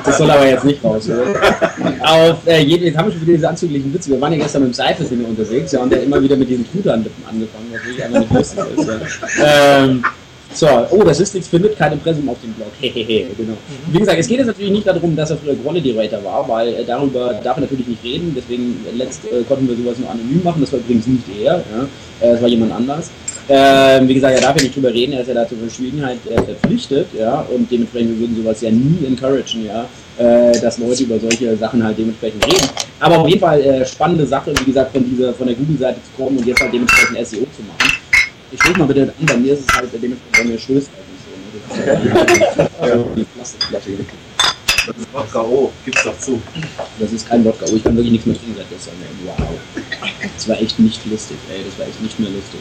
Das 0.04 0.18
soll 0.18 0.30
aber 0.30 0.46
jetzt 0.46 0.64
nicht 0.64 0.82
raus. 0.82 1.08
Oder? 1.08 1.34
Auf, 2.02 2.46
äh, 2.46 2.62
jeden, 2.62 2.84
jetzt 2.84 2.96
haben 2.96 3.06
wir 3.06 3.12
schon 3.12 3.22
wieder 3.22 3.34
diese 3.34 3.48
anzüglichen 3.48 3.92
Witze. 3.92 4.10
Wir 4.10 4.20
waren 4.20 4.32
ja 4.32 4.38
gestern 4.38 4.62
mit 4.62 4.72
dem 4.72 4.74
Seifes 4.74 5.08
hier 5.08 5.28
unterwegs 5.28 5.72
ja, 5.72 5.80
und 5.80 5.90
der 5.90 6.02
immer 6.02 6.20
wieder 6.22 6.36
mit 6.36 6.48
diesen 6.48 6.70
Truthahn-Lippen 6.70 7.24
angefangen, 7.28 7.66
was 7.72 7.84
wirklich 7.84 8.04
einfach 8.04 8.20
nicht 8.20 8.32
lustig 8.32 8.64
ist. 8.76 8.88
Ja. 9.38 9.84
Ähm, 9.84 10.02
so, 10.52 10.66
oh, 10.90 11.04
das 11.04 11.20
ist 11.20 11.34
nichts 11.34 11.48
findet 11.48 11.78
kein 11.78 11.92
Impressum 11.92 12.28
auf 12.28 12.40
dem 12.42 12.52
Blog. 12.54 12.68
Hehehe, 12.80 13.26
genau. 13.36 13.56
Wie 13.92 13.98
gesagt, 13.98 14.18
es 14.18 14.26
geht 14.26 14.38
jetzt 14.38 14.48
natürlich 14.48 14.72
nicht 14.72 14.86
darum, 14.86 15.14
dass 15.14 15.30
er 15.30 15.36
früher 15.36 15.54
Quality 15.54 15.92
Rater 15.92 16.24
war, 16.24 16.48
weil 16.48 16.74
äh, 16.74 16.84
darüber 16.84 17.34
darf 17.34 17.56
er 17.58 17.62
natürlich 17.62 17.86
nicht 17.86 18.02
reden. 18.02 18.32
Deswegen 18.36 18.84
äh, 18.92 18.96
letzt 18.96 19.24
äh, 19.26 19.44
konnten 19.44 19.68
wir 19.68 19.76
sowas 19.76 19.98
nur 19.98 20.10
anonym 20.10 20.42
machen. 20.42 20.60
Das 20.60 20.72
war 20.72 20.80
übrigens 20.80 21.06
nicht 21.06 21.24
er, 21.40 21.54
ja. 21.58 21.82
äh, 22.20 22.32
das 22.32 22.42
war 22.42 22.48
jemand 22.48 22.72
anders. 22.72 23.10
Ähm, 23.52 24.06
wie 24.06 24.14
gesagt, 24.14 24.32
er 24.36 24.40
darf 24.42 24.56
ja 24.56 24.62
nicht 24.62 24.76
drüber 24.76 24.94
reden, 24.94 25.12
er 25.12 25.22
ist 25.22 25.26
ja 25.26 25.34
da 25.34 25.48
zur 25.48 25.58
Verschwiegenheit 25.58 26.18
äh, 26.30 26.40
verpflichtet, 26.40 27.08
ja, 27.18 27.40
und 27.52 27.68
dementsprechend 27.68 28.10
wir 28.10 28.20
würden 28.20 28.36
sowas 28.36 28.60
ja 28.60 28.70
nie 28.70 29.04
encouragen, 29.04 29.66
ja, 29.66 29.88
äh, 30.18 30.52
dass 30.60 30.78
Leute 30.78 31.02
über 31.02 31.18
solche 31.18 31.56
Sachen 31.56 31.82
halt 31.82 31.98
dementsprechend 31.98 32.46
reden. 32.46 32.68
Aber 33.00 33.18
auf 33.18 33.28
jeden 33.28 33.40
Fall 33.40 33.60
äh, 33.60 33.84
spannende 33.84 34.24
Sache, 34.24 34.52
wie 34.60 34.66
gesagt, 34.66 34.92
von 34.92 35.04
dieser, 35.04 35.34
von 35.34 35.48
der 35.48 35.56
Google-Seite 35.56 35.98
zu 36.00 36.22
kommen 36.22 36.38
und 36.38 36.46
jetzt 36.46 36.60
halt 36.60 36.72
dementsprechend 36.72 37.26
SEO 37.26 37.40
zu 37.40 37.62
machen. 37.66 37.92
Ich 38.52 38.62
stoß 38.62 38.76
mal 38.76 38.86
bitte 38.86 39.02
an, 39.02 39.26
bei 39.26 39.36
mir 39.36 39.52
ist 39.54 39.68
es 39.68 39.76
halt 39.76 39.88
dementsprechend, 40.00 40.32
bei 40.32 40.44
mir 40.44 40.56
stößt 40.56 40.90
halt 40.94 41.06
nicht 41.10 41.24
so, 41.26 41.34
ne? 41.34 41.98
Das 42.56 42.68
ist 42.68 42.80
ja, 42.80 42.86
ja, 42.86 43.04
die 43.16 43.24
Plastikflasche. 43.24 43.90
Das 44.86 44.96
ist 44.96 45.12
Wodka 45.12 45.40
O, 45.42 45.72
gib's 45.84 46.04
doch 46.04 46.18
zu. 46.20 46.40
Das 47.00 47.12
ist 47.12 47.28
kein 47.28 47.44
Wodka, 47.44 47.66
oh, 47.68 47.74
ich 47.74 47.82
kann 47.82 47.96
wirklich 47.96 48.12
nichts 48.12 48.26
mehr 48.26 48.36
trinken 48.36 48.54
seit 48.58 48.70
gestern, 48.70 48.94
wow. 49.26 49.36
Das 50.36 50.48
war 50.48 50.60
echt 50.60 50.78
nicht 50.78 51.00
lustig, 51.10 51.36
ey, 51.52 51.64
das 51.64 51.76
war 51.80 51.88
echt 51.88 52.00
nicht 52.00 52.20
mehr 52.20 52.30
lustig. 52.30 52.60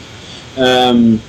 Ähm, 0.56 1.20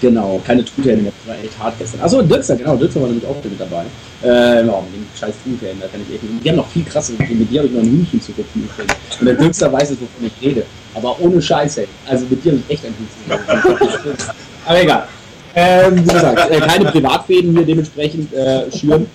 genau, 0.00 0.40
keine 0.46 0.64
Truthähne 0.64 1.02
mehr, 1.02 1.12
das 1.18 1.28
war 1.28 1.42
echt 1.42 1.58
hart 1.58 1.74
gestern. 1.78 2.00
Achso, 2.00 2.22
Dirkser, 2.22 2.56
genau, 2.56 2.76
Dirkser 2.76 3.00
war 3.00 3.08
nämlich 3.08 3.26
auch 3.26 3.36
mit 3.42 3.60
dabei. 3.60 3.84
Ähm, 4.22 4.68
oh, 4.70 4.82
mit 4.82 4.94
dem 4.94 5.06
scheiß 5.18 5.34
Truthähnen, 5.44 5.80
da 5.80 5.88
kann 5.88 6.00
ich 6.06 6.14
echt 6.14 6.22
nicht. 6.22 6.44
Die 6.44 6.48
haben 6.48 6.56
noch 6.56 6.68
viel 6.68 6.84
krasser, 6.84 7.12
mit 7.18 7.50
dir 7.50 7.60
habe 7.60 7.68
ich 7.68 7.74
noch 7.74 7.82
ein 7.82 7.90
Hühnchen 7.90 8.20
zu 8.20 8.32
gekriegt. 8.32 8.94
Und 9.20 9.26
der 9.26 9.34
Dirkser 9.34 9.72
weiß 9.72 9.90
es, 9.90 10.00
wovon 10.00 10.26
ich 10.26 10.46
rede. 10.46 10.64
Aber 10.94 11.18
ohne 11.20 11.40
Scheiße, 11.40 11.86
also 12.06 12.26
mit 12.28 12.44
dir 12.44 12.52
habe 12.52 12.62
ich 12.68 12.74
echt 12.74 12.84
ein 12.84 12.94
Hühnchen. 12.96 14.26
Aber 14.66 14.82
egal. 14.82 15.08
Ähm, 15.54 15.96
wie 15.96 16.12
gesagt, 16.12 16.50
äh, 16.50 16.60
keine 16.60 16.84
Privatfäden 16.86 17.52
hier 17.56 17.66
dementsprechend 17.66 18.32
äh, 18.32 18.70
schüren. 18.70 19.06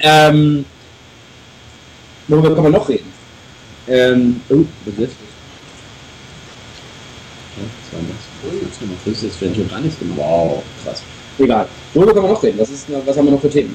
Ähm, 0.00 0.64
worüber 2.26 2.54
kann 2.54 2.64
man 2.64 2.72
noch 2.72 2.88
reden? 2.88 3.12
Ähm, 3.88 4.40
oh, 4.48 4.64
was 4.84 4.94
ist 4.94 5.00
das? 5.00 5.08
Ja, 7.56 7.64
was 7.64 7.92
war 7.92 8.00
das? 8.08 8.27
Das 9.04 9.14
ist 9.14 9.22
jetzt 9.22 9.36
für 9.36 9.46
den 9.46 9.68
gar 9.68 9.80
nichts 9.80 9.98
gemacht. 9.98 10.18
Wow, 10.18 10.62
krass. 10.84 11.02
Egal. 11.38 11.66
Worüber 11.94 12.14
kann 12.14 12.22
man 12.22 12.32
noch 12.32 12.42
reden? 12.42 12.58
Was, 12.58 12.70
ist, 12.70 12.86
was 13.06 13.16
haben 13.16 13.26
wir 13.26 13.32
noch 13.32 13.40
für 13.40 13.50
Themen? 13.50 13.74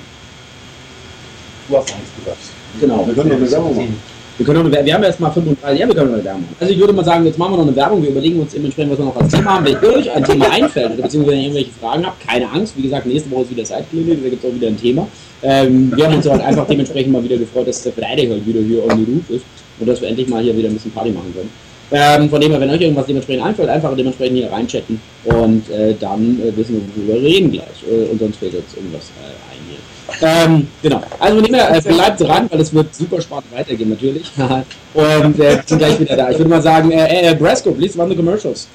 Du 1.69 1.78
hast 1.78 1.93
eins 1.93 2.02
gesagt. 2.19 2.38
Genau. 2.80 3.06
Wir 3.08 3.13
können 3.13 3.30
noch 3.30 3.38
eine 3.38 3.52
Werbung 3.52 3.76
machen. 3.76 4.02
Wir, 4.38 4.45
können 4.45 4.60
noch 4.60 4.78
eine, 4.78 4.86
wir 4.86 4.93
haben 4.93 5.04
erst 5.04 5.19
mal 5.19 5.32
35, 5.32 5.80
ja, 5.80 5.88
wir 5.88 5.95
können 5.95 6.08
noch 6.08 6.15
eine 6.15 6.26
Werbung 6.26 6.41
machen. 6.41 6.56
Also 6.60 6.73
ich 6.73 6.80
würde 6.80 6.93
mal 6.93 7.06
sagen, 7.06 7.26
jetzt 7.26 7.38
machen 7.38 7.54
wir 7.54 7.58
noch 7.58 7.67
eine 7.67 7.76
Werbung, 7.76 8.02
wir 8.02 8.10
überlegen 8.10 8.39
uns 8.39 8.52
dementsprechend, 8.52 8.91
was 8.91 8.99
wir 8.99 9.06
noch 9.06 9.15
als 9.15 9.32
Thema 9.32 9.54
haben. 9.54 9.65
Wenn 9.65 9.78
euch 9.78 10.12
ein 10.12 10.23
Thema 10.23 10.52
einfällt 10.52 10.93
oder 10.93 11.04
beziehungsweise 11.04 11.38
irgendwelche 11.38 11.71
Fragen 11.80 12.06
habt, 12.06 12.28
keine 12.28 12.49
Angst. 12.52 12.76
Wie 12.76 12.82
gesagt, 12.82 13.06
nächste 13.06 13.30
Woche 13.32 13.43
ist 13.43 13.52
wieder 13.52 13.63
Zeitklinik, 13.63 14.23
da 14.23 14.30
gibt 14.30 14.43
es 14.43 14.49
auch 14.49 14.56
wieder 14.56 14.67
ein 14.67 14.78
Thema. 14.78 15.08
Ähm, 15.43 15.91
wir 15.95 16.06
haben 16.06 16.15
uns 16.15 16.28
halt 16.28 16.41
einfach 16.41 16.65
dementsprechend 16.67 17.12
mal 17.12 17.23
wieder 17.23 17.38
gefreut, 17.38 17.67
dass 17.67 17.84
der 17.84 17.93
Friday 17.93 18.28
halt 18.28 18.45
wieder 18.45 18.62
hier 18.62 18.84
on 18.84 19.06
the 19.06 19.12
roof 19.12 19.30
ist 19.30 19.45
und 19.80 19.88
dass 19.88 20.02
wir 20.02 20.10
endlich 20.10 20.28
mal 20.28 20.41
hier 20.41 20.56
wieder 20.58 20.69
ein 20.69 20.73
bisschen 20.73 20.91
Party 20.91 21.12
machen 21.12 21.34
können. 21.34 21.49
Ähm, 21.95 22.27
von 22.27 22.41
dem 22.41 22.49
her, 22.51 22.60
wenn 22.60 22.71
euch 22.71 22.82
irgendwas 22.82 23.06
dementsprechend 23.06 23.45
einfällt, 23.45 23.69
einfach 23.69 23.95
dementsprechend 23.95 24.38
hier 24.38 24.51
reinchatten 24.51 24.99
und 25.25 25.69
äh, 25.69 25.93
dann 25.99 26.41
äh, 26.41 26.58
wissen 26.58 26.75
wir, 26.75 26.82
worüber 27.06 27.21
wir 27.21 27.29
reden 27.29 27.51
gleich. 27.51 27.67
Äh, 27.88 28.12
und 28.12 28.19
sonst 28.19 28.38
fällt 28.38 28.53
jetzt 28.53 28.75
irgendwas 28.75 29.12
äh, 29.21 29.51
ein 29.51 29.62
hier. 29.69 30.27
Ähm, 30.27 30.67
genau. 30.82 31.03
Also 31.19 31.36
von 31.36 31.45
dem 31.45 31.53
her, 31.53 31.75
äh, 31.75 31.82
bleibt 31.82 32.19
dran, 32.19 32.49
weil 32.49 32.62
es 32.62 32.73
wird 32.73 32.95
super 32.95 33.21
spannend 33.21 33.45
weitergehen 33.53 33.91
natürlich. 33.91 34.23
und 34.95 35.39
äh, 35.39 35.62
sind 35.67 35.77
gleich 35.77 35.99
wieder 35.99 36.17
da. 36.17 36.32
Ich 36.32 36.39
würde 36.39 36.49
mal 36.49 36.63
sagen, 36.63 36.89
äh, 36.89 37.29
äh, 37.29 37.36
Brasco, 37.36 37.71
please 37.71 37.95
run 37.95 38.10
the 38.10 38.15
commercials. 38.15 38.67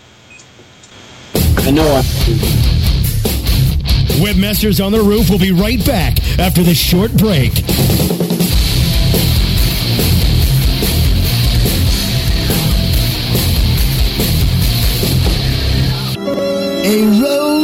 I 1.67 1.73
know. 1.73 2.01
Webmasters 4.21 4.81
on 4.81 4.93
the 4.93 5.01
Roof 5.01 5.29
will 5.29 5.39
be 5.39 5.51
right 5.51 5.85
back 5.85 6.19
after 6.39 6.63
this 6.63 6.79
short 6.79 7.17
break. 7.17 7.53
A 16.89 17.48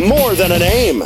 More 0.00 0.34
than 0.34 0.52
a 0.52 0.58
name. 0.58 1.04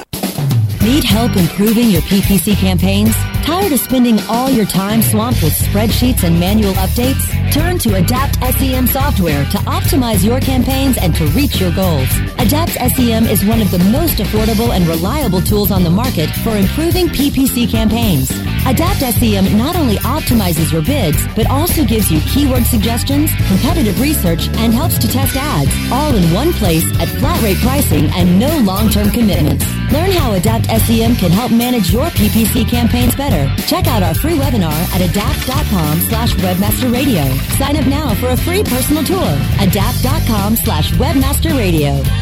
Need 0.82 1.04
help 1.04 1.36
improving 1.36 1.90
your 1.90 2.02
PPC 2.02 2.56
campaigns? 2.56 3.14
Tired 3.44 3.72
of 3.72 3.78
spending 3.80 4.18
all 4.28 4.50
your 4.50 4.66
time 4.66 5.00
swamped 5.02 5.42
with 5.42 5.52
spreadsheets 5.52 6.24
and 6.24 6.40
manual 6.40 6.72
updates? 6.74 7.41
Turn 7.52 7.76
to 7.80 7.96
Adapt 7.96 8.36
SEM 8.56 8.86
software 8.86 9.44
to 9.44 9.58
optimize 9.58 10.24
your 10.24 10.40
campaigns 10.40 10.96
and 10.96 11.14
to 11.14 11.26
reach 11.36 11.60
your 11.60 11.70
goals. 11.74 12.08
Adapt 12.38 12.72
SEM 12.72 13.26
is 13.26 13.44
one 13.44 13.60
of 13.60 13.70
the 13.70 13.78
most 13.92 14.20
affordable 14.20 14.74
and 14.74 14.86
reliable 14.86 15.42
tools 15.42 15.70
on 15.70 15.84
the 15.84 15.90
market 15.90 16.30
for 16.42 16.56
improving 16.56 17.08
PPC 17.08 17.70
campaigns. 17.70 18.30
Adapt 18.64 19.00
SEM 19.00 19.58
not 19.58 19.76
only 19.76 19.96
optimizes 19.96 20.72
your 20.72 20.80
bids, 20.80 21.18
but 21.36 21.46
also 21.50 21.84
gives 21.84 22.10
you 22.10 22.20
keyword 22.22 22.64
suggestions, 22.64 23.30
competitive 23.48 24.00
research, 24.00 24.48
and 24.56 24.72
helps 24.72 24.96
to 24.98 25.08
test 25.08 25.36
ads, 25.36 25.70
all 25.92 26.14
in 26.14 26.32
one 26.32 26.54
place 26.54 26.86
at 27.00 27.08
flat 27.20 27.42
rate 27.42 27.58
pricing 27.58 28.06
and 28.14 28.38
no 28.40 28.56
long-term 28.60 29.10
commitments. 29.10 29.66
Learn 29.92 30.10
how 30.12 30.32
Adapt 30.32 30.64
SEM 30.66 31.16
can 31.16 31.30
help 31.30 31.52
manage 31.52 31.92
your 31.92 32.06
PPC 32.06 32.66
campaigns 32.66 33.14
better. 33.14 33.52
Check 33.66 33.86
out 33.88 34.02
our 34.02 34.14
free 34.14 34.38
webinar 34.38 34.72
at 34.94 35.02
adapt.com 35.02 35.98
slash 36.08 36.32
webmasterradio. 36.36 37.41
Sign 37.58 37.76
up 37.76 37.86
now 37.86 38.14
for 38.14 38.28
a 38.28 38.36
free 38.36 38.62
personal 38.62 39.04
tour. 39.04 39.38
Adapt.com 39.60 40.56
slash 40.56 40.92
webmasterradio. 40.92 42.21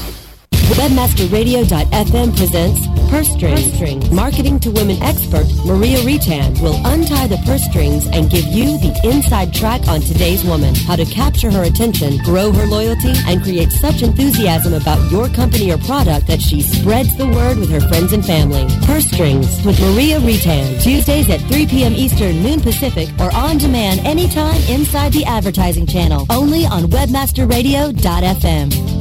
Webmasterradio.fm 0.71 2.37
presents 2.37 2.87
Purse 3.09 3.27
Strings. 3.29 3.61
Purse 3.61 3.73
Strings. 3.73 4.09
Marketing 4.11 4.57
to 4.61 4.71
Women 4.71 5.03
expert 5.03 5.45
Maria 5.65 5.97
Retan 5.97 6.57
will 6.61 6.79
untie 6.85 7.27
the 7.27 7.35
purse 7.45 7.65
strings 7.65 8.07
and 8.07 8.29
give 8.29 8.45
you 8.45 8.77
the 8.77 8.97
inside 9.03 9.53
track 9.53 9.85
on 9.89 9.99
today's 9.99 10.45
woman. 10.45 10.73
How 10.73 10.95
to 10.95 11.03
capture 11.03 11.51
her 11.51 11.63
attention, 11.63 12.19
grow 12.23 12.53
her 12.53 12.65
loyalty, 12.65 13.11
and 13.27 13.43
create 13.43 13.73
such 13.73 14.01
enthusiasm 14.01 14.73
about 14.73 15.11
your 15.11 15.27
company 15.27 15.73
or 15.73 15.77
product 15.79 16.27
that 16.27 16.41
she 16.41 16.61
spreads 16.61 17.17
the 17.17 17.27
word 17.27 17.57
with 17.57 17.69
her 17.69 17.81
friends 17.89 18.13
and 18.13 18.25
family. 18.25 18.65
Purse 18.85 19.11
Strings 19.11 19.65
with 19.65 19.77
Maria 19.81 20.21
Retan. 20.21 20.81
Tuesdays 20.81 21.29
at 21.29 21.41
3 21.51 21.67
p.m. 21.67 21.93
Eastern, 21.95 22.41
noon 22.41 22.61
Pacific, 22.61 23.09
or 23.19 23.29
on 23.35 23.57
demand 23.57 23.99
anytime 24.07 24.61
inside 24.69 25.11
the 25.11 25.25
advertising 25.25 25.85
channel. 25.85 26.25
Only 26.29 26.65
on 26.65 26.83
webmasterradio.fm. 26.83 29.00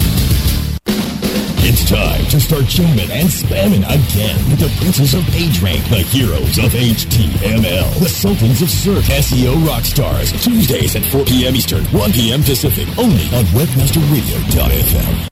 It's 1.62 1.84
time 1.88 2.24
to 2.30 2.40
start 2.40 2.64
jamming 2.64 3.10
and 3.10 3.28
spamming 3.28 3.84
again 3.84 4.36
with 4.48 4.60
the 4.60 4.72
princes 4.80 5.12
of 5.12 5.20
PageRank, 5.24 5.84
the 5.90 6.00
heroes 6.08 6.56
of 6.56 6.72
HTML, 6.72 8.00
the 8.00 8.08
sultans 8.08 8.62
of 8.62 8.70
search, 8.70 9.04
SEO 9.04 9.66
rock 9.66 9.84
stars. 9.84 10.32
Tuesdays 10.42 10.96
at 10.96 11.04
4 11.04 11.24
p.m. 11.26 11.54
Eastern, 11.54 11.84
1 11.86 12.12
p.m. 12.12 12.42
Pacific, 12.42 12.88
only 12.98 13.24
on 13.36 13.44
WebmasterRadio.fm. 13.52 15.28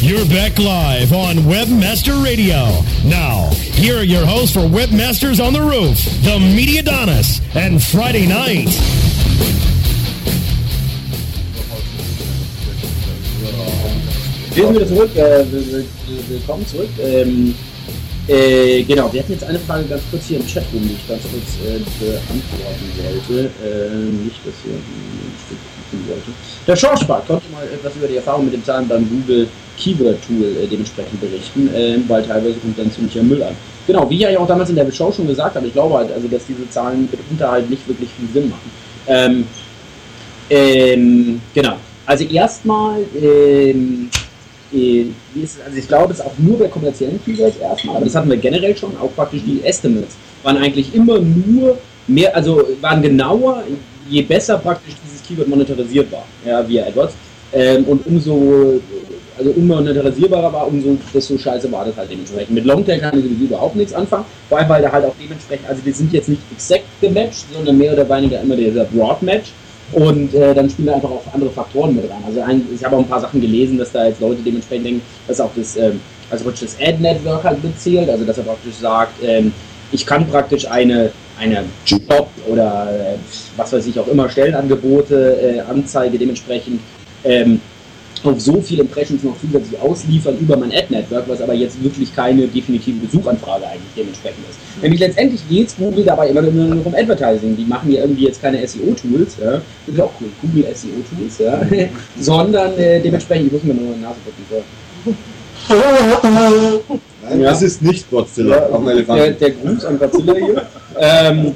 You're 0.00 0.26
back 0.26 0.58
live 0.60 1.12
on 1.12 1.38
Webmaster 1.38 2.22
Radio. 2.24 2.82
Now, 3.04 3.50
here 3.50 3.98
are 3.98 4.04
your 4.04 4.24
hosts 4.24 4.54
for 4.54 4.60
Webmasters 4.60 5.44
on 5.44 5.52
the 5.52 5.60
Roof, 5.60 5.98
the 6.22 6.38
Media 6.38 6.84
Donis, 6.84 7.42
and 7.56 7.82
Friday 7.82 8.28
Night. 8.28 8.68
Wir 14.58 14.66
sind 14.66 14.74
wieder 14.74 14.88
zurück. 14.88 15.10
Äh, 15.14 15.52
will- 15.52 15.70
will- 15.70 15.86
willkommen 16.30 16.66
zurück. 16.66 16.88
Ähm, 17.00 17.54
äh, 18.26 18.82
genau, 18.82 19.08
wir 19.12 19.20
hatten 19.20 19.30
jetzt 19.30 19.44
eine 19.44 19.60
Frage 19.60 19.84
ganz 19.84 20.02
kurz 20.10 20.24
hier 20.26 20.40
im 20.40 20.46
Chat 20.48 20.64
die 20.72 20.78
ich 20.78 21.08
ganz 21.08 21.22
kurz 21.22 21.62
äh, 21.64 21.78
beantworten 21.78 22.90
wollte. 23.04 23.50
Ähm, 23.64 24.24
nicht, 24.24 24.38
dass 24.44 24.54
hier 24.64 24.72
ein 24.74 25.34
Stück 25.46 25.58
gucken 25.92 26.08
wollte. 26.08 26.30
Der 26.66 26.74
Schorschbart 26.74 27.28
konnte 27.28 27.44
mal 27.52 27.62
etwas 27.72 27.94
über 27.94 28.08
die 28.08 28.16
Erfahrung 28.16 28.46
mit 28.46 28.54
dem 28.54 28.64
Zahlen 28.64 28.88
beim 28.88 29.08
Google 29.08 29.46
Keyword 29.78 30.18
Tool 30.26 30.44
äh, 30.60 30.66
dementsprechend 30.66 31.20
berichten, 31.20 31.70
ähm, 31.72 32.02
weil 32.08 32.24
teilweise 32.24 32.54
kommt 32.58 32.76
dann 32.80 32.90
ziemlicher 32.90 33.22
Müll 33.22 33.44
an. 33.44 33.54
Genau, 33.86 34.10
wie 34.10 34.16
ich 34.16 34.22
ja 34.22 34.36
auch 34.40 34.48
damals 34.48 34.70
in 34.70 34.74
der 34.74 34.90
Show 34.90 35.12
schon 35.12 35.28
gesagt 35.28 35.54
habe, 35.54 35.68
ich 35.68 35.72
glaube 35.72 35.94
halt, 35.94 36.10
also, 36.10 36.26
dass 36.26 36.42
diese 36.48 36.68
Zahlen 36.68 37.08
mitunter 37.08 37.48
halt 37.48 37.70
nicht 37.70 37.86
wirklich 37.86 38.08
viel 38.18 38.28
Sinn 38.34 38.50
machen. 38.50 38.70
Ähm, 39.06 39.46
ähm, 40.50 41.40
genau. 41.54 41.76
Also 42.06 42.24
erstmal, 42.24 43.02
ähm, 43.22 44.10
also 44.72 45.78
ich 45.78 45.88
glaube, 45.88 46.12
es 46.12 46.20
ist 46.20 46.26
auch 46.26 46.38
nur 46.38 46.58
bei 46.58 46.68
kommerziellen 46.68 47.18
Keywords 47.24 47.56
erstmal, 47.56 47.96
aber 47.96 48.04
das 48.04 48.14
hatten 48.14 48.28
wir 48.28 48.36
generell 48.36 48.76
schon, 48.76 48.96
auch 48.98 49.14
praktisch 49.14 49.42
die 49.46 49.62
Estimates 49.64 50.16
waren 50.42 50.56
eigentlich 50.58 50.94
immer 50.94 51.18
nur 51.18 51.78
mehr, 52.06 52.34
also 52.34 52.62
waren 52.80 53.02
genauer, 53.02 53.64
je 54.08 54.22
besser 54.22 54.58
praktisch 54.58 54.94
dieses 55.04 55.22
Keyword 55.22 55.48
monetarisiert 55.48 56.10
war, 56.12 56.24
ja, 56.44 56.66
via 56.66 56.86
AdWords. 56.86 57.14
Ähm, 57.52 57.84
und 57.84 58.06
umso, 58.06 58.80
also 59.38 59.50
unmonetarisierbarer 59.50 60.52
war, 60.52 60.66
umso 60.68 60.98
desto 61.14 61.38
scheiße 61.38 61.70
war 61.72 61.84
das 61.84 61.96
halt 61.96 62.10
dementsprechend. 62.10 62.54
Mit 62.54 62.64
Longtail 62.66 62.98
kann 62.98 63.18
ich 63.18 63.24
sowieso 63.24 63.44
überhaupt 63.44 63.76
nichts 63.76 63.94
anfangen, 63.94 64.26
vor 64.48 64.58
allem 64.58 64.68
weil 64.68 64.82
da 64.82 64.92
halt 64.92 65.06
auch 65.06 65.14
dementsprechend, 65.20 65.68
also 65.68 65.84
wir 65.84 65.94
sind 65.94 66.12
jetzt 66.12 66.28
nicht 66.28 66.42
exakt 66.52 66.84
gematcht, 67.00 67.46
sondern 67.52 67.78
mehr 67.78 67.92
oder 67.92 68.08
weniger 68.08 68.40
immer 68.40 68.56
dieser 68.56 68.84
Broad 68.84 69.22
Match. 69.22 69.52
Und 69.92 70.34
äh, 70.34 70.54
dann 70.54 70.68
spielen 70.68 70.90
einfach 70.90 71.10
auch 71.10 71.22
andere 71.32 71.50
Faktoren 71.50 71.94
mit 71.96 72.04
rein. 72.10 72.22
Also 72.26 72.42
ein, 72.42 72.66
ich 72.74 72.84
habe 72.84 72.96
auch 72.96 73.00
ein 73.00 73.08
paar 73.08 73.20
Sachen 73.20 73.40
gelesen, 73.40 73.78
dass 73.78 73.92
da 73.92 74.06
jetzt 74.06 74.20
Leute 74.20 74.42
dementsprechend 74.42 74.86
denken, 74.86 75.02
dass 75.26 75.40
auch 75.40 75.50
das, 75.56 75.76
ähm, 75.76 76.00
also 76.30 76.44
praktisch 76.44 76.68
das 76.72 76.86
Ad-Network 76.86 77.44
halt 77.44 77.64
mitzählt, 77.64 78.10
also 78.10 78.24
dass 78.24 78.36
er 78.36 78.44
praktisch 78.44 78.74
sagt, 78.74 79.22
ähm, 79.22 79.52
ich 79.90 80.04
kann 80.04 80.26
praktisch 80.28 80.70
eine, 80.70 81.10
eine 81.38 81.64
Job 81.86 82.28
oder 82.46 82.88
äh, 82.90 83.16
was 83.56 83.72
weiß 83.72 83.86
ich 83.86 83.98
auch 83.98 84.08
immer, 84.08 84.28
Stellenangebote, 84.28 85.38
äh, 85.40 85.60
Anzeige 85.60 86.18
dementsprechend 86.18 86.80
ähm, 87.24 87.60
auf 88.24 88.40
so 88.40 88.60
viele 88.60 88.82
Impressions 88.82 89.22
noch 89.22 89.34
zusätzlich 89.40 89.80
ausliefern 89.80 90.36
über 90.38 90.56
mein 90.56 90.72
Ad-Network, 90.72 91.24
was 91.28 91.40
aber 91.40 91.54
jetzt 91.54 91.82
wirklich 91.82 92.14
keine 92.14 92.46
definitive 92.46 93.06
Suchanfrage 93.10 93.66
eigentlich 93.66 93.92
dementsprechend 93.96 94.44
ist. 94.48 94.58
Nämlich 94.82 95.00
letztendlich 95.00 95.48
geht 95.48 95.76
Google 95.76 96.04
dabei 96.04 96.28
immer 96.28 96.42
nur 96.42 96.74
noch 96.74 96.84
um 96.84 96.94
Advertising. 96.94 97.56
Die 97.56 97.64
machen 97.64 97.90
ja 97.92 98.02
irgendwie 98.02 98.26
jetzt 98.26 98.40
keine 98.40 98.66
SEO-Tools, 98.66 99.36
ja. 99.40 99.52
das 99.52 99.62
ist 99.86 99.98
ja 99.98 100.04
auch 100.04 100.12
cool, 100.20 100.28
Google 100.42 100.64
SEO-Tools, 100.74 101.38
ja. 101.38 101.60
sondern 102.20 102.76
äh, 102.78 103.00
dementsprechend, 103.00 103.46
ich 103.46 103.52
muss 103.52 103.62
mir 103.64 103.74
nur 103.74 103.94
eine 103.94 104.02
Nase 104.02 104.16
putzen. 104.24 104.44
So. 104.50 104.62
Nein, 107.28 107.42
das 107.42 107.62
ist 107.62 107.82
nicht 107.82 108.10
Godzilla, 108.10 108.56
Ja, 108.56 108.74
auch 108.74 108.86
ein 108.86 109.06
der, 109.06 109.30
der 109.32 109.50
Gruß 109.50 109.84
an 109.84 109.98
Godzilla 109.98 110.34
hier. 110.34 110.62
ähm, 110.98 111.54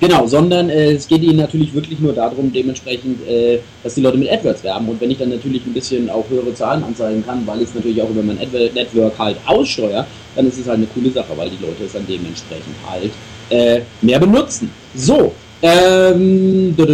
genau, 0.00 0.26
sondern 0.26 0.70
äh, 0.70 0.92
es 0.92 1.06
geht 1.06 1.22
ihnen 1.22 1.36
natürlich 1.36 1.74
wirklich 1.74 2.00
nur 2.00 2.12
darum, 2.12 2.52
dementsprechend, 2.52 3.26
äh, 3.28 3.58
dass 3.82 3.94
die 3.94 4.00
Leute 4.00 4.18
mit 4.18 4.30
AdWords 4.30 4.64
werben. 4.64 4.88
Und 4.88 5.00
wenn 5.00 5.10
ich 5.10 5.18
dann 5.18 5.30
natürlich 5.30 5.64
ein 5.66 5.72
bisschen 5.72 6.10
auch 6.10 6.28
höhere 6.28 6.54
Zahlen 6.54 6.84
anzeigen 6.84 7.24
kann, 7.24 7.46
weil 7.46 7.62
ich 7.62 7.68
es 7.68 7.74
natürlich 7.74 8.00
auch 8.02 8.10
über 8.10 8.22
mein 8.22 8.38
AdWords 8.38 8.74
Network 8.74 9.18
halt 9.18 9.36
aussteuere, 9.46 10.06
dann 10.34 10.46
ist 10.46 10.58
es 10.58 10.66
halt 10.66 10.78
eine 10.78 10.86
coole 10.86 11.10
Sache, 11.10 11.32
weil 11.36 11.50
die 11.50 11.62
Leute 11.62 11.84
es 11.84 11.92
dann 11.92 12.06
dementsprechend 12.06 12.74
halt 12.88 13.10
äh, 13.50 13.80
mehr 14.00 14.18
benutzen. 14.18 14.70
So, 14.94 15.32
ähm, 15.62 16.74
so, 16.76 16.86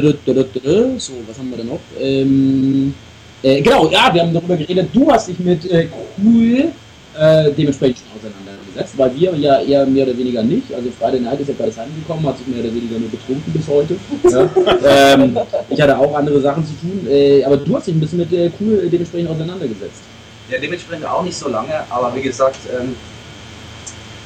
was 1.26 1.38
haben 1.38 1.50
wir 1.50 1.56
denn 1.56 1.68
noch? 1.68 1.80
Ähm, 1.98 2.94
äh, 3.42 3.62
genau, 3.62 3.88
ja, 3.90 4.12
wir 4.12 4.22
haben 4.22 4.34
darüber 4.34 4.56
geredet, 4.56 4.88
du 4.92 5.10
hast 5.10 5.28
dich 5.28 5.38
mit 5.38 5.70
äh, 5.70 5.88
cool 6.22 6.72
äh, 7.18 7.50
dementsprechend 7.56 7.98
schon 7.98 8.30
auseinandergesetzt, 8.78 8.98
weil 8.98 9.14
wir 9.14 9.34
ja 9.36 9.60
eher 9.60 9.86
mehr 9.86 10.06
oder 10.06 10.16
weniger 10.16 10.42
nicht. 10.42 10.72
Also 10.74 10.90
Friday 10.98 11.20
Night 11.20 11.40
ist 11.40 11.48
ja 11.48 11.54
gerade 11.54 11.72
heimgekommen, 11.76 12.26
hat 12.26 12.38
sich 12.38 12.46
mehr 12.46 12.60
oder 12.60 12.74
weniger 12.74 12.98
nur 12.98 13.08
betrunken 13.08 13.52
bis 13.52 13.66
heute. 13.68 13.96
Ja. 14.30 15.14
ähm, 15.14 15.38
ich 15.68 15.80
hatte 15.80 15.98
auch 15.98 16.14
andere 16.14 16.40
Sachen 16.40 16.64
zu 16.64 16.72
tun, 16.74 17.06
äh, 17.08 17.44
aber 17.44 17.56
du 17.56 17.76
hast 17.76 17.86
dich 17.86 17.94
ein 17.94 18.00
bisschen 18.00 18.18
mit 18.18 18.32
äh, 18.32 18.50
cool 18.60 18.84
äh, 18.86 18.88
dementsprechend 18.88 19.30
auseinandergesetzt. 19.30 20.02
Ja, 20.50 20.58
dementsprechend 20.58 21.06
auch 21.06 21.22
nicht 21.22 21.36
so 21.36 21.48
lange, 21.48 21.74
aber 21.90 22.14
wie 22.14 22.22
gesagt, 22.22 22.58
ähm, 22.78 22.94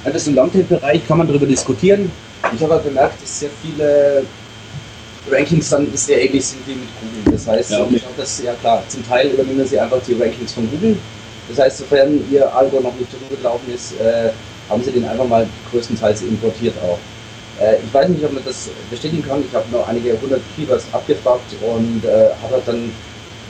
das 0.05 0.27
im 0.27 0.35
Longtail-Bereich 0.35 1.07
kann 1.07 1.19
man 1.19 1.27
darüber 1.27 1.47
diskutieren. 1.47 2.11
Ich 2.55 2.63
habe 2.63 2.75
halt 2.75 2.85
bemerkt, 2.85 3.23
dass 3.23 3.41
sehr 3.41 3.51
viele 3.63 4.25
Rankings 5.31 5.71
dann 5.71 5.87
sehr 5.95 6.25
ähnlich 6.25 6.45
sind 6.45 6.67
wie 6.67 6.73
mit 6.75 6.89
Google. 7.01 7.33
Das 7.33 7.47
heißt, 7.47 7.71
Ja. 7.71 7.87
ich 7.89 8.03
glaube, 8.03 8.15
dass, 8.17 8.43
ja 8.43 8.53
klar, 8.55 8.83
zum 8.89 9.07
Teil 9.07 9.29
übernehmen 9.29 9.65
sie 9.67 9.79
einfach 9.79 10.01
die 10.07 10.15
Rankings 10.15 10.53
von 10.53 10.69
Google. 10.71 10.97
Das 11.55 11.67
heißt, 11.67 11.79
sofern 11.79 12.21
Ihr 12.31 12.49
Algo 12.55 12.81
noch 12.81 12.95
nicht 12.95 13.13
drüber 13.13 13.37
gelaufen 13.37 13.73
ist, 13.75 13.93
äh, 14.01 14.31
haben 14.71 14.83
Sie 14.83 14.91
den 14.91 15.07
einfach 15.07 15.27
mal 15.27 15.47
größtenteils 15.71 16.23
importiert 16.23 16.75
auch. 16.83 16.99
Äh, 17.63 17.77
ich 17.85 17.93
weiß 17.93 18.09
nicht, 18.09 18.25
ob 18.25 18.33
man 18.33 18.43
das 18.45 18.71
bestätigen 18.91 19.23
kann. 19.27 19.45
Ich 19.47 19.55
habe 19.55 19.67
noch 19.71 19.87
einige 19.87 20.19
hundert 20.21 20.41
Keywords 20.57 20.87
abgefragt 20.93 21.53
und 21.61 22.03
äh, 22.05 22.31
habe 22.43 22.63
dann 22.65 22.91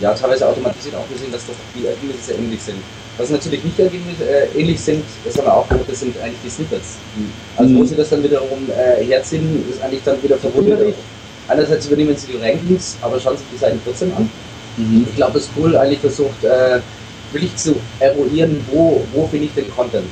ja, 0.00 0.14
teilweise 0.14 0.48
automatisiert 0.48 0.96
auch 0.96 1.08
gesehen, 1.12 1.30
dass 1.30 1.46
doch 1.46 1.54
die 1.76 1.86
Ergebnisse 1.86 2.32
sehr 2.32 2.38
ähnlich 2.38 2.60
sind. 2.60 2.78
Was 3.18 3.30
natürlich 3.30 3.62
nicht 3.62 3.78
Ergebnisse 3.78 4.24
äh, 4.24 4.58
ähnlich 4.58 4.80
sind, 4.80 5.04
das 5.24 5.36
haben 5.36 5.44
wir 5.44 5.54
auch 5.54 5.68
gehört, 5.68 5.88
das 5.88 6.00
sind 6.00 6.16
eigentlich 6.18 6.40
die 6.44 6.50
Snippets. 6.50 6.96
Also 7.56 7.74
wo 7.76 7.84
sie 7.84 7.94
das 7.94 8.08
dann 8.08 8.22
wiederum 8.24 8.68
äh, 8.70 9.04
herziehen, 9.04 9.64
ist 9.70 9.80
eigentlich 9.82 10.02
dann 10.04 10.20
wieder 10.22 10.38
verwunderlich. 10.38 10.94
Einerseits 11.46 11.86
übernehmen 11.86 12.16
sie 12.16 12.32
die 12.32 12.38
Rankings, 12.42 12.96
aber 13.02 13.20
schauen 13.20 13.36
sich 13.36 13.46
die 13.52 13.58
Seiten 13.58 13.80
trotzdem 13.84 14.12
an. 14.16 14.28
Ich 15.06 15.14
glaube, 15.14 15.36
es 15.38 15.44
ist 15.44 15.50
cool 15.58 15.76
eigentlich 15.76 16.00
versucht, 16.00 16.42
äh, 16.42 16.80
wirklich 17.32 17.54
zu 17.56 17.76
eruieren, 17.98 18.64
wo, 18.70 19.02
wo 19.12 19.26
finde 19.26 19.46
ich 19.46 19.54
den 19.54 19.70
Content. 19.74 20.06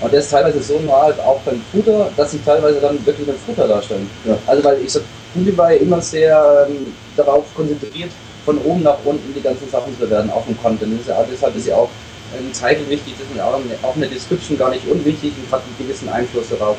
Und 0.00 0.12
der 0.12 0.20
ist 0.20 0.30
teilweise 0.30 0.62
so 0.62 0.78
nah 0.80 1.08
auch 1.24 1.40
beim 1.44 1.60
Footer, 1.72 2.10
dass 2.16 2.30
sie 2.32 2.40
teilweise 2.44 2.80
dann 2.80 3.04
wirklich 3.06 3.28
einen 3.28 3.38
Footer 3.38 3.66
darstellen. 3.66 4.08
Ja. 4.24 4.36
Also 4.46 4.62
weil 4.62 4.78
ich 4.84 5.56
war 5.56 5.72
ja 5.72 5.80
immer 5.80 6.00
sehr 6.00 6.66
ähm, 6.68 6.92
darauf 7.16 7.44
konzentriert, 7.54 8.10
von 8.44 8.58
oben 8.58 8.82
nach 8.82 8.98
unten 9.04 9.34
die 9.34 9.40
ganzen 9.40 9.68
Sachen 9.70 9.92
zu 9.94 10.00
bewerten, 10.00 10.30
auch 10.30 10.46
im 10.46 10.56
Content. 10.60 11.00
Ist 11.00 11.08
ja, 11.08 11.24
deshalb 11.30 11.56
ist 11.56 11.66
ja 11.66 11.76
auch 11.76 11.90
ein 12.36 12.52
Title 12.52 12.88
wichtig, 12.88 13.14
das 13.18 13.26
ist 13.34 13.40
auch 13.40 13.54
eine, 13.54 13.74
auch 13.82 13.96
eine 13.96 14.08
Description 14.08 14.58
gar 14.58 14.70
nicht 14.70 14.86
unwichtig 14.86 15.32
und 15.36 15.50
hat 15.50 15.62
einen 15.62 15.76
gewissen 15.78 16.08
Einfluss 16.08 16.48
darauf. 16.50 16.76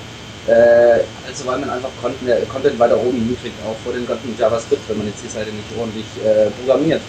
Äh, 0.48 1.04
also 1.28 1.46
weil 1.46 1.60
man 1.60 1.70
einfach 1.70 1.90
Content, 2.02 2.50
Content 2.50 2.80
weiter 2.80 2.98
oben 2.98 3.18
hinkriegt, 3.18 3.56
auch 3.68 3.76
vor 3.84 3.94
den 3.94 4.08
ganzen 4.08 4.36
JavaScript, 4.38 4.88
wenn 4.88 4.98
man 5.00 5.08
jetzt 5.08 5.24
die 5.24 5.30
Seite 5.30 5.52
nicht 5.52 5.68
ordentlich 5.78 6.06
äh, 6.24 6.50
programmiert. 6.52 7.02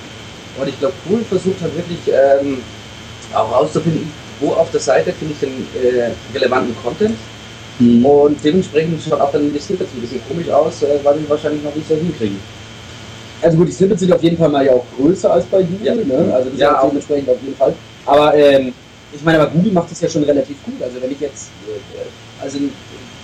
Und 0.61 0.69
ich 0.69 0.79
glaube, 0.79 0.95
Google 1.07 1.25
versucht 1.25 1.61
halt 1.63 1.77
wirklich 1.77 1.99
ähm, 2.09 2.59
auch 3.35 3.53
rauszufinden, 3.53 4.13
wo 4.41 4.53
auf 4.53 4.71
der 4.71 4.81
Seite 4.81 5.13
finde 5.13 5.35
ich 5.35 5.41
den 5.41 5.67
äh, 5.83 6.11
relevanten 6.37 6.75
Content. 6.83 7.17
Und 8.05 8.43
dementsprechend 8.43 9.01
schaut 9.03 9.21
auch 9.21 9.31
dann 9.31 9.53
die 9.53 9.59
Snippets 9.61 9.93
ein 9.95 10.01
bisschen 10.01 10.21
komisch 10.29 10.49
aus, 10.51 10.83
äh, 10.83 10.99
weil 11.05 11.19
die 11.19 11.29
wahrscheinlich 11.31 11.63
noch 11.63 11.75
nicht 11.75 11.87
so 11.89 11.95
hinkriegen. 11.95 12.39
Also 13.41 13.57
gut, 13.57 13.69
die 13.69 13.73
Snippets 13.73 14.01
sind 14.01 14.13
auf 14.13 14.23
jeden 14.23 14.37
Fall 14.37 14.49
mal 14.49 14.67
ja 14.67 14.73
auch 14.73 14.85
größer 14.99 15.33
als 15.33 15.45
bei 15.45 15.63
Google, 15.63 16.05
ne? 16.05 16.35
Also 16.35 16.51
das 16.51 16.59
Ja, 16.59 16.73
ist 16.73 16.79
auch. 16.79 16.89
dementsprechend 16.89 17.31
auf 17.31 17.37
jeden 17.41 17.57
Fall. 17.57 17.73
Aber 18.05 18.35
ähm, 18.35 18.75
ich 19.13 19.23
meine, 19.23 19.39
aber 19.41 19.51
Google 19.53 19.73
macht 19.73 19.91
das 19.93 20.01
ja 20.01 20.09
schon 20.09 20.25
relativ 20.25 20.61
gut. 20.65 20.83
Also 20.83 21.01
wenn 21.01 21.13
ich 21.13 21.21
jetzt, 21.21 21.51
äh, 21.69 22.43
also 22.43 22.59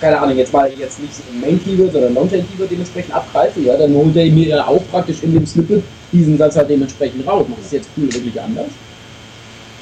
keine 0.05 0.20
Ahnung, 0.20 0.36
jetzt 0.36 0.52
mal 0.52 0.70
jetzt 0.70 1.00
nicht 1.00 1.14
so 1.14 1.22
ein 1.32 1.40
Main-Keyword, 1.40 1.92
sondern 1.92 2.12
Non-Tail-Keyword 2.12 2.70
dementsprechend 2.70 3.14
abgreife, 3.14 3.61
ja, 3.61 3.74
dann 3.74 3.94
holt 3.94 4.14
er 4.14 4.30
mir 4.30 4.48
ja 4.48 4.66
auch 4.66 4.82
praktisch 4.90 5.22
in 5.22 5.32
dem 5.32 5.46
Snippet 5.46 5.82
diesen 6.12 6.36
Satz 6.36 6.57
halt 6.57 6.68
dementsprechend 6.68 7.26
raus. 7.26 7.46
Macht 7.48 7.64
das 7.64 7.72
jetzt 7.72 7.88
Google 7.94 8.12
wirklich 8.12 8.38
anders? 8.38 8.66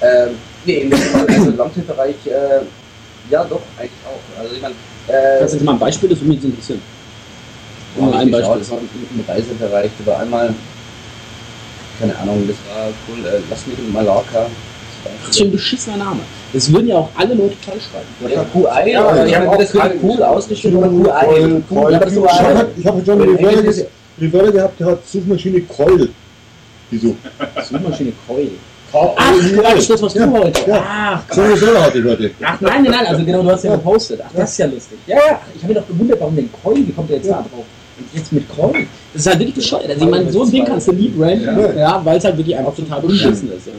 Ähm, 0.00 0.30
nee, 0.64 0.82
im 0.82 0.92
also 0.92 1.50
Longtail-Bereich, 1.50 2.14
äh, 2.26 2.60
ja 3.30 3.44
doch, 3.44 3.62
eigentlich 3.76 3.90
auch. 4.06 4.40
Also 4.40 4.54
ich 4.54 4.62
meine, 4.62 4.74
äh, 5.08 5.38
Kannst 5.40 5.54
du 5.54 5.58
jetzt 5.58 5.64
mal 5.64 5.72
ein 5.72 5.78
Beispiel, 5.80 6.08
das 6.08 6.20
würde 6.20 6.34
mich 6.34 6.44
interessieren. 6.44 6.82
Ja, 7.98 8.06
Mal 8.06 8.14
ein 8.14 8.30
Beispiel. 8.30 8.58
Das 8.58 8.70
war 8.70 8.78
im 8.78 9.24
Reisebereich. 9.26 9.90
Da 9.98 10.12
war 10.12 10.20
einmal, 10.20 10.54
keine 11.98 12.16
Ahnung, 12.16 12.46
das 12.46 12.56
war 12.72 12.86
cool, 13.08 13.26
äh, 13.26 13.40
lass 13.50 13.66
mich 13.66 13.76
in 13.76 13.92
Mallorca. 13.92 14.46
Das 15.05 15.30
ist 15.30 15.38
schon 15.38 15.48
ein 15.48 15.53
beschissener 15.53 15.96
Name. 15.96 16.20
Das 16.53 16.72
würden 16.72 16.88
ja 16.88 16.96
auch 16.96 17.09
alle 17.16 17.34
Leute 17.34 17.55
toll 17.64 17.74
schreiben. 17.80 18.32
Ja, 18.34 18.44
QI, 18.53 18.90
Ja, 18.92 19.05
aber 19.09 19.24
die 19.24 19.30
ich 19.30 19.36
auch 19.36 19.57
das 19.57 19.76
alle 19.76 19.94
cool 20.03 20.22
ausgeschrieben, 20.22 20.80
Coil, 20.80 21.62
QI. 21.68 21.92
Ja, 21.92 22.66
Ich 22.76 22.86
habe 22.86 23.03
schon 23.05 23.22
eine 23.22 23.84
Referral 24.20 24.53
gehabt, 24.53 24.80
der 24.80 24.86
hat 24.88 25.07
Suchmaschine 25.09 25.61
Coil. 25.62 26.09
Wieso? 26.90 27.16
Suchmaschine 27.68 28.12
Coil. 28.26 28.48
Ach, 28.94 29.14
Quatsch, 29.55 29.88
das 29.88 30.03
was 30.03 30.12
du 30.12 30.30
heute. 30.32 30.61
Ach, 30.84 31.22
So 31.30 31.40
eine 31.40 31.57
Dollar 31.57 31.82
hatte 31.84 31.98
ich 31.98 32.05
heute. 32.05 32.30
Ach 32.42 32.61
nein, 32.61 32.82
nein, 32.82 32.92
nein, 32.92 33.07
also 33.07 33.24
genau, 33.24 33.42
du 33.42 33.50
hast 33.50 33.64
ja 33.64 33.74
gepostet. 33.74 34.20
Ach, 34.22 34.30
das 34.34 34.50
ist 34.53 34.59
ja 34.59 34.66
lustig. 34.66 34.98
Ja, 35.07 35.16
ja, 35.16 35.40
ich 35.57 35.62
habe 35.62 35.72
mir 35.72 35.80
doch 35.80 35.88
gewundert, 35.88 36.20
warum 36.20 36.36
denn 36.36 36.50
Coil, 36.62 36.76
wie 36.86 36.92
kommt 36.92 37.09
der 37.09 37.16
jetzt 37.16 37.30
da 37.30 37.36
drauf? 37.36 37.64
Und 37.98 38.07
jetzt 38.14 38.30
mit 38.32 38.44
Coil? 38.55 38.86
Das 39.14 39.22
ist 39.22 39.26
halt 39.28 39.38
wirklich 39.38 39.55
bescheuert. 39.55 39.88
Also 39.88 40.05
ich 40.05 40.11
meine, 40.11 40.30
so 40.30 40.42
ein 40.42 40.50
Ding 40.50 40.64
kannst 40.66 40.88
du 40.88 40.92
nie 40.92 41.09
branden, 41.09 41.59
ja, 41.59 41.72
Ja. 41.74 42.00
weil 42.05 42.18
es 42.18 42.24
halt 42.24 42.36
wirklich 42.36 42.55
einfach 42.57 42.74
total 42.74 43.00
beschissen 43.00 43.50
ist. 43.57 43.66
Ja. 43.66 43.72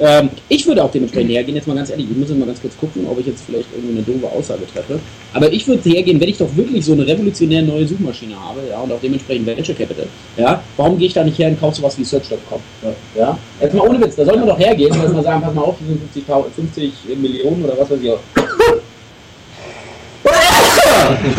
Ähm, 0.00 0.30
ich 0.48 0.66
würde 0.66 0.84
auch 0.84 0.90
dementsprechend 0.90 1.32
hergehen, 1.32 1.56
jetzt 1.56 1.66
mal 1.66 1.74
ganz 1.74 1.90
ehrlich, 1.90 2.06
ich 2.10 2.16
muss 2.16 2.28
jetzt 2.28 2.38
mal 2.38 2.46
ganz 2.46 2.60
kurz 2.60 2.76
gucken, 2.76 3.06
ob 3.10 3.18
ich 3.18 3.26
jetzt 3.26 3.42
vielleicht 3.44 3.68
irgendwie 3.74 3.98
eine 3.98 4.02
doofe 4.02 4.32
Aussage 4.32 4.62
treffe. 4.72 5.00
Aber 5.34 5.52
ich 5.52 5.66
würde 5.66 5.88
hergehen, 5.90 6.20
wenn 6.20 6.28
ich 6.28 6.38
doch 6.38 6.54
wirklich 6.56 6.84
so 6.84 6.92
eine 6.92 7.06
revolutionär 7.06 7.62
neue 7.62 7.86
Suchmaschine 7.86 8.38
habe, 8.38 8.60
ja, 8.70 8.78
und 8.80 8.92
auch 8.92 9.00
dementsprechend 9.02 9.46
Venture 9.46 9.74
Capital, 9.74 10.06
ja, 10.36 10.62
warum 10.76 10.98
gehe 10.98 11.08
ich 11.08 11.14
da 11.14 11.24
nicht 11.24 11.38
her 11.38 11.48
und 11.48 11.58
kaufe 11.58 11.76
sowas 11.76 11.98
wie 11.98 12.04
Search.com? 12.04 12.60
Ja. 12.82 13.20
ja. 13.20 13.38
Jetzt 13.60 13.74
mal 13.74 13.88
ohne 13.88 14.00
Witz, 14.00 14.14
da 14.14 14.24
soll 14.24 14.36
man 14.36 14.46
doch 14.46 14.58
hergehen 14.58 14.92
und 14.92 15.02
erstmal 15.02 15.24
sagen, 15.24 15.42
pass 15.42 15.54
mal 15.54 15.62
auf, 15.62 15.76
hier 15.78 15.88
sind 15.88 16.02
50, 16.02 16.92
50 16.92 17.18
Millionen 17.18 17.64
oder 17.64 17.76
was 17.78 17.90
weiß 17.90 17.98
ich 18.00 18.10
auch. 18.10 18.20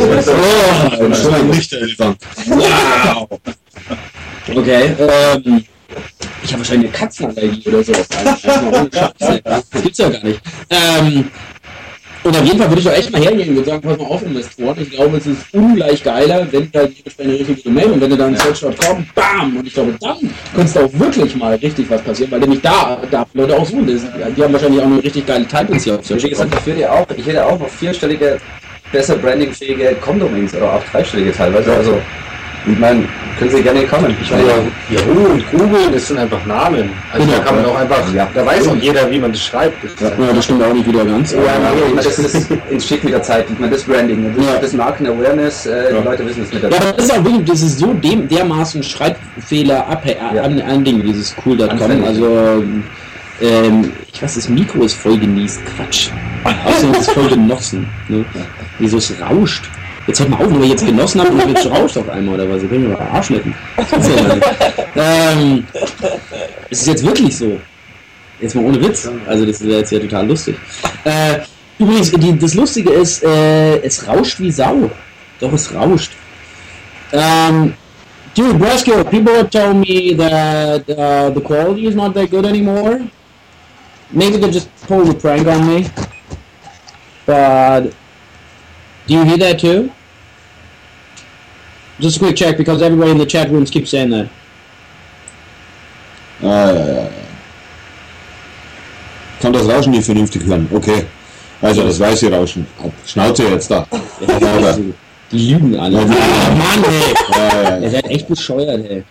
Oh, 0.01 1.43
nicht 1.43 1.71
der 1.71 1.81
Elefant. 1.81 2.17
Wow. 2.47 3.27
Okay, 4.55 4.95
ähm, 4.97 5.63
ich 6.43 6.51
habe 6.51 6.59
wahrscheinlich 6.59 6.89
eine 6.89 6.97
Katzenallergie 6.97 7.67
oder 7.67 7.83
sowas. 7.83 8.07
Ey. 9.19 9.41
Das 9.43 9.69
gibt's 9.81 9.97
ja 9.97 10.09
gar 10.09 10.23
nicht. 10.23 10.41
Ähm, 10.69 11.29
und 12.21 12.35
auf 12.35 12.45
jeden 12.45 12.59
Fall 12.59 12.69
würde 12.69 12.79
ich 12.79 12.85
doch 12.85 12.93
echt 12.93 13.11
mal 13.11 13.21
hergehen 13.21 13.57
und 13.57 13.65
sagen, 13.65 13.81
pass 13.81 13.97
mal 13.97 14.05
auf, 14.05 14.21
Investoren. 14.23 14.77
Ich 14.81 14.89
glaube, 14.91 15.17
es 15.17 15.25
ist 15.25 15.53
ungleich 15.53 16.03
geiler, 16.03 16.45
wenn 16.51 16.69
du 16.69 16.79
halt 16.79 16.97
dementsprechend 16.97 17.19
eine 17.21 17.39
richtige 17.39 17.61
Domain 17.61 17.91
und 17.91 18.01
wenn 18.01 18.09
du 18.09 18.17
dann 18.17 18.35
search.com, 18.35 19.07
bam! 19.15 19.57
Und 19.57 19.65
ich 19.65 19.73
glaube, 19.73 19.95
dann 20.01 20.17
könnte 20.53 20.83
auch 20.83 20.99
wirklich 20.99 21.35
mal 21.35 21.55
richtig 21.55 21.89
was 21.89 22.01
passieren, 22.01 22.31
weil 22.31 22.39
nämlich 22.41 22.61
da, 22.61 23.01
da 23.09 23.25
Leute 23.33 23.57
auch 23.57 23.65
suchen. 23.65 23.87
Die 23.87 24.43
haben 24.43 24.51
wahrscheinlich 24.51 24.81
auch 24.81 24.85
eine 24.85 25.01
richtig 25.01 25.25
geile 25.25 25.47
Typings 25.47 25.83
hier 25.85 25.95
auf 25.95 26.07
gesagt, 26.07 26.53
ich 26.53 26.65
würde 26.65 26.91
auch, 26.91 27.07
ich 27.15 27.25
hätte 27.25 27.45
auch 27.45 27.57
noch 27.57 27.69
vierstellige, 27.69 28.37
besser 28.91 29.15
brandingfähige 29.15 29.95
Com-Domains 30.01 30.53
oder 30.55 30.73
auch 30.73 30.83
dreistellige 30.91 31.31
teilweise. 31.31 31.73
Also, 31.73 32.01
ich 32.71 32.79
meine, 32.79 33.03
können 33.37 33.51
Sie 33.51 33.61
gerne 33.61 33.85
kommen. 33.85 34.15
Ich 34.21 34.31
meine, 34.31 34.43
Yahoo 34.89 35.31
und 35.31 35.51
Google, 35.51 35.91
das 35.93 36.07
sind 36.07 36.17
einfach 36.17 36.45
Namen. 36.45 36.89
Also 37.13 37.27
da 37.27 37.39
kann 37.39 37.55
man 37.55 37.65
auch 37.65 37.75
einfach, 37.77 38.01
da 38.33 38.45
weiß 38.45 38.67
auch 38.67 38.75
jeder, 38.75 39.09
wie 39.09 39.19
man 39.19 39.31
das 39.31 39.43
schreibt. 39.43 39.83
Das 39.83 40.11
Ja, 40.11 40.33
das 40.33 40.45
stimmt 40.45 40.63
auch 40.63 40.73
nicht 40.73 40.87
wieder 40.87 41.05
ganz. 41.05 41.31
Ja, 41.31 41.39
nee, 41.39 41.95
das 41.95 42.19
ist, 42.19 42.51
entsteht 42.69 43.03
mit 43.03 43.13
der 43.13 43.23
Zeit. 43.23 43.45
Ich 43.49 43.59
meine, 43.59 43.71
das 43.71 43.83
Branding, 43.83 44.33
das, 44.35 44.61
das 44.61 44.73
Marken-Awareness, 44.73 45.65
äh, 45.65 45.93
die 45.93 46.03
Leute 46.03 46.25
wissen 46.25 46.43
es 46.43 46.53
mit 46.53 46.63
der 46.63 46.69
Ja, 46.69 46.77
aber 46.77 46.91
das 46.93 47.05
ist 47.05 47.11
auch 47.13 47.23
wirklich, 47.23 47.45
das 47.45 47.61
ist 47.61 47.79
so 47.79 47.93
dem, 47.93 48.27
dermaßen 48.27 48.83
Schreibfehler 48.83 49.87
ab, 49.87 50.05
äh, 50.05 50.39
an, 50.39 50.61
an 50.61 50.83
Ding, 50.83 51.01
dieses 51.03 51.35
cool.com. 51.45 52.03
Also, 52.03 52.63
ähm, 53.41 53.91
ich 54.13 54.21
weiß, 54.21 54.35
das 54.35 54.49
Mikro 54.49 54.83
ist 54.83 54.95
voll 54.95 55.17
genießt. 55.17 55.61
Quatsch. 55.77 56.09
Außerdem 56.65 56.91
ist 56.93 57.07
es 57.07 57.09
voll 57.11 57.29
genossen. 57.29 57.87
Ne? 58.09 58.25
Wieso 58.79 58.97
es 58.97 59.13
rauscht. 59.21 59.69
Jetzt 60.09 60.21
hört 60.21 60.29
mal 60.31 60.43
auf, 60.43 60.51
wir 60.51 60.65
jetzt 60.65 60.83
genossen 60.83 61.21
haben 61.21 61.39
und 61.39 61.49
jetzt 61.49 61.69
rauscht 61.69 61.95
auf 61.95 62.09
einmal 62.09 62.33
oder 62.33 62.49
was. 62.49 62.63
Wir 62.63 62.69
können 62.69 62.89
wir 62.89 62.97
mal 62.97 63.05
gar 63.05 63.19
nicht. 63.19 63.45
ähm, 64.95 65.67
es 66.71 66.81
ist 66.81 66.87
jetzt 66.87 67.05
wirklich 67.05 67.37
so. 67.37 67.59
Jetzt 68.41 68.55
mal 68.55 68.65
ohne 68.65 68.81
Witz. 68.81 69.07
Also, 69.27 69.45
das 69.45 69.63
wäre 69.63 69.81
jetzt 69.81 69.91
ja 69.91 69.99
total 69.99 70.25
lustig. 70.25 70.55
Äh, 71.03 71.41
übrigens, 71.77 72.11
die, 72.11 72.39
das 72.39 72.55
Lustige 72.55 72.89
ist, 72.89 73.23
äh, 73.23 73.77
es 73.81 74.07
rauscht 74.07 74.39
wie 74.39 74.49
Sau. 74.49 74.89
Doch, 75.39 75.53
es 75.53 75.71
rauscht. 75.75 76.13
Um, 77.11 77.75
dude, 78.35 78.55
Bresco, 78.55 79.03
people 79.03 79.35
have 79.35 79.51
told 79.51 79.75
me 79.75 80.15
that 80.17 80.89
uh, 80.89 81.29
the 81.29 81.41
quality 81.41 81.85
is 81.85 81.93
not 81.93 82.15
that 82.15 82.31
good 82.31 82.47
anymore. 82.47 82.99
Maybe 84.11 84.37
they 84.37 84.49
just 84.49 84.69
pulled 84.87 85.07
a 85.07 85.13
prank 85.13 85.47
on 85.47 85.67
me. 85.67 85.85
But 87.27 87.93
do 89.05 89.13
you 89.13 89.23
hear 89.23 89.37
that 89.37 89.59
too? 89.59 89.91
Just 91.99 92.17
a 92.17 92.19
quick 92.19 92.35
check 92.35 92.57
because 92.57 92.81
everybody 92.81 93.11
in 93.11 93.17
the 93.17 93.25
chat 93.25 93.49
rooms 93.51 93.69
keeps 93.69 93.89
saying 93.91 94.09
that. 94.11 94.29
Ah, 96.41 96.71
ja, 96.71 96.73
ja, 96.73 96.85
ja. 97.03 97.09
Kann 99.41 99.53
das 99.53 99.67
Rauschen 99.67 99.91
nicht 99.91 100.05
vernünftig 100.05 100.43
hören? 100.45 100.67
Okay. 100.71 101.05
Also 101.61 101.83
das 101.83 101.99
weiße 101.99 102.31
Rauschen. 102.31 102.65
Schnauze 103.05 103.43
jetzt 103.49 103.69
da. 103.69 103.85
Ja, 104.27 104.77
Die 105.31 105.53
lügen 105.53 105.77
alle. 105.79 105.97
Ja, 105.97 106.05
Ah, 106.05 106.55
Mann, 106.55 106.83
ey. 106.83 107.13
Ja, 107.37 107.61
ja. 107.63 107.77
Ihr 107.79 107.89
seid 107.91 108.05
echt 108.09 108.27
bescheuert, 108.27 108.85
ey. 108.89 109.03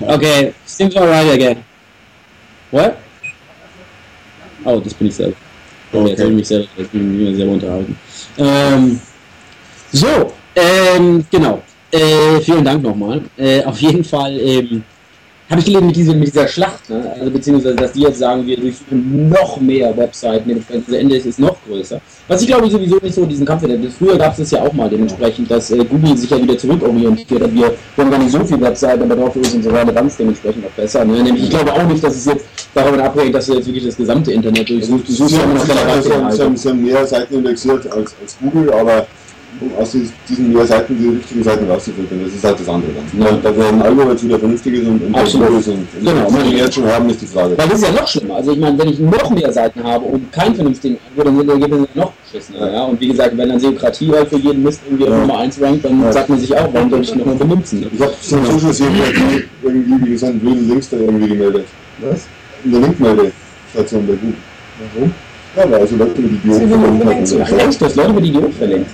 Okay, 0.00 0.52
seems 0.66 0.96
alright 0.96 1.30
again. 1.32 1.64
What? 2.70 2.96
Oh, 4.64 4.78
das 4.80 4.94
bin 4.94 5.08
ich 5.08 5.14
selber. 5.14 5.36
Okay, 5.92 6.10
jetzt 6.10 6.20
habe 6.20 6.30
ich 6.30 6.36
mich 6.36 6.48
selber, 6.48 6.68
ich 6.76 6.92
mich 6.92 7.36
selber 7.36 7.52
unterhalten. 7.52 7.98
Ähm, 8.38 9.00
so, 9.92 10.32
ähm, 10.54 11.24
genau. 11.30 11.62
Äh, 11.90 12.40
vielen 12.40 12.64
Dank 12.64 12.82
nochmal. 12.82 13.22
Äh, 13.36 13.64
auf 13.64 13.80
jeden 13.80 14.04
Fall, 14.04 14.38
ähm, 14.38 14.84
habe 15.50 15.60
ich 15.60 15.66
gelesen 15.66 15.86
mit, 15.86 15.96
diese, 15.96 16.14
mit 16.14 16.28
dieser 16.28 16.46
Schlacht, 16.46 16.88
ne? 16.88 17.12
also 17.18 17.28
beziehungsweise, 17.28 17.74
dass 17.74 17.90
die 17.90 18.02
jetzt 18.02 18.20
sagen, 18.20 18.46
wir 18.46 18.56
durchsuchen 18.56 19.28
noch 19.28 19.60
mehr 19.60 19.96
Webseiten, 19.96 20.48
dementsprechend 20.48 20.86
das 20.86 20.94
Ende 20.94 21.16
ist, 21.16 21.26
ist 21.26 21.40
noch 21.40 21.56
größer. 21.66 22.00
Was 22.28 22.42
ich 22.42 22.46
glaube 22.46 22.70
sowieso 22.70 22.98
nicht 23.02 23.14
so 23.14 23.26
diesen 23.26 23.44
Kampf 23.44 23.62
hätte. 23.62 23.90
Früher 23.90 24.16
gab 24.16 24.30
es 24.30 24.38
das 24.38 24.52
ja 24.52 24.62
auch 24.62 24.72
mal 24.72 24.88
dementsprechend, 24.88 25.50
dass 25.50 25.72
äh, 25.72 25.84
Google 25.84 26.16
sich 26.16 26.30
ja 26.30 26.40
wieder 26.40 26.56
zurückorientiert 26.56 27.42
hat. 27.42 27.52
Wir, 27.52 27.72
wir 27.96 28.04
haben 28.04 28.10
gar 28.12 28.18
nicht 28.20 28.30
so 28.30 28.44
viele 28.44 28.60
Webseiten, 28.60 29.02
aber 29.02 29.16
dafür 29.16 29.42
ist 29.42 29.54
unsere 29.56 29.80
Relevanz 29.80 30.16
dementsprechend 30.16 30.64
auch 30.66 30.70
besser. 30.70 31.04
Ne? 31.04 31.20
Nämlich, 31.20 31.42
ich 31.42 31.50
glaube 31.50 31.72
auch 31.72 31.82
nicht, 31.82 32.04
dass 32.04 32.14
es 32.14 32.26
jetzt 32.26 32.44
davon 32.72 33.00
abhängt, 33.00 33.34
dass 33.34 33.46
du 33.46 33.54
jetzt 33.54 33.66
wirklich 33.66 33.86
das 33.86 33.96
gesamte 33.96 34.32
Internet 34.32 34.68
durchsuchst. 34.68 35.08
Du 35.08 35.12
suchst 35.12 35.36
ja 35.36 35.42
immer 35.42 35.54
noch 35.54 36.56
sie 36.56 36.68
haben 36.68 36.84
mehr 36.84 37.04
Seiten 37.04 37.34
indexiert 37.34 37.90
als, 37.90 38.14
als 38.22 38.36
Google, 38.40 38.72
aber 38.72 39.04
um 39.60 39.70
aus 39.76 39.92
dies- 39.92 40.12
diesen 40.28 40.52
mehr 40.52 40.66
Seiten 40.66 40.96
die 40.98 41.08
richtigen 41.08 41.42
Seiten 41.42 41.68
rauszufiltern, 41.70 42.20
das 42.24 42.34
ist 42.34 42.44
halt 42.44 42.60
das 42.60 42.68
andere 42.68 42.92
dann. 42.92 43.20
Ja. 43.20 43.38
Da 43.42 43.68
ein 43.68 43.82
Algorithmus 43.82 44.24
wieder 44.24 44.38
vernünftig 44.38 44.74
ist 44.74 44.86
und, 44.86 45.02
und 45.02 45.14
Absolut. 45.14 45.58
ist 45.60 45.68
und, 45.68 45.86
Genau. 46.00 46.24
was 46.32 46.44
wir 46.44 46.58
jetzt 46.58 46.74
schon 46.74 46.86
haben, 46.86 47.10
ist 47.10 47.20
die 47.22 47.26
Frage. 47.26 47.58
Weil 47.58 47.68
das 47.68 47.78
ist 47.80 47.84
ja 47.88 47.92
noch 48.00 48.08
schlimmer. 48.08 48.36
Also 48.36 48.52
ich 48.52 48.58
meine, 48.58 48.78
wenn 48.78 48.88
ich 48.88 48.98
noch 49.00 49.30
mehr 49.30 49.52
Seiten 49.52 49.82
habe 49.82 50.04
und 50.04 50.32
keinen 50.32 50.54
vernünftigen 50.54 50.98
Antwort, 51.08 51.26
dann 51.26 51.36
sind 51.36 51.46
die 51.46 51.52
Ergebnisse 51.52 51.88
noch 51.94 52.12
beschissener. 52.12 52.72
Ja? 52.72 52.84
Und 52.84 53.00
wie 53.00 53.08
gesagt, 53.08 53.36
wenn 53.36 53.48
dann 53.48 53.60
Seokratie 53.60 54.10
halt 54.12 54.28
für 54.28 54.38
jeden 54.38 54.62
Mist 54.62 54.80
irgendwie 54.86 55.04
auf 55.08 55.18
Nummer 55.20 55.38
1 55.38 55.60
rankt, 55.60 55.84
dann 55.84 56.12
sagt 56.12 56.28
man 56.28 56.38
sich 56.38 56.56
auch, 56.56 56.68
warum 56.72 56.90
soll 56.90 57.00
ich 57.02 57.14
noch 57.14 57.26
mal 57.26 57.34
benutzen? 57.34 57.80
Ne? 57.80 57.86
Ich 57.92 58.00
habe 58.00 58.14
zum 58.20 58.44
Social 58.46 58.72
Security 58.72 59.44
irgendwie 59.62 60.06
wie 60.06 60.10
gesagt, 60.10 60.40
blöden 60.40 60.68
Links 60.68 60.88
da 60.90 60.96
irgendwie 60.96 61.28
gemeldet. 61.28 61.64
Was? 62.00 62.26
In 62.64 62.72
der 62.72 62.80
Linkmeldestation 62.80 64.06
bei 64.06 64.12
Google. 64.14 64.34
Warum? 64.94 65.12
Ja, 65.56 65.68
weil 65.70 65.80
also 65.80 65.96
Leute 65.96 66.20
mit 66.20 66.32
Idioten 66.32 66.60
Sie 66.60 66.68
verlinkt 66.68 67.28
verlinkt 67.28 67.60
echt? 67.68 67.80
Du 67.80 67.84
hast 67.86 67.96
Leute 67.96 68.12
mit 68.12 68.24
Idioten 68.24 68.52
verlinkt? 68.52 68.90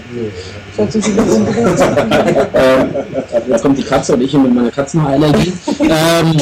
ähm, 2.54 2.88
jetzt 3.48 3.62
kommt 3.62 3.78
die 3.78 3.82
Katze 3.82 4.14
und 4.14 4.22
ich 4.22 4.30
hier 4.30 4.40
mit 4.40 4.54
meiner 4.54 4.70
Katzenhaarallergie. 4.70 5.52
ähm, 5.80 6.36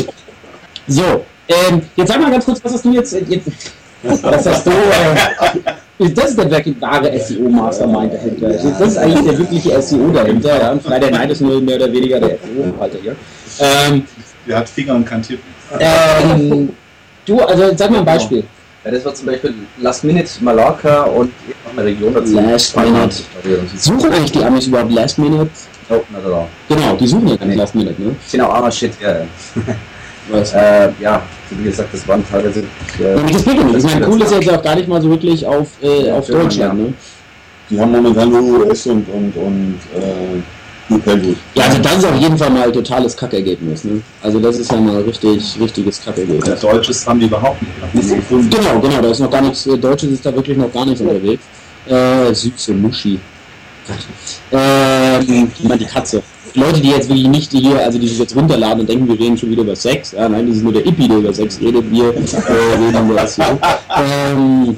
so, 0.86 1.24
ähm, 1.48 1.82
jetzt 1.96 2.08
sag 2.08 2.20
mal 2.20 2.30
ganz 2.30 2.44
kurz, 2.44 2.60
was 2.62 2.74
hast 2.74 2.84
du 2.84 2.92
jetzt, 2.92 3.12
äh, 3.14 3.24
jetzt 3.28 3.48
was 4.02 4.46
hast 4.46 4.66
du, 4.66 4.70
äh, 4.70 6.10
das 6.10 6.30
ist 6.30 6.38
der 6.38 6.50
wirklich 6.50 6.80
wahre 6.80 7.16
SEO-Mastermind 7.18 8.12
dahinter. 8.14 8.48
Das 8.48 8.80
ist 8.80 8.98
eigentlich 8.98 9.24
der 9.24 9.38
wirkliche 9.38 9.80
SEO 9.82 10.10
dahinter. 10.10 10.60
Ja? 10.60 10.72
Und 10.72 10.82
Friday 10.82 11.10
Night 11.10 11.30
ist 11.30 11.40
nur 11.40 11.60
mehr 11.60 11.76
oder 11.76 11.92
weniger 11.92 12.20
der 12.20 12.30
SEO-Halter 12.30 12.98
hier. 13.02 13.16
Ähm, 13.60 14.04
Der 14.46 14.58
hat 14.58 14.68
Finger 14.68 14.94
und 14.96 15.04
kann 15.04 15.22
tippen. 15.22 15.44
ähm, 15.78 16.70
du, 17.24 17.40
also 17.40 17.72
sag 17.76 17.90
mal 17.90 17.98
ein 18.00 18.04
Beispiel. 18.04 18.44
Ja, 18.84 18.90
das 18.90 19.04
war 19.04 19.14
zum 19.14 19.26
Beispiel 19.26 19.54
Last 19.78 20.04
Minute 20.04 20.28
Mallorca 20.40 21.04
und 21.04 21.30
noch 21.64 21.72
eine 21.72 21.84
Region 21.84 22.12
dazu. 22.12 22.34
Last 22.34 22.76
Minute. 22.76 23.14
Suchen 23.76 24.12
eigentlich 24.12 24.32
die 24.32 24.44
Amis 24.44 24.66
überhaupt 24.66 24.92
Last 24.92 25.18
Minute? 25.18 25.50
Oh, 25.88 25.94
not 26.12 26.24
at 26.26 26.32
all. 26.32 26.46
Genau, 26.68 26.96
die 26.96 27.06
suchen 27.06 27.28
ja 27.28 27.36
gar 27.36 27.46
nicht 27.46 27.56
Last 27.58 27.74
Minute, 27.74 28.00
ne? 28.02 28.14
Sind 28.26 28.40
auch 28.42 28.52
armer 28.54 28.70
Shit, 28.70 28.92
ja. 29.00 29.16
Was? 30.30 30.52
äh, 30.54 30.90
ja, 31.00 31.22
wie 31.50 31.64
gesagt, 31.64 31.92
das 31.92 32.06
waren 32.08 32.24
teilweise. 32.30 32.60
Äh, 32.60 33.02
Ja, 33.02 33.14
das 33.22 33.44
ja 33.44 33.52
nichts. 33.54 33.84
Ich 33.84 33.94
meine, 33.94 34.08
cool 34.08 34.22
ist 34.22 34.32
jetzt 34.32 34.50
auch 34.50 34.62
gar 34.62 34.74
nicht 34.74 34.88
mal 34.88 35.00
so 35.02 35.10
wirklich 35.10 35.44
auf, 35.46 35.68
äh, 35.82 36.10
auf 36.10 36.28
Ja, 36.28 36.38
Deutschland, 36.38 36.78
ne? 36.78 36.94
Die 37.70 37.80
haben 37.80 37.92
momentan 37.92 38.30
nur 38.30 38.66
US 38.66 38.86
und, 38.86 39.06
und, 39.08 39.34
und 39.36 39.78
äh, 39.96 40.42
Gut. 40.88 41.02
Ja, 41.54 41.64
also 41.64 41.78
das 41.78 41.96
ist 41.96 42.04
auf 42.04 42.16
jeden 42.16 42.36
Fall 42.36 42.50
mal 42.50 42.70
totales 42.70 43.16
Kackergebnis, 43.16 43.84
ne? 43.84 44.02
Also 44.22 44.38
das 44.38 44.58
ist 44.58 44.70
ja 44.70 44.78
mal 44.78 45.00
richtig, 45.00 45.56
richtiges 45.58 46.04
Kackergebnis. 46.04 46.60
Deutsches 46.60 47.06
haben 47.06 47.20
die 47.20 47.26
überhaupt 47.26 47.62
nicht, 47.62 48.10
noch 48.10 48.16
gefunden. 48.16 48.50
Genau, 48.50 48.78
genau, 48.80 49.00
da 49.00 49.08
ist 49.08 49.20
noch 49.20 49.30
gar 49.30 49.40
nichts, 49.40 49.66
äh, 49.66 49.78
Deutsches 49.78 50.10
ist 50.10 50.26
da 50.26 50.34
wirklich 50.34 50.58
noch 50.58 50.70
gar 50.70 50.84
nichts 50.84 51.00
unterwegs. 51.00 51.42
Äh, 51.86 52.34
süße 52.34 52.74
Muschi. 52.74 53.18
Ähm, 54.52 55.50
die 55.60 55.84
Katze. 55.84 56.22
Die 56.54 56.60
Leute, 56.60 56.80
die 56.80 56.90
jetzt 56.90 57.08
wirklich 57.08 57.28
nicht 57.28 57.50
hier, 57.52 57.82
also 57.82 57.98
die 57.98 58.06
sich 58.06 58.18
jetzt 58.18 58.36
runterladen 58.36 58.80
und 58.80 58.88
denken, 58.88 59.08
wir 59.08 59.18
reden 59.18 59.36
schon 59.36 59.50
wieder 59.50 59.62
über 59.62 59.74
Sex, 59.74 60.12
ja, 60.12 60.28
nein, 60.28 60.46
das 60.46 60.58
ist 60.58 60.62
nur 60.62 60.72
der 60.72 60.86
Ippi, 60.86 61.08
der 61.08 61.18
über 61.18 61.32
Sex 61.32 61.58
redet, 61.60 61.90
wir 61.90 62.14
äh, 62.14 62.76
reden 62.78 63.06
über 63.06 63.20
das 63.20 63.36
hier. 63.36 63.58
Ähm, 63.96 64.76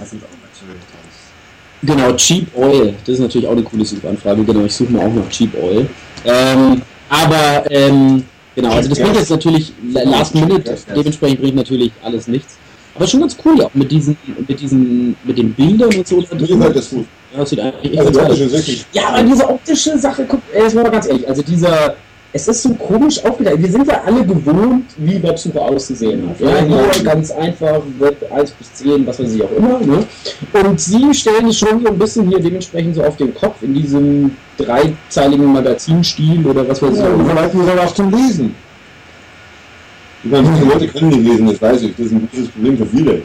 genau, 1.86 2.12
Cheap 2.14 2.48
Oil, 2.56 2.94
das 3.04 3.14
ist 3.14 3.20
natürlich 3.20 3.46
auch 3.46 3.52
eine 3.52 3.62
coole 3.62 3.84
Suchanfrage, 3.84 4.44
genau, 4.44 4.64
ich 4.64 4.74
suche 4.74 4.92
mir 4.92 5.00
auch 5.00 5.12
nach 5.14 5.28
Cheap 5.30 5.52
Oil. 5.62 5.86
Ähm, 6.24 6.82
aber, 7.08 7.64
ähm, 7.70 8.24
genau, 8.54 8.70
also 8.70 8.88
das 8.88 8.98
bringt 8.98 9.16
jetzt 9.16 9.30
natürlich 9.30 9.72
la- 9.92 10.02
Last 10.02 10.34
Minute, 10.34 10.76
dementsprechend 10.94 11.40
bringt 11.40 11.56
natürlich 11.56 11.92
alles 12.02 12.26
nichts. 12.28 12.56
Aber 12.94 13.06
schon 13.06 13.20
ganz 13.20 13.36
cool, 13.44 13.58
ja, 13.58 13.66
auch 13.66 13.74
mit 13.74 13.90
diesen, 13.92 14.16
mit 14.48 14.58
diesen, 14.58 15.14
mit 15.24 15.36
den 15.36 15.52
Bildern 15.52 15.94
und 15.94 16.08
so. 16.08 16.16
Mir 16.16 16.46
gefällt 16.46 16.76
das 16.76 16.88
gut. 16.88 17.04
Ja, 17.32 17.40
das 17.40 17.50
sieht 17.50 17.60
eigentlich 17.60 17.92
echt 17.92 17.98
Also 18.06 18.20
das 18.20 18.40
ist 18.40 18.52
wirklich. 18.52 18.86
ja, 18.92 19.08
aber 19.08 19.22
diese 19.22 19.48
optische 19.48 19.98
Sache, 19.98 20.24
guck, 20.26 20.40
ey, 20.54 20.62
jetzt 20.62 20.74
mal 20.74 20.90
ganz 20.90 21.06
ehrlich, 21.06 21.28
also 21.28 21.42
dieser, 21.42 21.94
es 22.36 22.48
ist 22.48 22.62
so 22.62 22.74
komisch 22.74 23.24
aufgeteilt. 23.24 23.62
Wir 23.62 23.70
sind 23.70 23.86
ja 23.88 24.02
alle 24.04 24.24
gewohnt, 24.24 24.84
wie 24.98 25.22
Websuche 25.22 25.60
auszusehen 25.60 26.28
hat. 26.28 26.40
Ja, 26.40 26.62
nur 26.62 26.88
ganz 27.02 27.30
einfach, 27.30 27.80
Web 27.98 28.30
1 28.30 28.50
bis 28.52 28.74
10, 28.74 29.06
was 29.06 29.18
weiß 29.18 29.34
ich 29.34 29.42
auch 29.42 29.50
immer. 29.56 29.80
Ne? 29.80 30.04
Und 30.52 30.80
sie 30.80 31.14
stellen 31.14 31.48
es 31.48 31.58
schon 31.58 31.82
so 31.82 31.88
ein 31.88 31.98
bisschen 31.98 32.28
hier 32.28 32.40
dementsprechend 32.40 32.96
so 32.96 33.02
auf 33.02 33.16
den 33.16 33.34
Kopf 33.34 33.62
in 33.62 33.72
diesem 33.72 34.36
dreizeiligen 34.58 35.50
Magazinstil 35.50 36.46
oder 36.46 36.68
was 36.68 36.82
weiß 36.82 36.92
ich 36.92 36.98
Ja, 36.98 37.46
auch 37.46 37.52
muss 37.54 37.68
er 37.68 37.78
was 37.78 37.94
zum 37.94 38.10
Lesen. 38.10 38.54
Ich 40.26 40.32
meine, 40.32 40.56
viele 40.56 40.72
Leute 40.72 40.88
können 40.88 41.08
nicht 41.10 41.22
lesen, 41.22 41.46
das 41.46 41.62
weiß 41.62 41.82
ich. 41.82 41.94
Das 41.96 42.06
ist 42.06 42.12
ein 42.12 42.28
großes 42.28 42.48
Problem 42.48 42.78
für 42.78 42.86
viele. 42.86 43.22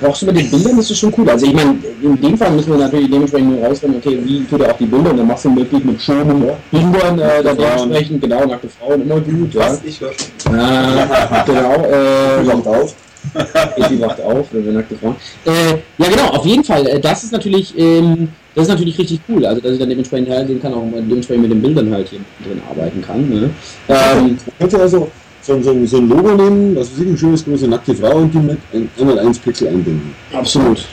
Aber 0.00 0.08
auch 0.08 0.16
so 0.16 0.24
mit 0.24 0.36
den 0.38 0.50
Bildern 0.50 0.78
ist 0.78 0.90
es 0.90 0.98
schon 0.98 1.12
cool. 1.18 1.28
Also 1.28 1.46
ich 1.46 1.52
meine, 1.52 1.76
in 2.02 2.20
dem 2.20 2.38
Fall 2.38 2.50
müssen 2.52 2.72
wir 2.72 2.78
natürlich 2.78 3.10
dementsprechend 3.10 3.50
nur 3.50 3.66
rausfinden, 3.66 4.00
okay, 4.02 4.18
wie 4.24 4.44
tut 4.44 4.62
er 4.62 4.72
auch 4.72 4.78
die 4.78 4.86
Bilder 4.86 5.10
und 5.10 5.18
dann 5.18 5.26
machst 5.26 5.44
du 5.44 5.50
möglich 5.50 5.84
mit 5.84 6.00
schönen 6.00 6.46
Bildern 6.70 7.18
äh, 7.18 7.42
dann 7.42 7.58
dementsprechend, 7.58 8.22
genau, 8.22 8.46
nackte 8.46 8.68
Frauen 8.70 9.02
immer 9.02 9.20
gut. 9.20 9.52
Ja. 9.52 9.60
Was? 9.60 9.84
Ich 9.84 10.00
höre 10.00 10.12
schon. 10.12 10.58
Ja, 10.58 11.44
genau. 11.46 11.74
Äh, 11.74 12.46
Wacht 12.46 12.66
auf. 12.66 12.94
Epi 13.76 14.00
wacht 14.00 14.20
auf, 14.22 14.46
wenn 14.52 14.64
wir 14.64 14.72
nackte 14.72 14.96
Frauen. 14.96 15.16
Äh, 15.44 15.72
ja, 15.98 16.08
genau, 16.08 16.28
auf 16.28 16.46
jeden 16.46 16.64
Fall. 16.64 16.86
Äh, 16.86 17.00
das 17.00 17.24
ist 17.24 17.32
natürlich, 17.32 17.76
ähm, 17.76 18.28
das 18.54 18.64
ist 18.64 18.70
natürlich 18.70 18.98
richtig 18.98 19.20
cool. 19.28 19.44
Also, 19.44 19.60
dass 19.60 19.72
ich 19.72 19.78
dann 19.78 19.90
dementsprechend 19.90 20.28
hergehen 20.28 20.62
kann, 20.62 20.72
auch 20.72 20.84
dementsprechend 20.94 21.42
mit 21.42 21.52
den 21.52 21.60
Bildern 21.60 21.92
halt 21.92 22.08
hier 22.08 22.20
drin 22.44 22.62
arbeiten 22.70 23.02
kann. 23.02 23.28
Ne? 23.28 23.50
Ähm, 23.88 24.38
also 24.80 25.10
so, 25.48 25.62
so, 25.62 25.86
so 25.86 25.96
ein 25.96 26.08
Logo 26.08 26.34
nehmen, 26.34 26.76
was 26.76 26.90
weiß 26.92 26.98
ich, 27.00 27.06
ein 27.08 27.16
schönes 27.18 27.44
große 27.44 27.66
nackte 27.68 27.94
Frau 27.94 28.16
und 28.18 28.32
die 28.34 28.38
mit 28.38 28.58
ein, 28.74 28.88
einmal 29.00 29.18
eins 29.20 29.38
Pixel 29.38 29.68
einbinden. 29.68 30.14
absolut. 30.32 30.84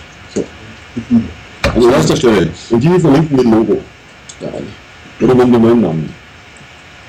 An 1.75 1.81
erster 1.91 2.15
Stelle. 2.15 2.49
Und 2.69 2.83
die 2.83 2.99
verlinken 2.99 3.35
mit 3.35 3.45
Logo. 3.45 3.77
Geil. 4.39 4.63
Oder 5.21 5.33
mit 5.35 5.45
dem 5.47 5.53
Domainnamen. 5.53 6.09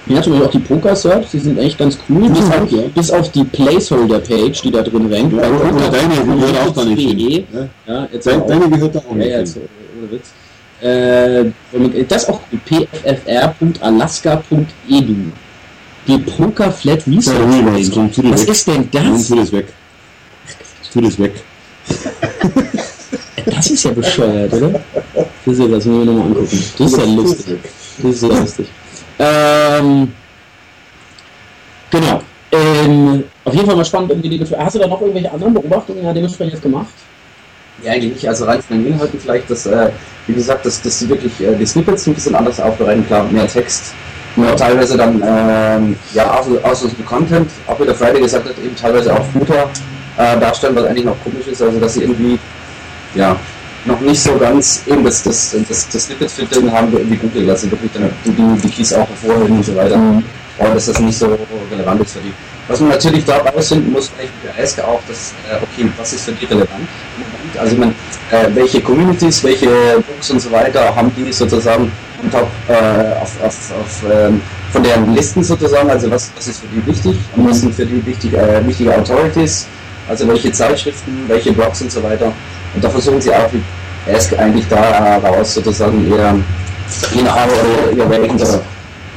Ja, 0.06 0.22
zum 0.22 0.32
Beispiel 0.32 0.46
auch 0.48 0.52
die 0.52 0.58
Poker-Serbs, 0.60 1.30
die 1.32 1.38
sind 1.40 1.58
echt 1.58 1.76
ganz 1.78 1.98
cool. 2.08 2.28
Bis 2.30 2.50
auf, 2.50 2.66
bis 2.94 3.10
auf 3.10 3.30
die 3.32 3.44
Placeholder-Page, 3.44 4.62
die 4.62 4.70
da 4.70 4.80
drin 4.82 5.06
rennt. 5.06 5.32
Ja, 5.32 5.38
oder- 5.48 5.74
oder 5.74 5.90
deine, 5.90 6.14
die 6.14 6.40
gehört 6.40 6.68
auch 6.68 6.72
da 6.74 6.84
nicht 6.84 7.00
hin. 7.08 7.18
.de. 7.18 7.44
Ja. 7.52 7.68
Ja, 7.86 8.08
jetzt 8.12 8.26
Deine- 8.26 8.42
auch. 8.42 8.46
deine 8.46 8.68
gehört 8.70 8.94
da 8.94 8.98
auch 9.00 9.10
ja, 9.10 9.14
nicht 9.16 9.28
ja, 9.28 9.36
hin. 9.36 9.44
jetzt, 9.44 9.58
ohne 9.98 10.10
Witz. 10.12 10.32
Äh, 10.82 11.44
das 12.08 12.28
auch 12.28 12.40
pffr.alaska.edu. 12.66 15.14
Die 16.06 16.18
Poker 16.18 16.70
Flat 16.72 17.06
Research 17.06 17.38
Ja, 17.38 18.08
tu 18.08 18.30
Was 18.30 18.42
weg. 18.42 18.48
ist 18.48 18.66
denn 18.68 18.88
das? 18.90 19.28
tu 19.28 19.36
das 19.36 19.52
weg. 19.52 19.66
Tu 20.92 21.00
das 21.00 21.18
weg. 21.18 21.32
Das 23.46 23.70
ist 23.70 23.84
ja 23.84 23.92
bescheuert, 23.92 24.52
oder? 24.52 24.80
Das 25.44 25.54
ist 25.54 25.60
ja, 25.60 25.68
das 25.68 25.84
müssen 25.84 25.98
wir 26.00 26.04
nochmal 26.04 26.26
angucken. 26.26 26.64
Das 26.78 26.92
ist 26.92 26.98
ja 26.98 27.04
lustig. 27.04 27.58
Das 28.02 28.10
ist 28.10 28.22
ja 28.22 28.28
lustig. 28.28 28.66
Ähm, 29.18 30.12
genau. 31.90 32.20
Ähm, 32.52 33.24
auf 33.44 33.54
jeden 33.54 33.66
Fall 33.66 33.76
mal 33.76 33.84
spannend, 33.84 34.10
irgendwie 34.10 34.38
die 34.38 34.56
Hast 34.56 34.74
du 34.74 34.78
da 34.80 34.86
noch 34.86 35.00
irgendwelche 35.00 35.32
anderen 35.32 35.54
Beobachtungen 35.54 36.04
ja, 36.04 36.12
dementsprechend 36.12 36.54
jetzt 36.54 36.62
gemacht? 36.62 36.88
Ja, 37.82 37.92
eigentlich 37.92 38.14
nicht. 38.14 38.28
Also 38.28 38.44
rein 38.44 38.60
von 38.62 38.82
den 38.82 38.92
Inhalten 38.92 39.18
vielleicht, 39.20 39.48
dass, 39.50 39.66
äh, 39.66 39.90
wie 40.26 40.34
gesagt, 40.34 40.66
dass, 40.66 40.82
dass 40.82 40.98
die 40.98 41.08
wirklich 41.08 41.40
äh, 41.40 41.54
die 41.56 41.66
Snippets 41.66 42.06
ein 42.06 42.14
bisschen 42.14 42.34
anders 42.34 42.60
aufbereiten, 42.60 43.06
klar, 43.06 43.24
mehr 43.30 43.46
Text. 43.46 43.94
Ja. 44.36 44.54
Teilweise 44.54 44.96
dann, 44.96 45.22
ähm, 45.24 45.96
ja, 46.12 46.30
aus, 46.34 46.46
aus 46.62 46.80
dem 46.82 47.06
Content, 47.06 47.50
auch 47.66 47.80
wie 47.80 47.86
der 47.86 47.94
Friday 47.94 48.20
gesagt 48.20 48.46
hat, 48.46 48.58
eben 48.58 48.76
teilweise 48.76 49.14
auch 49.14 49.24
Footer 49.32 49.70
äh, 50.18 50.38
darstellen, 50.38 50.76
was 50.76 50.84
eigentlich 50.84 51.06
noch 51.06 51.16
komisch 51.24 51.46
ist, 51.46 51.62
also 51.62 51.80
dass 51.80 51.94
sie 51.94 52.02
irgendwie, 52.02 52.38
ja, 53.14 53.36
noch 53.86 54.00
nicht 54.00 54.20
so 54.20 54.36
ganz 54.36 54.82
eben 54.86 55.04
das, 55.04 55.22
das, 55.22 55.56
das, 55.68 55.88
das 55.88 56.04
Snippet-Filtern 56.04 56.70
haben 56.70 56.92
wie 56.92 57.16
Google, 57.16 57.46
dass 57.46 57.62
sie 57.62 57.70
wirklich 57.70 57.90
dann 57.92 58.10
die, 58.24 58.60
die 58.60 58.68
Keys 58.68 58.92
auch 58.92 59.08
hervorheben 59.08 59.56
und 59.56 59.64
so 59.64 59.74
weiter. 59.76 59.96
Mhm. 59.96 60.24
Aber 60.58 60.74
dass 60.74 60.86
das 60.86 60.98
nicht 61.00 61.18
so 61.18 61.38
relevant 61.70 62.02
ist 62.02 62.12
für 62.14 62.20
die. 62.20 62.32
Was 62.68 62.80
man 62.80 62.90
natürlich 62.90 63.24
da 63.24 63.36
rausfinden 63.38 63.92
muss, 63.92 64.08
vielleicht 64.08 64.32
der 64.42 64.62
ESC 64.62 64.80
auch, 64.80 65.00
dass, 65.06 65.32
äh, 65.48 65.56
okay, 65.62 65.88
was 65.96 66.12
ist 66.12 66.24
für 66.24 66.32
die 66.32 66.46
relevant? 66.46 66.88
Also 67.58 67.72
ich 67.72 67.78
meine, 67.78 67.92
äh, 68.32 68.48
welche 68.54 68.80
Communities, 68.80 69.44
welche 69.44 69.68
Books 70.06 70.30
und 70.30 70.40
so 70.40 70.50
weiter 70.50 70.94
haben 70.94 71.12
die 71.16 71.32
sozusagen 71.32 71.92
am 72.22 72.30
Top 72.30 72.48
äh, 72.68 72.72
auf, 73.22 73.32
auf, 73.42 73.72
auf, 73.80 74.10
ähm, 74.12 74.40
von 74.72 74.82
deren 74.82 75.14
Listen 75.14 75.44
sozusagen, 75.44 75.88
also 75.88 76.10
was, 76.10 76.30
was 76.36 76.48
ist 76.48 76.60
für 76.60 76.66
die 76.66 76.84
wichtig, 76.86 77.16
und 77.36 77.48
was 77.48 77.60
sind 77.60 77.72
für 77.74 77.86
die 77.86 78.04
wichtig, 78.04 78.34
äh, 78.34 78.66
wichtige 78.66 78.96
Authorities, 78.96 79.68
also 80.08 80.26
welche 80.26 80.50
Zeitschriften, 80.50 81.24
welche 81.28 81.52
Blogs 81.52 81.82
und 81.82 81.92
so 81.92 82.02
weiter. 82.02 82.32
Und 82.74 82.82
da 82.82 82.90
versuchen 82.90 83.20
sie 83.20 83.30
auch 83.30 83.48
erst 84.06 84.36
eigentlich 84.36 84.66
da 84.68 85.18
raus 85.18 85.54
sozusagen 85.54 86.10
ihr, 86.10 86.34
Know-how 87.12 87.46
oder 87.46 87.92
ihr 87.96 88.10
Werk 88.10 88.30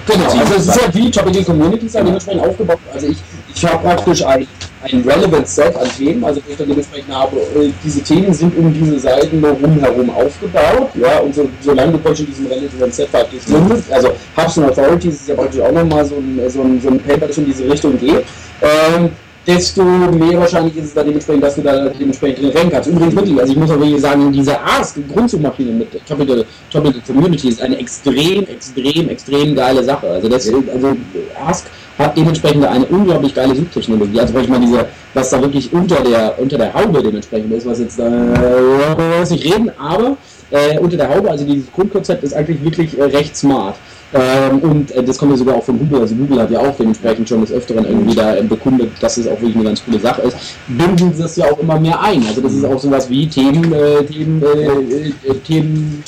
Genau, 0.10 0.26
also 0.26 0.56
es 0.56 0.68
ist 0.68 0.76
ja 0.76 0.94
wie 0.94 1.12
Topical 1.12 1.44
Communities 1.44 1.94
ja 1.94 2.04
dementsprechend 2.04 2.44
aufgebaut. 2.44 2.80
Also 2.92 3.08
ich, 3.08 3.18
ich 3.54 3.66
habe 3.66 3.84
praktisch 3.84 4.26
ein, 4.26 4.48
ein 4.82 5.02
Relevant 5.02 5.48
Set 5.48 5.76
an 5.76 5.88
Themen, 5.98 6.24
also 6.24 6.42
wo 6.46 6.52
ich 6.52 6.58
dann 6.58 6.68
dementsprechend 6.68 7.14
habe, 7.14 7.38
äh, 7.38 7.72
diese 7.84 8.02
Themen 8.02 8.34
sind 8.34 8.58
um 8.58 8.74
diese 8.74 9.00
Seiten 9.00 9.44
rumherum 9.44 10.10
aufgebaut, 10.10 10.90
ja, 10.96 11.20
und 11.20 11.36
so, 11.36 11.50
solange 11.62 11.94
du 11.94 11.98
praktisch 11.98 12.22
in 12.22 12.26
diesem 12.28 12.48
Relevant 12.48 12.94
Set 12.94 13.12
praktisch 13.12 13.46
drin 13.46 13.68
bist, 13.68 13.92
also 13.92 14.10
Hubs 14.38 14.58
and 14.58 14.70
Authorities 14.70 15.16
ist 15.16 15.28
ja 15.28 15.36
praktisch 15.36 15.62
auch 15.62 15.72
nochmal 15.72 16.06
so 16.06 16.16
ein, 16.16 16.42
so, 16.50 16.62
ein, 16.62 16.82
so 16.82 16.90
ein 16.90 17.00
Paper, 17.00 17.28
das 17.28 17.38
in 17.38 17.46
diese 17.46 17.70
Richtung 17.70 17.98
geht, 18.00 18.24
ähm, 18.62 19.12
desto 19.48 19.84
mehr 19.84 20.40
wahrscheinlich 20.40 20.78
ist 20.78 20.86
es 20.86 20.94
dann 20.94 21.08
dementsprechend, 21.08 21.44
dass 21.44 21.56
du 21.56 21.62
da 21.62 21.90
dementsprechend 21.90 22.54
rennen 22.54 22.70
kannst. 22.72 22.90
Übrigens 22.90 23.16
wirklich, 23.16 23.40
also 23.40 23.54
ich 23.54 23.60
muss 23.60 23.72
auch 23.72 23.80
wirklich 23.80 24.02
sagen, 24.02 24.32
diese 24.32 24.60
Ask 24.60 24.98
Grundsuchmaschine 25.12 25.72
mit 25.72 26.06
Topical, 26.08 26.46
Topical 26.72 27.02
Community 27.06 27.50
ist 27.50 27.62
eine 27.62 27.78
extrem, 27.78 28.46
extrem, 28.48 29.10
extrem 29.10 29.56
geile 29.56 29.84
Sache. 29.84 30.08
Also 30.08 30.30
das, 30.30 30.48
also 30.48 30.96
Ask 31.46 31.68
hat 31.98 32.18
dementsprechend 32.18 32.66
eine 32.66 32.86
unglaublich 32.86 33.36
geile 33.36 33.56
Suchtechnologie. 33.56 34.20
Also 34.20 34.38
ich 34.40 34.48
mal 34.48 34.60
diese, 34.60 34.88
was 35.14 35.30
da 35.30 35.42
wirklich 35.42 35.72
unter 35.74 36.02
der 36.02 36.40
unter 36.40 36.58
der 36.58 36.74
Haube 36.74 37.04
dementsprechend 37.04 37.52
ist, 37.54 37.66
was 37.66 37.80
jetzt 37.80 38.00
äh, 38.00 39.20
muss 39.20 39.32
ich 39.32 39.44
reden, 39.44 39.72
aber 39.78 40.18
äh, 40.52 40.80
unter 40.80 40.98
der 40.98 41.10
Haube, 41.10 41.30
also 41.30 41.46
dieses 41.46 41.72
Grundkonzept 41.72 42.24
ist 42.24 42.34
eigentlich 42.34 42.64
wirklich 42.64 42.98
äh, 42.98 43.04
recht 43.04 43.36
smart. 43.36 43.76
Ähm, 44.12 44.60
und 44.60 44.92
äh, 44.92 45.04
das 45.04 45.18
kommt 45.18 45.32
ja 45.32 45.38
sogar 45.38 45.56
auch 45.56 45.64
von 45.64 45.78
Google. 45.78 46.02
Also 46.02 46.16
Google 46.16 46.42
hat 46.42 46.50
ja 46.50 46.60
auch 46.60 46.76
dementsprechend 46.76 47.30
schon 47.30 47.42
des 47.42 47.52
Öfteren 47.52 47.86
irgendwie 47.86 48.16
da 48.16 48.36
äh, 48.36 48.44
bekundet, 48.44 48.92
dass 49.00 49.18
es 49.18 49.28
auch 49.28 49.40
wirklich 49.40 49.56
eine 49.56 49.66
ganz 49.66 49.84
coole 49.86 50.00
Sache 50.00 50.24
ist. 50.24 50.38
Binden 50.68 51.14
sie 51.14 51.22
das 51.22 51.36
ja 51.36 51.46
auch 51.46 51.60
immer 51.60 51.80
mehr 51.80 52.02
ein. 52.02 52.26
Also 52.28 52.42
das 52.42 52.54
ist 52.54 52.66
auch 52.66 52.80
sowas 52.80 53.10
wie 53.10 53.28
Themen, 53.28 53.72
äh, 53.72 54.04
Themen, 54.04 54.42
äh, 54.42 55.10
äh, 55.30 55.34
Themen. 55.46 56.04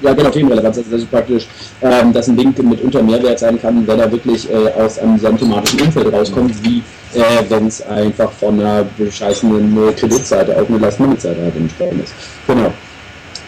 Ja, 0.00 0.14
genau, 0.14 0.30
Themenrelevanz. 0.30 0.78
Also 0.78 0.90
das 0.90 1.02
ist 1.02 1.10
praktisch, 1.10 1.46
ähm, 1.82 2.12
dass 2.12 2.28
ein 2.28 2.36
Link 2.36 2.60
mitunter 2.62 3.02
Mehrwert 3.02 3.38
sein 3.38 3.60
kann, 3.60 3.86
wenn 3.86 4.00
er 4.00 4.10
wirklich 4.10 4.50
äh, 4.50 4.82
aus 4.82 4.98
einem 4.98 5.18
sehr 5.18 5.36
thematischen 5.36 5.82
Umfeld 5.82 6.12
rauskommt, 6.12 6.64
wie 6.64 6.82
äh, 7.14 7.44
wenn 7.48 7.66
es 7.66 7.86
einfach 7.86 8.32
von 8.32 8.58
einer 8.58 8.84
bescheißenen 8.96 9.76
äh, 9.88 9.92
Kreditseite 9.92 10.60
auf 10.60 10.68
eine 10.68 10.78
Last-Minute-Seite 10.78 11.42
halt 11.42 11.56
entsprechend 11.56 12.04
ist. 12.04 12.14
Genau. 12.46 12.72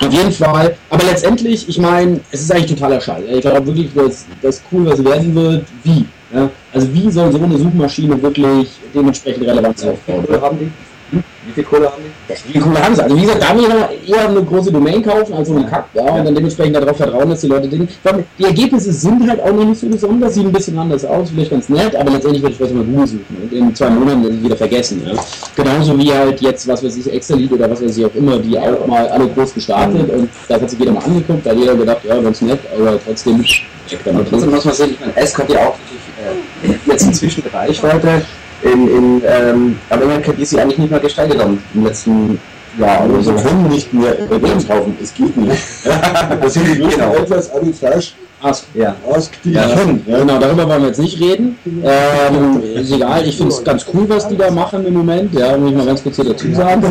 Auf 0.06 0.12
jeden 0.12 0.32
Fall. 0.32 0.76
Aber 0.90 1.04
letztendlich, 1.04 1.68
ich 1.68 1.78
meine, 1.78 2.20
es 2.30 2.42
ist 2.42 2.52
eigentlich 2.52 2.70
totaler 2.70 3.00
Scheiß. 3.00 3.24
Ich 3.30 3.40
glaube 3.40 3.66
wirklich, 3.66 3.92
dass 3.94 4.26
das 4.42 4.62
cool, 4.70 4.86
was 4.86 5.04
werden 5.04 5.34
wird, 5.34 5.64
wie. 5.82 6.04
Ja? 6.34 6.50
Also 6.72 6.92
wie 6.92 7.10
soll 7.10 7.32
so 7.32 7.38
eine 7.42 7.56
Suchmaschine 7.56 8.20
wirklich 8.20 8.68
dementsprechend 8.94 9.46
Relevanz 9.46 9.84
aufbauen? 9.84 10.26
Kohle 10.26 10.40
haben 10.40 10.58
die? 10.58 10.70
Wie 11.46 11.52
viel 11.52 11.64
Kohle 11.64 11.86
haben 11.86 12.02
die? 12.02 12.34
Wie 12.48 12.52
viel 12.52 12.62
Kohle 12.62 12.82
haben 12.82 12.94
sie? 12.94 13.02
Also 13.02 13.16
wie 13.16 13.20
gesagt, 13.22 13.42
da 13.42 13.56
will 13.56 13.64
ich 14.02 14.10
eher 14.10 14.28
eine 14.28 14.42
große 14.42 14.72
Domain 14.72 15.02
kaufen 15.02 15.34
als 15.34 15.48
so 15.48 15.56
einen 15.56 15.68
Kack, 15.68 15.86
ja, 15.94 16.02
und 16.02 16.24
dann 16.24 16.34
dementsprechend 16.34 16.76
darauf 16.76 16.96
vertrauen, 16.96 17.30
dass 17.30 17.40
die 17.40 17.48
Leute 17.48 17.68
den. 17.68 17.88
Die 18.38 18.44
Ergebnisse 18.44 18.92
sind 18.92 19.28
halt 19.28 19.40
auch 19.42 19.52
noch 19.52 19.64
nicht 19.64 19.80
so 19.80 19.86
besonders, 19.88 20.34
sieht 20.34 20.46
ein 20.46 20.52
bisschen 20.52 20.78
anders 20.78 21.04
aus, 21.04 21.30
vielleicht 21.30 21.50
ganz 21.50 21.68
nett, 21.68 21.94
aber 21.94 22.10
letztendlich 22.12 22.42
würde 22.42 22.52
ich 22.52 22.56
vielleicht 22.58 22.74
mal 22.74 22.84
Google 22.84 23.06
suchen 23.06 23.36
und 23.42 23.52
in 23.52 23.74
zwei 23.74 23.90
Monaten 23.90 24.42
wieder 24.42 24.56
vergessen. 24.56 25.02
Ja. 25.06 25.12
Genauso 25.56 25.98
wie 25.98 26.12
halt 26.12 26.40
jetzt, 26.40 26.66
was 26.66 26.82
weiß 26.82 26.96
ich, 26.96 27.12
Excel 27.12 27.48
oder 27.52 27.70
was 27.70 27.82
weiß 27.82 27.96
ich 27.96 28.04
auch 28.06 28.14
immer, 28.14 28.38
die 28.38 28.58
auch 28.58 28.86
mal 28.86 29.06
alle 29.08 29.28
groß 29.28 29.54
gestartet 29.54 30.08
und 30.10 30.28
da 30.48 30.54
hat 30.54 30.70
sich 30.70 30.78
jeder 30.78 30.92
mal 30.92 31.04
angeguckt, 31.04 31.44
da 31.44 31.50
hat 31.50 31.58
jeder 31.58 31.74
gedacht, 31.74 32.04
ja, 32.04 32.20
ganz 32.20 32.40
nett, 32.40 32.60
aber 32.76 32.98
trotzdem 33.04 33.40
weg 33.40 34.00
damit. 34.04 34.28
Trotzdem 34.28 34.50
muss 34.50 34.64
man 34.64 34.74
sehen, 34.74 34.90
ich 34.92 35.00
meine, 35.00 35.16
S 35.16 35.36
hat 35.36 35.50
ja 35.50 35.58
auch 35.66 35.76
wirklich 36.62 36.76
äh, 36.86 36.90
jetzt 36.90 37.06
inzwischen 37.06 37.42
Reichweite. 37.52 38.22
In, 38.64 38.88
in 38.88 39.22
ähm, 39.26 39.78
Amerika, 39.90 40.32
die 40.32 40.44
sie 40.44 40.58
eigentlich 40.58 40.78
nicht 40.78 40.90
mehr 40.90 41.00
gesteigert 41.00 41.38
haben 41.38 41.62
im 41.74 41.84
letzten 41.84 42.40
Jahr 42.78 43.06
so. 43.20 43.34
Wir 43.34 43.42
können 43.42 43.68
nicht 43.68 43.92
mehr 43.92 44.14
Games 44.14 44.66
kaufen, 44.66 44.96
es 45.02 45.14
geht 45.14 45.36
nicht. 45.36 45.62
Das 46.40 46.54
sind 46.54 46.66
die 46.66 46.78
größten 46.80 47.00
Genau. 47.02 47.16
Atlas, 47.16 47.52
Arbitrage, 47.52 48.04
Ask. 48.42 48.64
Ja. 48.74 48.94
Ask, 49.10 49.32
die 49.42 49.52
Ja. 49.52 49.68
Ja. 49.68 50.18
Genau, 50.18 50.38
darüber 50.38 50.68
wollen 50.68 50.82
wir 50.82 50.88
jetzt 50.88 51.00
nicht 51.00 51.18
reden. 51.20 51.56
Ähm, 51.64 52.62
ist 52.74 52.92
egal, 52.92 53.26
ich 53.26 53.36
finde 53.36 53.52
es 53.52 53.64
ganz 53.64 53.86
cool, 53.92 54.04
was 54.08 54.28
die 54.28 54.36
da 54.36 54.50
machen 54.50 54.84
im 54.86 54.94
Moment. 54.94 55.32
Ja, 55.34 55.56
muss 55.56 55.70
ich 55.70 55.76
mal 55.76 55.86
ganz 55.86 56.02
kurz 56.02 56.16
hier 56.16 56.26
dazu 56.26 56.52
sagen. 56.52 56.82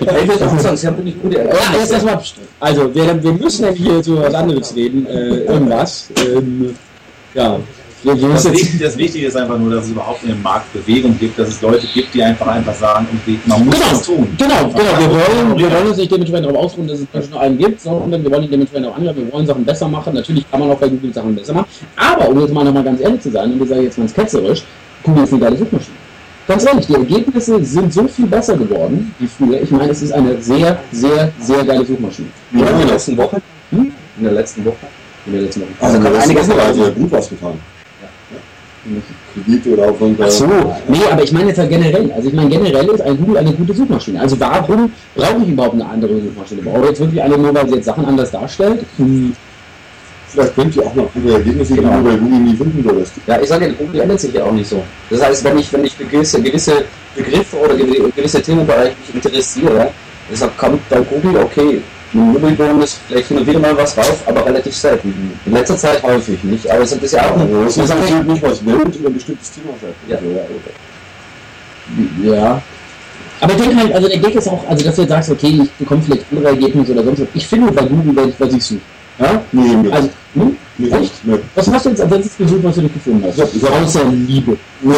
Ich 0.00 0.06
will 0.08 0.46
auch 0.48 0.58
sagen, 0.58 0.76
sie 0.76 0.86
haben 0.86 0.96
wirklich 0.96 1.20
gute 1.20 1.36
Ja, 1.38 1.44
erst 1.78 1.92
erstmal, 1.92 2.20
also 2.60 2.94
wir, 2.94 3.22
wir 3.22 3.32
müssen 3.32 3.64
ja 3.64 3.70
hier 3.72 4.02
so 4.02 4.22
was 4.22 4.32
anderes 4.34 4.74
reden, 4.74 5.06
äh, 5.06 5.44
irgendwas. 5.52 6.08
Ähm, 6.16 6.74
ja, 7.34 7.58
wir, 8.04 8.20
wir 8.20 8.28
Das, 8.30 8.50
Wichtige, 8.52 8.84
das 8.84 8.96
Wichtige 8.98 9.26
ist 9.26 9.36
einfach 9.36 9.58
nur, 9.58 9.74
dass 9.74 9.84
es 9.86 9.90
überhaupt 9.92 10.22
in 10.24 10.30
dem 10.30 10.42
Markt 10.42 10.72
Bewegung 10.72 11.16
gibt, 11.18 11.38
dass 11.38 11.48
es 11.48 11.60
Leute 11.62 11.86
gibt, 11.92 12.12
die 12.14 12.22
einfach 12.22 12.46
einfach 12.46 12.74
sagen, 12.74 13.06
okay, 13.22 13.38
man 13.46 13.64
muss 13.64 13.74
Genau, 13.74 13.88
das 13.90 14.02
tun. 14.02 14.28
genau, 14.38 14.68
genau. 14.68 14.98
Wir 14.98 15.10
wollen, 15.10 15.58
wir 15.58 15.70
wollen 15.72 15.86
uns 15.88 15.96
nicht 15.98 16.10
dementsprechend 16.10 16.46
darauf 16.46 16.64
ausruhen, 16.64 16.88
dass 16.88 16.98
es 17.00 17.06
nicht 17.12 17.30
nur 17.30 17.40
einen 17.40 17.58
gibt, 17.58 17.80
sondern 17.80 18.22
wir 18.22 18.30
wollen 18.30 18.50
dementsprechend 18.50 18.88
auch 18.88 18.96
andere, 18.96 19.16
wir 19.16 19.32
wollen 19.32 19.46
Sachen 19.46 19.64
besser 19.64 19.88
machen. 19.88 20.14
Natürlich 20.14 20.50
kann 20.50 20.60
man 20.60 20.70
auch 20.70 20.78
bei 20.78 20.88
Google 20.88 21.12
Sachen 21.12 21.34
besser 21.34 21.52
machen. 21.54 21.66
Aber 21.96 22.28
um 22.28 22.40
jetzt 22.40 22.52
mal 22.52 22.64
nochmal 22.64 22.84
ganz 22.84 23.00
ehrlich 23.00 23.20
zu 23.20 23.30
sein, 23.30 23.52
und 23.52 23.58
das 23.60 23.68
sage 23.68 23.80
ich 23.80 23.86
jetzt 23.86 23.96
ganz 23.96 24.14
ketzerisch, 24.14 24.62
Google 25.02 25.24
ist 25.24 25.32
eine 25.32 25.42
geile 25.42 25.56
Suchmaschine. 25.56 25.96
Ganz 26.48 26.64
ehrlich, 26.66 26.86
die 26.88 26.94
Ergebnisse 26.94 27.64
sind 27.64 27.92
so 27.92 28.08
viel 28.08 28.26
besser 28.26 28.56
geworden 28.56 29.14
wie 29.20 29.28
früher. 29.28 29.62
Ich 29.62 29.70
meine, 29.70 29.92
es 29.92 30.02
ist 30.02 30.12
eine 30.12 30.40
sehr, 30.42 30.76
sehr, 30.90 31.30
sehr 31.40 31.64
geile 31.64 31.84
Suchmaschine. 31.86 32.28
Ja, 32.52 32.66
in 32.68 32.78
der 32.78 32.86
letzten 32.88 33.16
Woche. 33.16 33.40
In 33.70 33.92
der 34.24 34.32
letzten 34.32 34.64
Woche. 34.64 34.76
In 35.26 35.32
der 35.34 35.42
letzten 35.42 35.60
Woche. 35.60 35.70
Also, 35.80 35.94
kann 36.00 36.04
kann 36.12 36.14
einiges 36.20 36.28
einiges 36.42 36.48
noch- 36.48 36.64
also 36.66 36.92
gut 36.92 37.12
was 37.12 37.28
getan. 37.28 37.52
Kredite 39.34 39.70
oder 39.70 39.92
der. 39.92 40.26
Ach 40.26 40.30
so, 40.30 40.46
nee, 40.88 40.98
aber 41.10 41.22
ich 41.22 41.32
meine 41.32 41.48
jetzt 41.48 41.58
halt 41.58 41.70
generell. 41.70 42.10
Also 42.12 42.28
ich 42.28 42.34
meine 42.34 42.50
generell 42.50 42.86
ist 42.88 43.00
ein 43.02 43.16
Google 43.16 43.38
eine 43.38 43.52
gute 43.52 43.74
Suchmaschine. 43.74 44.20
Also 44.20 44.38
warum 44.40 44.90
brauche 45.14 45.42
ich 45.42 45.48
überhaupt 45.48 45.74
eine 45.74 45.86
andere 45.88 46.14
Suchmaschine? 46.20 46.62
Brauche 46.62 46.80
ich 46.82 46.88
jetzt 46.88 47.00
wirklich 47.00 47.22
eine 47.22 47.38
nur, 47.38 47.54
weil 47.54 47.68
sie 47.68 47.76
jetzt 47.76 47.84
Sachen 47.84 48.04
anders 48.04 48.30
darstellt? 48.30 48.84
Hm. 48.96 49.34
Vielleicht 50.28 50.54
könnt 50.54 50.74
ihr 50.76 50.82
auch 50.86 50.94
noch 50.94 51.08
andere 51.14 51.34
Ergebnisse, 51.34 51.74
die 51.74 51.80
Genau. 51.80 51.98
du 51.98 52.04
bei 52.04 52.16
Google 52.16 52.38
nie 52.40 52.56
finden 52.56 52.84
würdest. 52.84 53.12
Ja, 53.26 53.38
ich 53.40 53.48
sage, 53.48 53.70
Google 53.74 54.00
ändert 54.00 54.18
sich 54.20 54.32
ja 54.32 54.44
auch 54.44 54.52
nicht 54.52 54.68
so. 54.68 54.82
Das 55.10 55.22
heißt, 55.22 55.44
wenn 55.44 55.58
ich, 55.58 55.70
wenn 55.72 55.84
ich 55.84 55.96
gewisse, 55.98 56.40
gewisse 56.40 56.84
Begriffe 57.14 57.56
oder 57.58 57.74
gewi- 57.74 58.10
gewisse 58.16 58.40
Themenbereiche 58.42 58.94
mich 59.12 59.24
interessiere, 59.24 59.90
deshalb 60.30 60.56
kommt 60.56 60.88
bei 60.88 61.00
Google, 61.00 61.36
okay, 61.42 61.82
Mobilbonus, 62.12 62.98
vielleicht 63.08 63.28
hin 63.28 63.38
und 63.38 63.46
wieder 63.46 63.58
mal 63.58 63.76
was 63.76 63.96
rauf, 63.96 64.22
aber 64.26 64.44
relativ 64.44 64.76
selten. 64.76 65.32
In 65.46 65.52
letzter 65.52 65.76
Zeit 65.76 66.02
häufig 66.02 66.42
nicht, 66.44 66.68
aber 66.70 66.82
es 66.82 66.92
ist 66.92 67.12
ja 67.12 67.22
auch 67.30 67.36
eine 67.38 67.64
Das 67.64 67.76
ist 67.76 67.88
natürlich 67.88 68.22
nicht 68.24 68.42
was 68.42 68.66
Welt 68.66 68.96
über 68.96 69.08
ein 69.08 69.14
bestimmtes 69.14 69.50
Thema 69.52 69.72
sagt. 69.80 69.94
Ja. 70.08 70.18
Ja. 72.34 72.62
Aber 73.40 73.52
ich 73.54 73.60
denke 73.60 73.76
halt, 73.76 73.92
also 73.94 74.08
der 74.08 74.18
Gag 74.18 74.34
ist 74.34 74.48
auch, 74.48 74.68
also 74.68 74.84
dass 74.84 74.94
du 74.94 75.02
jetzt 75.02 75.10
sagst, 75.10 75.30
okay, 75.30 75.60
ich 75.62 75.70
bekomme 75.72 76.02
vielleicht 76.02 76.24
andere 76.30 76.48
Ergebnisse 76.50 76.92
oder 76.92 77.02
sonst 77.04 77.20
was. 77.22 77.28
Ich 77.34 77.46
finde 77.46 77.72
bei 77.72 77.82
Google, 77.84 78.14
was 78.14 78.26
ich, 78.26 78.34
was 78.40 78.54
ich 78.54 78.64
suche. 78.64 78.80
Ja? 79.18 79.42
Nee, 79.52 79.74
nee. 79.82 79.90
Also, 79.92 80.08
hm? 80.34 80.56
Nee, 80.78 80.88
Echt? 80.90 81.12
nee. 81.24 81.38
Was 81.54 81.70
hast 81.70 81.84
du 81.84 81.90
jetzt 81.90 82.00
als 82.00 82.10
letztes 82.10 82.36
gesucht, 82.38 82.62
was 82.64 82.74
du 82.76 82.82
nicht 82.82 82.94
gefunden 82.94 83.24
hast? 83.26 83.36
Ich 83.36 83.42
hab- 83.42 83.54
ich 83.54 83.62
hab- 83.62 83.82
Außer 83.82 84.04
Liebe. 84.04 84.56
ich 84.82 84.88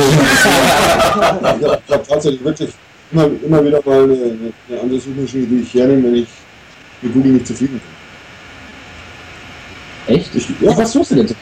habe 1.43 1.81
hab 1.91 2.09
tatsächlich 2.09 2.45
wirklich 2.45 2.71
immer, 3.13 3.29
immer 3.45 3.65
wieder 3.65 3.81
mal 3.85 4.05
eine, 4.05 4.15
eine 4.15 4.81
andere 4.81 5.01
Suchmaschine, 5.01 5.47
die 5.47 5.61
ich 5.63 5.75
hernehme, 5.75 6.05
wenn 6.05 6.15
ich 6.17 6.29
mit 7.05 7.13
Google 7.15 7.33
nicht 7.33 7.47
zufrieden 7.47 7.81
bin. 10.07 10.17
Echt? 10.17 10.35
Ich, 10.35 10.49
Ja. 10.61 10.77
Was 10.77 10.93
suchst 10.93 11.13
du 11.13 11.15
denn 11.17 11.35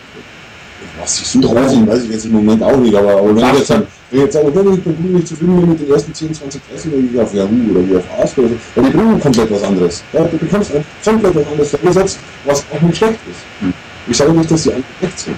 was 1.01 1.21
ich 1.21 1.27
suche, 1.27 1.55
weiß 1.55 1.73
ich, 1.73 1.87
weiß 1.87 2.05
ich 2.05 2.11
jetzt 2.11 2.27
im 2.27 2.33
Moment 2.33 2.63
auch 2.63 2.77
nicht, 2.77 2.95
aber, 2.95 3.17
aber 3.17 3.35
wenn 3.35 3.45
ich 3.45 3.59
jetzt 3.59 3.71
dann, 3.71 3.87
wenn 4.11 4.21
ich 4.21 4.25
jetzt 4.27 4.37
auch 4.37 4.55
wenn 4.55 4.75
ich 4.75 4.85
Google 4.85 5.13
nicht 5.13 5.29
zufrieden 5.29 5.61
bin 5.61 5.69
mit 5.71 5.81
den 5.81 5.91
ersten 5.91 6.15
10, 6.15 6.35
20 6.35 6.63
Treffer, 6.63 6.91
dann 6.91 7.01
gehe 7.01 7.11
ich 7.13 7.21
auf 7.21 7.35
Yahoo 7.35 7.71
oder 7.71 7.83
gehe 7.83 7.99
auf 7.99 8.05
Ask 8.23 8.39
oder 8.39 8.49
so, 8.49 8.55
weil 8.75 8.85
die 8.85 8.97
bringen 8.97 9.21
komplett 9.21 9.51
was 9.51 9.63
anderes. 9.63 10.05
Ja, 10.13 10.25
du 10.25 10.37
bekommst 10.37 10.75
ein 10.75 10.85
komplett 11.05 11.35
was 11.35 11.47
anderes 11.47 11.71
vorgesetzt, 11.71 12.19
was 12.45 12.65
auch 12.73 12.83
nicht 12.83 12.97
schlecht 12.97 13.19
ist. 13.31 13.73
Ich 14.07 14.17
sage 14.17 14.33
nicht, 14.33 14.51
dass 14.51 14.63
die 14.63 14.73
einfach 14.73 14.89
schlecht 14.99 15.19
sind. 15.19 15.37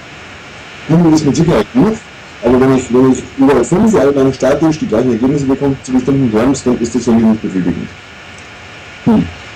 Google 0.87 1.13
ist 1.13 1.25
mit 1.25 1.35
Sicherheit 1.35 1.67
gut, 1.73 1.97
aber 2.43 2.61
wenn 2.61 2.77
ich, 2.77 2.93
wenn 2.93 3.11
ich 3.11 3.23
überall 3.37 3.65
fünf 3.65 3.95
alle 3.95 4.11
meine 4.11 4.33
Startdienst 4.33 4.81
die 4.81 4.87
gleichen 4.87 5.11
Ergebnisse 5.11 5.45
bekomme 5.45 5.75
zu 5.83 5.93
bestimmten 5.93 6.31
Terms, 6.31 6.63
dann 6.63 6.79
ist 6.79 6.93
das 6.93 7.03
für 7.03 7.11
mich 7.11 7.23
nicht 7.23 7.41
befriedigend. 7.41 7.87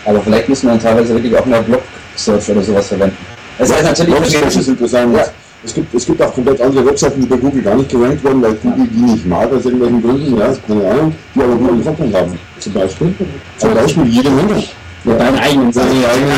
Aber 0.06 0.22
vielleicht 0.22 0.50
müssen 0.50 0.68
wir 0.68 0.72
dann 0.72 0.82
teilweise 0.82 1.14
wirklich 1.14 1.38
auch 1.38 1.46
mal 1.46 1.62
Blog-Search 1.64 2.50
oder 2.50 2.62
sowas 2.64 2.88
verwenden. 2.88 3.18
Es 3.58 3.72
heißt 3.74 3.84
natürlich, 3.84 4.16
Blog-Search 4.16 4.56
ist 4.58 4.68
interessant. 4.68 5.16
Ja. 5.16 5.26
Es 5.64 5.74
gibt, 5.74 5.94
es 5.94 6.06
gibt 6.06 6.22
auch 6.22 6.34
komplett 6.34 6.62
andere 6.62 6.86
Webseiten, 6.86 7.20
die 7.22 7.28
bei 7.28 7.36
Google 7.36 7.62
gar 7.62 7.76
nicht 7.76 7.90
gerankt 7.90 8.24
werden, 8.24 8.42
weil 8.42 8.54
Google 8.54 8.88
die 8.94 9.02
nicht 9.02 9.26
mag 9.26 9.52
aus 9.52 9.66
irgendwelchen 9.66 10.02
Gründen, 10.02 10.38
ja, 10.38 10.54
keine 10.66 10.90
Ahnung, 10.90 11.14
die 11.36 11.42
aber 11.42 11.56
Google 11.56 11.82
Content 11.84 12.16
haben. 12.16 12.40
Zum 12.60 12.74
Beispiel. 12.74 13.14
Zum 13.58 13.74
Beispiel 13.74 14.06
jede 14.06 14.30
Menge. 14.30 14.64
Ja, 15.04 15.16
deine 15.16 15.42
eigenen. 15.42 15.74
Seine 15.74 15.90
eigenen 15.90 16.30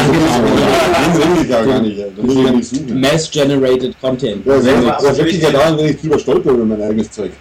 genau. 1.45 1.63
Ja 1.65 1.65
ja. 1.65 2.93
Mass-generated 2.95 3.95
Content. 4.01 4.45
Ja, 4.45 4.53
das 4.55 4.65
ist 4.65 4.81
wir- 4.81 4.91
das 4.91 5.03
ist 5.03 5.17
wirklich 5.17 5.41
ja 5.41 5.51
daran, 5.51 5.77
wenn 5.77 5.85
ich 5.87 6.01
drüber 6.01 6.19
stolper 6.19 6.51
über 6.51 6.65
mein 6.65 6.81
eigenes 6.81 7.11
Zeug. 7.11 7.31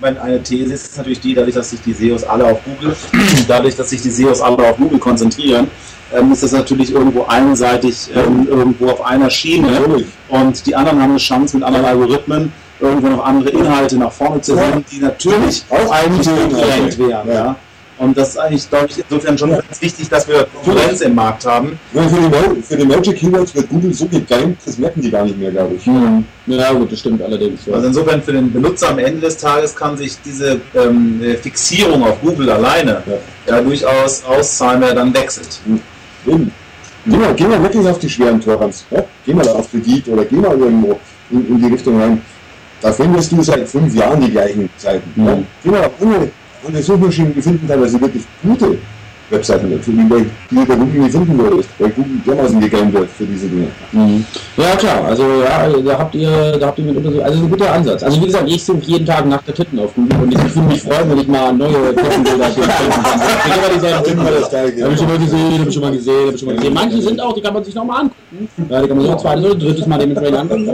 Meine 0.00 0.20
eine 0.20 0.42
These 0.42 0.74
ist 0.74 0.96
natürlich 0.96 1.20
die, 1.20 1.34
dadurch, 1.34 1.54
dass 1.54 1.70
sich 1.70 1.80
die 1.80 1.92
SEOs 1.92 2.24
alle 2.24 2.44
auf 2.44 2.60
Google, 2.64 2.94
dadurch, 3.48 3.76
dass 3.76 3.90
sich 3.90 4.02
die 4.02 4.10
SEOs 4.10 4.40
alle 4.40 4.58
auf 4.58 4.76
Google 4.76 4.98
konzentrieren, 4.98 5.68
ähm, 6.14 6.32
ist 6.32 6.42
das 6.42 6.52
natürlich 6.52 6.92
irgendwo 6.92 7.24
einseitig 7.24 8.10
ähm, 8.14 8.46
irgendwo 8.48 8.90
auf 8.90 9.04
einer 9.04 9.30
Schiene 9.30 10.04
und 10.28 10.66
die 10.66 10.76
anderen 10.76 11.00
haben 11.00 11.10
eine 11.10 11.18
Chance 11.18 11.56
mit 11.56 11.64
anderen 11.64 11.86
Algorithmen 11.86 12.52
irgendwo 12.80 13.08
noch 13.08 13.24
andere 13.24 13.50
Inhalte 13.50 13.96
nach 13.96 14.12
vorne 14.12 14.40
zu 14.40 14.54
bringen, 14.54 14.84
die 14.90 14.98
natürlich 14.98 15.64
Auch 15.70 15.90
eigentlich 15.90 16.98
wären. 16.98 17.28
Ja. 17.28 17.56
Ja. 17.98 18.04
Und 18.04 18.16
das 18.16 18.30
ist 18.30 18.38
eigentlich, 18.38 18.68
glaube 18.68 18.86
ich, 18.90 18.98
insofern 18.98 19.38
schon 19.38 19.50
ganz 19.50 19.80
wichtig, 19.80 20.08
dass 20.08 20.28
wir 20.28 20.46
Konkurrenz 20.46 21.00
im 21.00 21.14
Markt 21.14 21.44
haben. 21.46 21.78
Ja, 21.92 22.02
für, 22.02 22.16
die, 22.16 22.62
für 22.62 22.76
die 22.76 22.84
Magic 22.84 23.16
Keywords 23.16 23.54
wird 23.54 23.68
Google 23.68 23.94
so 23.94 24.06
gegeimt, 24.06 24.58
das 24.64 24.78
merken 24.78 25.00
die 25.00 25.10
gar 25.10 25.24
nicht 25.24 25.38
mehr, 25.38 25.50
glaube 25.50 25.74
ich. 25.74 25.86
Ja, 26.46 26.72
gut, 26.72 26.92
das 26.92 27.00
stimmt 27.00 27.22
allerdings. 27.22 27.66
Ja. 27.66 27.74
Also 27.74 27.88
insofern 27.88 28.22
für 28.22 28.32
den 28.32 28.52
Benutzer 28.52 28.90
am 28.90 28.98
Ende 28.98 29.20
des 29.20 29.36
Tages 29.36 29.74
kann 29.74 29.96
sich 29.96 30.16
diese 30.24 30.60
ähm, 30.74 31.20
Fixierung 31.42 32.02
auf 32.04 32.20
Google 32.20 32.50
alleine 32.50 33.02
ja. 33.46 33.60
durchaus 33.60 34.24
auszahlen, 34.24 34.80
wer 34.80 34.94
dann 34.94 35.14
wechselt. 35.14 35.60
Eben. 36.26 36.52
Geh 37.08 37.16
mal, 37.16 37.34
geh 37.34 37.44
mal 37.44 37.62
wirklich 37.62 37.86
auf 37.86 37.98
die 38.00 38.08
schweren 38.08 38.40
Torrents. 38.40 38.84
Ja? 38.90 39.04
Geh 39.24 39.32
mal 39.32 39.48
auf 39.48 39.70
Kredit 39.70 40.08
oder 40.08 40.24
geh 40.24 40.36
mal 40.36 40.58
irgendwo 40.58 40.98
in, 41.30 41.48
in 41.48 41.58
die 41.58 41.66
Richtung 41.68 42.00
rein. 42.00 42.20
Da 42.80 42.92
findest 42.92 43.30
du 43.32 43.42
seit 43.42 43.68
fünf 43.68 43.94
Jahren 43.94 44.20
die 44.20 44.30
gleichen 44.30 44.68
Seiten. 44.76 45.12
Ja? 45.24 45.38
Geh 45.62 45.70
mal 45.70 45.84
auf 45.84 45.92
Suchmaschinen, 46.82 47.34
die 47.34 47.42
finden 47.42 47.66
teilweise 47.66 48.00
wirklich 48.00 48.24
gute 48.42 48.78
Webseiten 49.30 49.70
dazu, 49.70 49.90
die, 49.90 50.04
bei- 50.04 50.24
die 50.50 50.54
bei 50.64 50.74
Google 50.76 51.00
nie 51.02 51.10
finden 51.10 51.38
würdest, 51.38 51.68
weil 51.78 51.90
Google 51.90 52.10
dermaßen 52.26 52.60
gegamed 52.60 52.92
wird 52.94 53.10
für 53.10 53.24
diese 53.24 53.46
Dinge. 53.48 53.68
Ja 54.56 54.76
klar, 54.76 55.04
also 55.06 55.24
ja, 55.42 55.68
da 55.84 55.98
habt 55.98 56.14
ihr, 56.14 56.52
da 56.58 56.66
habt 56.68 56.78
ihr 56.78 56.84
mitunter 56.84 57.12
so, 57.12 57.22
also 57.22 57.38
ein 57.42 57.50
guter 57.50 57.72
Ansatz. 57.72 58.02
Also 58.02 58.20
wie 58.22 58.26
gesagt, 58.26 58.48
ich 58.48 58.64
suche 58.64 58.80
jeden 58.84 59.04
Tag 59.06 59.26
nach 59.26 59.42
der 59.42 59.54
Titten 59.54 59.78
auf 59.80 59.94
Google 59.94 60.18
und 60.22 60.32
ich 60.32 60.54
würde 60.54 60.68
mich 60.68 60.82
freuen, 60.82 61.10
wenn 61.10 61.18
ich 61.18 61.28
mal 61.28 61.52
neue 61.52 61.94
Tittenbilder 61.94 62.44
finden 62.46 62.68
kann. 62.70 63.20
Ich 63.46 63.56
immer 63.56 63.74
die 63.74 63.80
Seite 63.80 64.04
finden, 64.10 64.26
das 64.40 64.50
geil, 64.50 64.74
Hab 64.82 64.92
ich 64.92 64.98
schon 64.98 65.08
mal 65.08 65.18
gesehen, 65.18 65.58
hab 65.60 65.66
ich 65.68 65.74
schon 65.74 65.82
mal 65.82 65.92
gesehen, 65.92 66.26
hab 66.26 66.34
ich 66.34 66.40
schon 66.40 66.48
mal 66.48 66.56
gesehen. 66.56 66.74
Manche 66.74 67.02
sind 67.02 67.20
auch, 67.20 67.32
die 67.34 67.40
kann 67.40 67.54
man 67.54 67.64
sich 67.64 67.74
nochmal 67.74 68.00
angucken. 68.02 68.48
Ja, 68.70 68.82
die 68.82 68.88
kann 68.88 68.96
man 68.96 69.06
so 69.06 69.12
ein 69.12 69.18
zweites 69.18 69.44
oder 69.44 69.54
drittes 69.54 69.86
Mal 69.86 69.98
dementsprechend 69.98 70.38
angucken. 70.38 70.68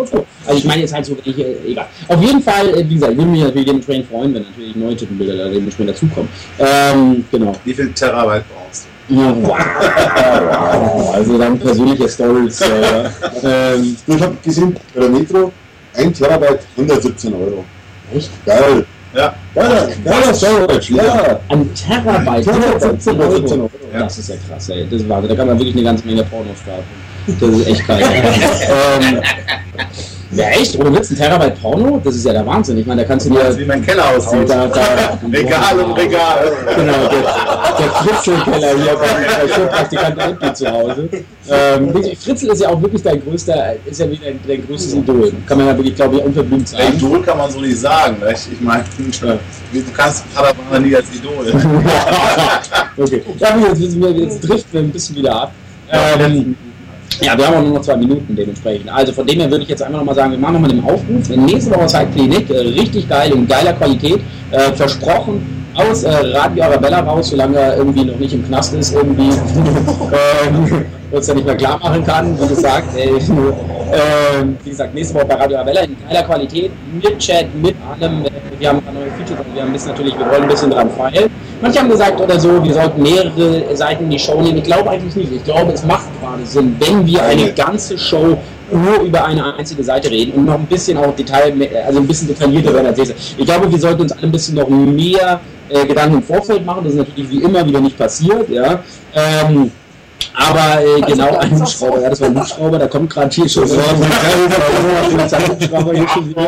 Also 0.46 0.58
ich 0.58 0.64
meine 0.64 0.80
jetzt 0.82 0.92
halt 0.94 1.06
so, 1.06 1.16
ich, 1.24 1.38
äh, 1.38 1.54
egal. 1.66 1.86
Auf 2.08 2.20
jeden 2.22 2.42
Fall, 2.42 2.68
äh, 2.68 2.84
wie 2.88 2.94
gesagt, 2.94 3.12
ich 3.12 3.18
würde 3.18 3.30
mich 3.30 3.42
natürlich 3.42 3.66
dementsprechend 3.66 4.06
freuen, 4.08 4.34
wenn 4.34 4.42
natürlich 4.42 4.76
neue 4.76 4.96
Tittenbilder 4.96 5.36
da 5.36 5.48
dementsprechend 5.48 5.90
dazukommen. 5.90 6.28
Ähm, 6.58 7.24
genau. 7.30 7.52
Wie 7.64 7.74
viel 7.74 7.92
Terabyte 7.92 8.41
brauchst 8.52 8.86
du? 9.08 9.14
Ja, 9.14 9.34
wow. 9.42 11.14
Also 11.14 11.38
dann 11.38 11.58
persönliche 11.58 12.08
Stories. 12.08 12.60
Äh, 12.60 13.10
ähm, 13.42 13.96
Ich 14.06 14.22
habe 14.22 14.36
gesehen, 14.42 14.76
bei 14.94 15.00
der 15.00 15.10
Metro, 15.10 15.52
1 15.94 16.18
Terabyte, 16.18 16.60
117 16.76 17.34
Euro. 17.34 17.64
Echt? 18.14 18.30
Geil. 18.46 18.84
Ja. 19.14 19.34
Geiler, 19.54 19.88
geiler 20.04 20.34
Storage, 20.34 20.94
ja. 20.94 21.40
Ein 21.48 21.74
Terabyte, 21.74 22.28
Ein 22.28 22.42
Terabyte, 22.44 22.48
117 22.48 23.20
Euro. 23.20 23.22
117 23.34 23.60
Euro. 23.60 23.70
Das 23.92 24.18
ist 24.18 24.28
ja 24.28 24.34
krass, 24.48 24.68
ey. 24.70 24.86
Das 24.90 25.00
ist 25.00 25.08
Wahnsinn. 25.08 25.28
Da 25.30 25.36
kann 25.36 25.46
man 25.48 25.58
wirklich 25.58 25.74
eine 25.74 25.84
ganze 25.84 26.06
Menge 26.06 26.24
Pornos 26.24 26.58
starten. 26.62 26.84
Das 27.26 27.48
ist 27.50 27.66
echt 27.68 27.86
geil. 27.86 28.02
ähm, 29.00 29.22
ja, 30.34 30.48
echt? 30.48 30.78
Ohne 30.78 30.94
Witz, 30.94 31.10
ein 31.10 31.16
Terabyte 31.16 31.60
Porno? 31.60 32.00
Das 32.02 32.14
ist 32.14 32.24
ja 32.24 32.32
der 32.32 32.46
Wahnsinn. 32.46 32.78
Ich 32.78 32.86
meine, 32.86 33.02
da 33.02 33.08
kannst 33.08 33.26
du 33.26 33.30
dir... 33.30 33.58
Wie 33.58 33.64
mein 33.64 33.84
Keller 33.84 34.08
aussieht. 34.16 34.48
Da, 34.48 34.66
da, 34.66 35.18
Regal 35.32 35.80
um 35.80 35.92
Regal. 35.92 36.52
Genau, 36.74 37.08
der, 37.08 37.22
der 37.78 37.90
Fritzelkeller 37.90 38.76
hier 38.76 38.94
bei, 38.94 39.46
bei 39.46 39.52
Schulpraktikant 39.52 40.18
Endli 40.18 40.54
zu 40.54 40.70
Hause. 40.70 41.08
Ähm, 41.50 41.92
Fritzel 42.18 42.50
ist 42.50 42.62
ja 42.62 42.68
auch 42.70 42.80
wirklich 42.80 43.02
dein 43.02 43.22
größter, 43.22 43.74
ist 43.84 44.00
ja 44.00 44.06
dein, 44.06 44.40
dein 44.46 44.66
größtes 44.66 44.94
Idol. 44.94 45.32
Kann 45.46 45.58
man 45.58 45.66
ja 45.66 45.76
wirklich, 45.76 45.96
glaube 45.96 46.16
ich, 46.16 46.24
unverblümt 46.24 46.68
sagen. 46.68 46.94
Idol 46.94 47.22
kann 47.22 47.38
man 47.38 47.50
so 47.50 47.60
nicht 47.60 47.78
sagen. 47.78 48.18
ne? 48.20 48.32
Ich, 48.32 48.52
ich 48.52 48.60
meine, 48.60 48.84
du 48.94 49.82
kannst 49.94 50.24
Padawan 50.34 50.82
nie 50.82 50.96
als 50.96 51.06
Idol. 51.14 51.46
okay. 52.96 53.22
Ja, 53.38 53.58
jetzt, 53.58 53.80
jetzt 53.82 54.40
driften 54.40 54.72
wir 54.72 54.80
ein 54.80 54.90
bisschen 54.90 55.16
wieder 55.16 55.42
ab. 55.42 55.52
Ähm, 55.90 56.56
ja, 57.22 57.38
wir 57.38 57.46
haben 57.46 57.54
auch 57.54 57.62
nur 57.62 57.74
noch 57.74 57.82
zwei 57.82 57.96
Minuten 57.96 58.34
dementsprechend. 58.34 58.90
Also 58.90 59.12
von 59.12 59.26
dem 59.26 59.40
her 59.40 59.50
würde 59.50 59.62
ich 59.62 59.70
jetzt 59.70 59.82
einfach 59.82 59.98
nochmal 59.98 60.14
sagen, 60.14 60.32
wir 60.32 60.38
machen 60.38 60.54
nochmal 60.54 60.70
den 60.70 60.84
Aufruf. 60.84 61.28
Nächste 61.28 61.74
Woche 61.74 61.86
Zeitklinik, 61.86 62.50
äh, 62.50 62.58
richtig 62.58 63.08
geil, 63.08 63.32
in 63.32 63.46
geiler 63.46 63.72
Qualität, 63.74 64.20
äh, 64.50 64.72
versprochen. 64.72 65.61
Aus 65.74 66.02
äh, 66.02 66.10
Radio 66.10 66.64
Arabella 66.64 67.00
raus, 67.00 67.30
solange 67.30 67.56
er 67.58 67.76
irgendwie 67.78 68.04
noch 68.04 68.18
nicht 68.18 68.34
im 68.34 68.46
Knast 68.46 68.74
ist, 68.74 68.94
irgendwie 68.94 69.30
ähm, 70.46 70.84
uns 71.10 71.26
ja 71.26 71.34
nicht 71.34 71.46
mehr 71.46 71.56
klar 71.56 71.78
machen 71.78 72.04
kann. 72.04 72.38
Wie 72.38 72.46
gesagt, 72.46 72.96
äh, 72.96 73.08
ähm, 73.08 74.56
wie 74.62 74.70
gesagt, 74.70 74.94
nächste 74.94 75.14
Woche 75.14 75.26
bei 75.26 75.34
Radio 75.34 75.58
Arabella 75.58 75.82
in 75.82 75.96
geiler 76.06 76.22
Qualität, 76.24 76.70
mit 76.92 77.18
Chat, 77.18 77.46
mit 77.54 77.74
allem. 77.90 78.24
Äh, 78.24 78.30
wir 78.58 78.68
haben 78.68 78.78
ein 78.78 78.84
paar 78.84 78.94
neue 78.94 79.10
Features 79.12 79.44
und 79.44 79.54
wir 79.54 79.62
haben 79.62 79.74
ein 79.74 79.80
natürlich, 79.86 80.18
wir 80.18 80.30
wollen 80.30 80.42
ein 80.42 80.48
bisschen 80.48 80.70
dran 80.70 80.90
feilen. 80.90 81.30
Manche 81.60 81.80
haben 81.80 81.88
gesagt 81.88 82.20
oder 82.20 82.38
so, 82.38 82.62
wir 82.62 82.74
sollten 82.74 83.02
mehrere 83.02 83.76
Seiten 83.76 84.04
in 84.04 84.10
die 84.10 84.18
Show 84.18 84.40
nehmen. 84.40 84.58
Ich 84.58 84.64
glaube 84.64 84.90
eigentlich 84.90 85.16
nicht. 85.16 85.32
Ich 85.32 85.44
glaube, 85.44 85.72
es 85.72 85.84
macht 85.84 86.06
gerade 86.20 86.44
Sinn, 86.44 86.76
wenn 86.78 87.06
wir 87.06 87.24
eine 87.24 87.52
ganze 87.52 87.98
Show 87.98 88.38
nur 88.70 89.00
über 89.00 89.24
eine 89.24 89.54
einzige 89.56 89.82
Seite 89.84 90.10
reden 90.10 90.32
und 90.32 90.44
noch 90.44 90.54
ein 90.54 90.66
bisschen 90.66 90.96
auch 90.96 91.14
Detail, 91.14 91.52
also 91.86 91.98
ein 91.98 92.06
bisschen 92.06 92.28
detaillierter 92.28 92.72
werden 92.72 92.86
als 92.86 92.98
diese. 92.98 93.14
Ich 93.36 93.44
glaube, 93.44 93.70
wir 93.70 93.78
sollten 93.78 94.02
uns 94.02 94.12
alle 94.12 94.22
ein 94.22 94.32
bisschen 94.32 94.54
noch 94.54 94.68
mehr 94.68 95.40
äh, 95.68 95.86
Gedanken 95.86 96.16
im 96.16 96.22
Vorfeld 96.22 96.64
machen. 96.64 96.84
Das 96.84 96.92
ist 96.92 96.98
natürlich 96.98 97.30
wie 97.30 97.42
immer 97.42 97.66
wieder 97.66 97.80
nicht 97.80 97.98
passiert, 97.98 98.48
ja. 98.48 98.82
Ähm, 99.14 99.70
aber 100.34 100.82
äh, 100.82 101.00
genau 101.02 101.36
ein 101.36 101.58
Hubschrauber, 101.58 102.00
ja, 102.00 102.10
das 102.10 102.20
war 102.20 102.28
ein 102.28 102.38
Hubschrauber, 102.38 102.78
da 102.78 102.86
kommt 102.86 103.10
gerade 103.10 103.34
hier 103.34 103.48
schon. 103.48 103.64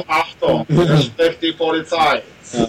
Achtung, 0.08 0.66
hier 0.68 0.98
spricht 0.98 1.42
die 1.42 1.52
Polizei. 1.52 2.22
Ja. 2.52 2.68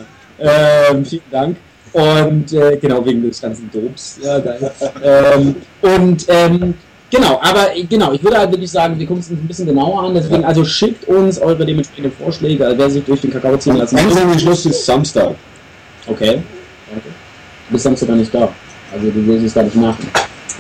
Ähm, 0.92 1.06
vielen 1.06 1.22
Dank. 1.32 1.58
Und 1.94 2.52
äh, 2.52 2.78
genau, 2.78 3.06
wegen 3.06 3.24
des 3.24 3.42
ganzen 3.42 3.70
Dobs. 3.72 4.20
Ja, 4.22 4.40
geil. 4.40 4.72
ähm, 5.02 5.56
und 5.82 6.26
ähm, 6.28 6.74
genau, 7.10 7.40
aber 7.42 7.74
äh, 7.74 7.84
genau, 7.84 8.12
ich 8.12 8.22
würde 8.22 8.38
halt 8.38 8.52
wirklich 8.52 8.70
sagen, 8.70 9.00
wir 9.00 9.06
gucken 9.08 9.22
es 9.22 9.30
uns 9.30 9.40
ein 9.40 9.48
bisschen 9.48 9.68
genauer 9.68 10.04
an. 10.04 10.14
Deswegen, 10.14 10.44
also 10.44 10.66
schickt 10.66 11.08
uns 11.08 11.40
eure 11.40 11.66
dementsprechenden 11.66 12.12
Vorschläge, 12.12 12.66
also 12.66 12.78
wer 12.78 12.90
sich 12.90 13.06
durch 13.06 13.22
den 13.22 13.32
Kakao 13.32 13.56
ziehen 13.56 13.78
lassen 13.78 13.96
Einzelner 13.96 14.38
Schluss 14.38 14.66
ist 14.66 14.86
Samstag. 14.86 15.36
Okay. 16.08 16.42
okay. 16.92 17.12
Du 17.68 17.74
bist 17.74 17.84
Samstag 17.84 18.10
gar 18.10 18.16
nicht 18.16 18.34
da. 18.34 18.50
Also 18.94 19.10
du 19.10 19.28
willst 19.28 19.46
es 19.46 19.54
gar 19.54 19.64
nicht 19.64 19.76
machen. 19.76 20.10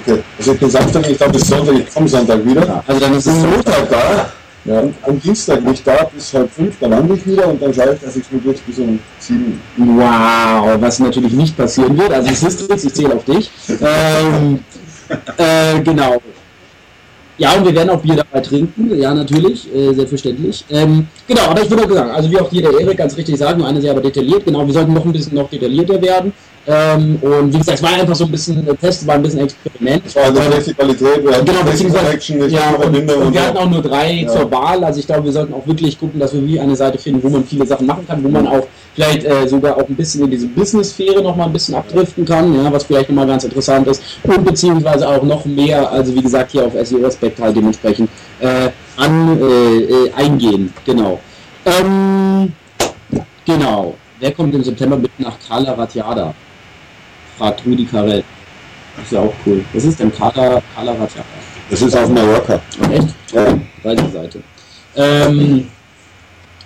Okay. 0.01 0.23
Also 0.37 0.53
ich 0.53 0.59
bin 0.59 0.69
Samstag, 0.69 1.09
ich 1.09 1.17
glaube 1.17 1.33
bis 1.33 1.47
Sonntag, 1.47 1.75
ich 1.75 1.93
komme 1.93 2.07
Sonntag 2.07 2.45
wieder. 2.45 2.83
Also 2.85 2.99
dann 2.99 3.13
ist 3.13 3.27
es 3.27 3.35
Montag 3.35 3.89
da. 3.89 4.31
Ja. 4.65 4.79
Und 4.79 4.95
am 5.03 5.21
Dienstag 5.21 5.63
nicht 5.63 5.85
da 5.85 6.09
bis 6.11 6.33
halb 6.33 6.51
fünf, 6.51 6.75
dann 6.79 6.89
lande 6.89 7.13
ich 7.13 7.25
wieder 7.27 7.47
und 7.47 7.61
dann 7.61 7.71
schaue 7.71 7.93
ich, 7.93 8.01
dass 8.01 8.15
ich 8.15 8.23
es 8.23 8.31
mir 8.31 8.39
durch 8.39 8.59
bis 8.63 8.79
um 8.79 8.99
sieben. 9.19 9.61
Wow, 9.77 10.81
was 10.81 10.99
natürlich 10.99 11.33
nicht 11.33 11.55
passieren 11.55 11.95
wird. 11.95 12.11
Also 12.11 12.31
es 12.31 12.41
ist 12.41 12.67
jetzt, 12.67 12.83
ich 12.83 12.93
zähle 12.93 13.13
auf 13.13 13.23
dich. 13.25 13.51
Ähm, 13.69 14.59
äh, 15.37 15.79
genau. 15.81 16.19
Ja, 17.37 17.53
und 17.53 17.65
wir 17.65 17.75
werden 17.75 17.89
auch 17.89 18.01
Bier 18.01 18.15
dabei 18.15 18.39
trinken, 18.39 18.97
ja 18.97 19.13
natürlich, 19.13 19.67
äh, 19.73 19.93
selbstverständlich. 19.93 20.63
Ähm, 20.69 21.07
genau, 21.27 21.41
aber 21.49 21.61
ich 21.61 21.69
würde 21.69 21.83
auch 21.83 21.91
sagen, 21.91 22.11
also 22.11 22.31
wie 22.31 22.39
auch 22.39 22.49
hier 22.49 22.61
der 22.61 22.79
Erik 22.79 22.97
ganz 22.97 23.17
richtig 23.17 23.37
sagt, 23.37 23.57
nur 23.57 23.67
eine 23.67 23.81
sehr 23.81 23.91
aber 23.91 24.01
detailliert, 24.01 24.45
genau, 24.45 24.65
wir 24.65 24.73
sollten 24.73 24.93
noch 24.93 25.03
ein 25.03 25.11
bisschen 25.11 25.35
noch 25.35 25.49
detaillierter 25.49 26.01
werden. 26.01 26.31
Ähm, 26.67 27.17
und 27.21 27.53
wie 27.53 27.59
gesagt, 27.59 27.77
es 27.77 27.83
war 27.83 27.93
einfach 27.93 28.15
so 28.15 28.25
ein 28.25 28.31
bisschen 28.31 28.67
ein 28.67 28.79
Test, 28.79 29.05
war 29.05 29.15
ein 29.15 29.21
bisschen 29.21 29.41
Experiment. 29.41 30.03
Es 30.05 30.15
war 30.15 30.23
eine 30.25 30.33
Qualität, 30.35 31.23
wir 31.23 31.31
hatten 31.35 31.45
Genau, 31.45 31.63
beziehungsweise, 31.63 32.15
nicht 32.15 32.51
ja, 32.51 32.69
und, 32.71 32.81
Verbindung 32.81 33.21
und 33.21 33.33
wir 33.33 33.41
hatten 33.45 33.57
auch 33.57 33.69
nur 33.69 33.81
drei 33.83 34.11
Ja. 34.13 34.27
zur 34.27 34.51
Wahl. 34.51 34.83
Also 34.83 34.99
ich 34.99 35.05
glaube, 35.05 35.25
wir 35.25 35.31
sollten 35.31 35.53
auch 35.53 35.65
wirklich 35.67 35.99
gucken, 35.99 36.19
dass 36.19 36.33
wir 36.33 36.45
wie 36.45 36.59
eine 36.59 36.75
Seite 36.75 36.97
finden, 36.97 37.21
wo 37.21 37.29
man 37.29 37.43
viele 37.43 37.67
Sachen 37.67 37.85
machen 37.85 38.07
kann, 38.07 38.23
wo 38.23 38.29
man 38.29 38.47
auch 38.47 38.65
vielleicht 38.95 39.25
äh, 39.25 39.47
sogar 39.47 39.77
auch 39.77 39.87
ein 39.87 39.95
bisschen 39.95 40.23
in 40.23 40.31
diese 40.31 40.47
Business-Sphäre 40.47 41.21
nochmal 41.21 41.47
ein 41.47 41.53
bisschen 41.53 41.75
abdriften 41.75 42.25
kann, 42.25 42.55
ja, 42.55 42.71
was 42.71 42.85
vielleicht 42.85 43.09
nochmal 43.09 43.27
ganz 43.27 43.43
interessant 43.43 43.87
ist. 43.87 44.01
Und 44.23 44.43
beziehungsweise 44.43 45.07
auch 45.07 45.21
noch 45.21 45.45
mehr, 45.45 45.91
also 45.91 46.15
wie 46.15 46.21
gesagt, 46.21 46.51
hier 46.51 46.65
auf 46.65 46.73
SEO-Aspekt 46.81 47.39
halt 47.39 47.55
dementsprechend 47.55 48.09
äh, 48.39 48.69
an, 48.97 49.39
äh, 49.39 49.77
äh, 49.77 50.13
eingehen. 50.15 50.73
Genau. 50.83 51.19
Ähm, 51.65 52.53
genau. 53.45 53.93
Wer 54.19 54.31
kommt 54.31 54.55
im 54.55 54.63
September 54.63 54.97
mit 54.97 55.11
nach 55.19 55.37
Kala 55.47 55.73
Ratjada? 55.73 56.33
Fragt 57.37 57.65
Rudi 57.65 57.85
Karel. 57.85 58.23
Das 58.95 59.05
ist 59.05 59.11
ja 59.11 59.19
auch 59.19 59.33
cool. 59.45 59.63
Was 59.73 59.83
ist 59.83 59.99
denn 59.99 60.13
Kala, 60.13 60.61
Kala 60.75 60.91
Ratjada? 60.91 61.25
Das 61.69 61.81
ist 61.81 61.97
auf 61.97 62.09
Mallorca. 62.09 62.61
Echt? 62.91 63.07
Ja. 63.33 63.59
Weiße 63.83 64.09
Seite. 64.11 64.39
Ähm, 64.95 65.67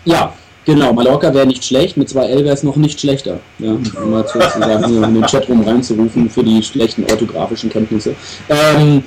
ja, 0.06 0.34
genau. 0.66 0.94
Mallorca 0.94 1.34
wäre 1.34 1.48
nicht 1.48 1.64
schlecht. 1.64 1.98
Mit 1.98 2.10
2L 2.10 2.44
wäre 2.44 2.54
es 2.54 2.64
noch 2.64 2.76
nicht 2.76 3.00
schlechter. 3.00 3.40
Ja, 3.58 3.72
um 3.72 4.12
mal 4.12 4.28
sozusagen 4.28 4.86
hier 4.88 5.04
in 5.04 5.14
den 5.16 5.26
Chatroom 5.26 5.62
reinzurufen 5.62 6.30
für 6.30 6.44
die 6.44 6.62
schlechten 6.62 7.04
orthografischen 7.06 7.70
Kenntnisse. 7.70 8.16
Ähm, 8.50 9.04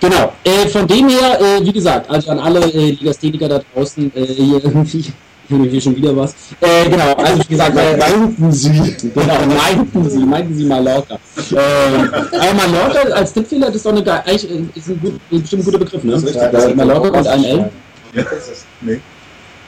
genau. 0.00 0.32
Äh, 0.44 0.68
von 0.68 0.86
dem 0.86 1.08
her, 1.08 1.38
äh, 1.40 1.64
wie 1.64 1.72
gesagt, 1.72 2.08
also 2.08 2.30
an 2.30 2.38
alle 2.38 2.60
äh, 2.72 2.92
Legastheniker 2.92 3.48
da 3.48 3.60
draußen, 3.74 4.10
äh, 4.14 4.24
hier 4.24 4.64
irgendwie. 4.64 5.12
Hier 5.48 5.80
schon 5.80 5.96
wieder 5.96 6.16
was. 6.16 6.34
Äh, 6.60 6.88
genau, 6.88 7.12
also 7.14 7.42
wie 7.42 7.48
gesagt, 7.48 7.76
äh, 7.76 7.96
Meinten 7.96 8.52
Sie? 8.52 8.70
Genau, 9.14 9.34
meinten 9.46 10.10
Sie, 10.10 10.18
meinten 10.24 10.54
Sie 10.54 10.64
Mallorca. 10.64 11.18
Ähm, 11.50 12.10
aber 12.32 12.54
Mallorca 12.54 13.00
als 13.12 13.32
Tippfehler 13.32 13.66
das 13.66 13.76
ist 13.76 13.86
doch 13.86 13.92
eine 13.92 14.24
eigentlich 14.24 14.50
äh, 14.50 14.64
ist 14.74 14.88
ein, 14.88 15.00
gut, 15.00 15.20
ein 15.30 15.40
bestimmt 15.42 15.64
guter 15.64 15.78
Begriff, 15.78 16.02
ne? 16.02 16.12
Das 16.12 16.22
ist 16.22 16.34
richtig 16.36 16.52
Ja. 16.52 16.74
Mallorca 16.74 17.18
und 17.18 17.26
ein 17.26 17.44
L. 17.44 17.70
Ja, 18.14 18.22
das 18.22 18.48
ist, 18.48 18.66
nee. 18.80 19.00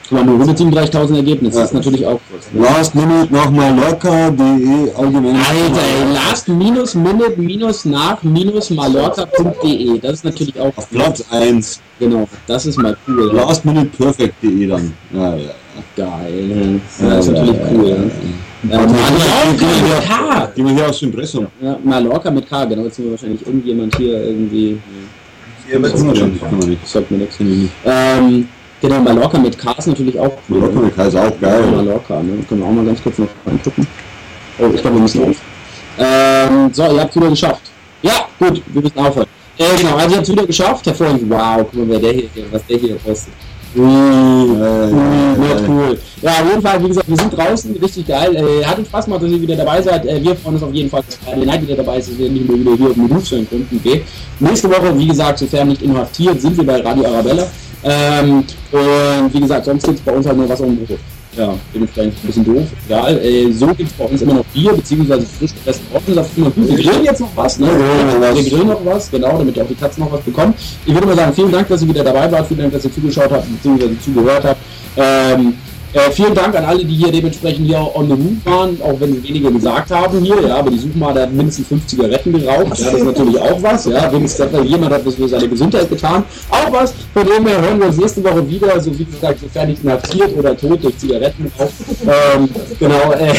Guck 0.09 0.19
mal, 0.19 0.25
nur 0.25 0.45
137.000 0.45 1.17
Ergebnisse, 1.17 1.59
das 1.59 1.67
ist 1.69 1.73
natürlich 1.73 2.05
auch 2.05 2.19
kurz. 2.31 2.47
Last 2.53 2.95
Minute 2.95 3.33
nach 3.33 3.49
Mallorca.de 3.51 4.93
allgemein. 4.95 5.35
Alter, 5.35 5.81
ey, 5.81 6.13
last 6.13 6.47
minus 6.47 6.95
minute 6.95 7.39
minus 7.39 7.83
nach 7.85 8.23
minus 8.23 8.69
mallorca.de, 8.69 9.99
das 9.99 10.13
ist 10.13 10.25
natürlich 10.25 10.57
auch 10.59 10.75
Auf 10.77 10.89
Platz 10.89 11.23
1. 11.29 11.81
Genau, 11.99 12.27
das 12.45 12.65
ist 12.65 12.77
mal 12.77 12.95
cool. 13.07 13.33
Lastminuteperfect.de 13.33 14.67
dann. 14.67 14.93
Ja, 15.13 15.35
ja. 15.35 15.51
Geil. 15.95 16.79
Ja, 16.99 17.09
das 17.09 17.27
ist 17.27 17.31
natürlich 17.33 17.59
cool. 17.71 18.11
Äh, 18.69 18.77
Mallorca 18.77 19.51
mit 19.51 20.07
K. 20.07 20.45
Gehen 20.55 20.65
wir 20.65 20.73
hier 20.73 20.89
aus 20.89 20.99
dem 20.99 21.09
Impressum. 21.09 21.47
Ja, 21.61 21.77
Mallorca 21.83 22.31
mit 22.31 22.49
K, 22.49 22.65
genau. 22.65 22.83
Jetzt 22.83 22.95
sind 22.95 23.05
wir 23.05 23.11
wahrscheinlich 23.11 23.45
irgendjemand 23.45 23.95
hier 23.97 24.23
irgendwie. 24.23 24.79
Hier 25.67 25.79
mit 25.79 25.93
nicht. 25.95 26.87
Sagt 26.87 27.11
mir 27.11 27.17
nichts. 27.17 27.37
Ähm, 27.85 28.47
genau, 28.81 28.99
Mallorca 28.99 29.37
mit 29.37 29.57
K 29.57 29.71
ist 29.77 29.87
natürlich 29.87 30.19
auch 30.19 30.37
cool. 30.49 30.59
Mallorca 30.59 30.79
mit 30.79 30.95
K 30.95 31.05
ist 31.05 31.15
auch 31.15 31.39
geil. 31.39 31.63
Ja, 31.65 31.71
Mallorca, 31.71 32.23
ne? 32.23 32.43
Können 32.47 32.61
wir 32.61 32.67
auch 32.67 32.71
mal 32.71 32.85
ganz 32.85 33.03
kurz 33.03 33.17
noch 33.19 33.27
angucken. 33.45 33.87
Oh, 34.59 34.69
ich 34.73 34.81
glaube, 34.81 34.95
wir 34.95 35.01
müssen 35.01 35.23
auf. 35.23 35.37
Ähm, 35.99 36.69
so, 36.73 36.83
ihr 36.83 37.01
habt 37.01 37.09
es 37.09 37.15
wieder 37.15 37.29
geschafft. 37.29 37.71
Ja, 38.01 38.27
gut, 38.39 38.61
wir 38.67 38.81
müssen 38.81 38.97
aufhören. 38.97 39.27
Äh, 39.57 39.77
genau, 39.77 39.95
also 39.95 40.09
ihr 40.09 40.17
habt 40.17 40.27
es 40.27 40.31
wieder 40.31 40.45
geschafft. 40.45 40.85
Hervorragend. 40.85 41.29
Wow, 41.29 41.65
guck 41.69 41.75
mal, 41.75 41.89
wer 41.89 41.99
der 41.99 42.13
hier, 42.13 42.29
was 42.51 42.65
der 42.65 42.77
hier 42.77 42.95
postet. 42.95 43.33
Uh, 43.75 44.55
ja, 44.55 45.67
cool. 45.67 45.99
Ja, 46.21 46.31
auf 46.31 46.49
jeden 46.49 46.61
Fall, 46.61 46.83
wie 46.83 46.87
gesagt, 46.87 47.07
wir 47.07 47.17
sind 47.17 47.37
draußen, 47.37 47.75
richtig 47.75 48.07
geil. 48.07 48.35
Äh, 48.35 48.65
hat 48.65 48.79
uns 48.79 48.87
Spaß 48.87 49.05
gemacht, 49.05 49.23
dass 49.23 49.29
ihr 49.29 49.41
wieder 49.41 49.55
dabei 49.55 49.81
seid. 49.81 50.05
Äh, 50.05 50.23
wir 50.23 50.35
freuen 50.35 50.55
uns 50.55 50.63
auf 50.63 50.73
jeden 50.73 50.89
Fall, 50.89 51.03
dass 51.05 51.15
Friday 51.15 51.45
Night 51.45 51.61
wieder 51.61 51.75
dabei 51.75 51.97
ist, 51.97 52.09
dass 52.09 52.17
wir 52.17 52.29
nicht 52.29 52.47
mehr 52.47 52.59
wieder 52.59 52.75
hier 52.75 52.87
auf 52.87 52.93
den 52.93 53.05
Ruf 53.05 53.27
sein 53.27 53.47
geht. 53.83 54.03
Nächste 54.39 54.69
Woche, 54.69 54.97
wie 54.97 55.07
gesagt, 55.07 55.39
sofern 55.39 55.67
nicht 55.67 55.81
inhaftiert, 55.81 56.41
sind 56.41 56.57
wir 56.57 56.65
bei 56.65 56.81
Radio 56.81 57.05
Arabella. 57.05 57.47
Ähm, 57.83 58.43
und 58.71 59.33
wie 59.33 59.39
gesagt, 59.39 59.65
sonst 59.65 59.85
gibt 59.85 59.99
es 59.99 60.05
bei 60.05 60.11
uns 60.11 60.25
halt 60.25 60.37
nur 60.37 60.49
was 60.49 60.59
auf 60.59 60.67
dem 60.67 60.85
Brot. 60.85 60.99
Ja, 61.37 61.53
dementsprechend 61.73 62.15
ein 62.15 62.27
bisschen 62.27 62.45
doof. 62.45 62.63
Egal. 62.87 63.17
Äh, 63.19 63.51
so 63.51 63.67
gibt 63.67 63.91
es 63.91 63.93
bei 63.93 64.05
uns 64.05 64.21
immer 64.21 64.33
noch 64.33 64.45
Bier, 64.45 64.73
beziehungsweise 64.73 65.25
frisch 65.25 65.53
gepressten 65.53 65.91
Trockensaft. 65.91 66.31
Wir 66.35 66.75
grillen 66.75 67.03
jetzt 67.03 67.21
noch 67.21 67.35
was, 67.35 67.59
ne? 67.59 67.67
Wir 67.67 68.43
grillen 68.43 68.67
noch 68.67 68.83
was, 68.83 69.11
genau, 69.11 69.37
damit 69.37 69.59
auch 69.59 69.67
die 69.67 69.75
Katzen 69.75 70.03
noch 70.03 70.11
was 70.11 70.21
bekommen. 70.21 70.53
Ich 70.85 70.93
würde 70.93 71.05
mal 71.05 71.15
sagen, 71.15 71.33
vielen 71.33 71.51
Dank, 71.51 71.67
dass 71.67 71.81
ihr 71.83 71.89
wieder 71.89 72.03
dabei 72.03 72.31
wart, 72.31 72.47
vielen 72.47 72.61
Dank, 72.61 72.73
dass 72.73 72.85
ihr 72.85 72.93
zugeschaut 72.93 73.29
habt, 73.29 73.45
beziehungsweise 73.51 73.99
zugehört 73.99 74.43
habt. 74.45 74.59
Ähm, 74.97 75.53
äh, 75.93 76.11
vielen 76.11 76.35
Dank 76.35 76.55
an 76.55 76.65
alle, 76.65 76.83
die 76.83 76.95
hier 76.95 77.11
dementsprechend 77.11 77.67
hier 77.67 77.79
on 77.95 78.07
the 78.07 78.15
move 78.15 78.37
waren, 78.45 78.81
auch 78.81 78.99
wenn 78.99 79.13
sie 79.13 79.23
weniger 79.23 79.51
gesagt 79.51 79.91
haben 79.91 80.21
hier, 80.21 80.41
ja, 80.41 80.57
aber 80.57 80.71
die 80.71 80.79
Suchma 80.79 81.13
hat 81.13 81.31
mindestens 81.31 81.67
fünf 81.67 81.85
Zigaretten 81.87 82.33
geraucht, 82.33 82.77
ja, 82.79 82.91
das 82.91 82.93
ist 82.93 83.05
natürlich 83.05 83.39
auch 83.39 83.61
was, 83.63 83.85
ja, 83.85 84.11
wenigstens 84.11 84.45
hat 84.45 84.65
jemand 84.65 84.93
hat 84.93 85.05
was 85.05 85.15
für 85.15 85.27
seine 85.27 85.47
Gesundheit 85.47 85.89
getan, 85.89 86.23
auch 86.49 86.71
was, 86.71 86.93
von 87.13 87.25
dem 87.25 87.47
her 87.47 87.61
hören 87.61 87.79
wir 87.79 87.87
uns 87.87 87.97
nächste 87.97 88.23
Woche 88.23 88.47
wieder, 88.49 88.79
so 88.79 88.97
wie 88.97 89.05
gesagt, 89.05 89.39
sofern 89.39 89.69
nicht 89.69 89.83
inhaftiert 89.83 90.37
oder 90.37 90.57
tot 90.57 90.83
durch 90.83 90.97
Zigaretten 90.97 91.51
auf, 91.57 91.71
ähm, 92.03 92.49
genau, 92.79 93.11
äh, 93.13 93.33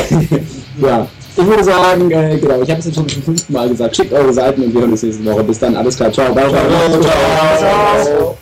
ja. 0.83 1.07
Ich 1.41 1.47
würde 1.47 1.63
sagen, 1.63 2.11
äh, 2.11 2.37
genau, 2.37 2.63
ich 2.63 2.69
habe 2.69 2.81
es 2.81 2.87
jetzt 2.87 2.97
schon 2.97 3.09
zum 3.09 3.23
fünften 3.23 3.53
Mal 3.53 3.69
gesagt, 3.69 3.95
schickt 3.95 4.13
eure 4.13 4.33
Seiten 4.33 4.61
und 4.61 4.75
wir 4.75 4.81
hören 4.81 4.91
uns 4.91 5.05
nächste 5.05 5.25
Woche. 5.25 5.45
Bis 5.45 5.61
dann, 5.61 5.77
alles 5.77 5.97
klar, 5.97 6.11
ciao, 6.11 6.35
bye, 6.35 6.49
bye. 6.49 7.01
ciao. 7.01 7.57
ciao. 8.01 8.39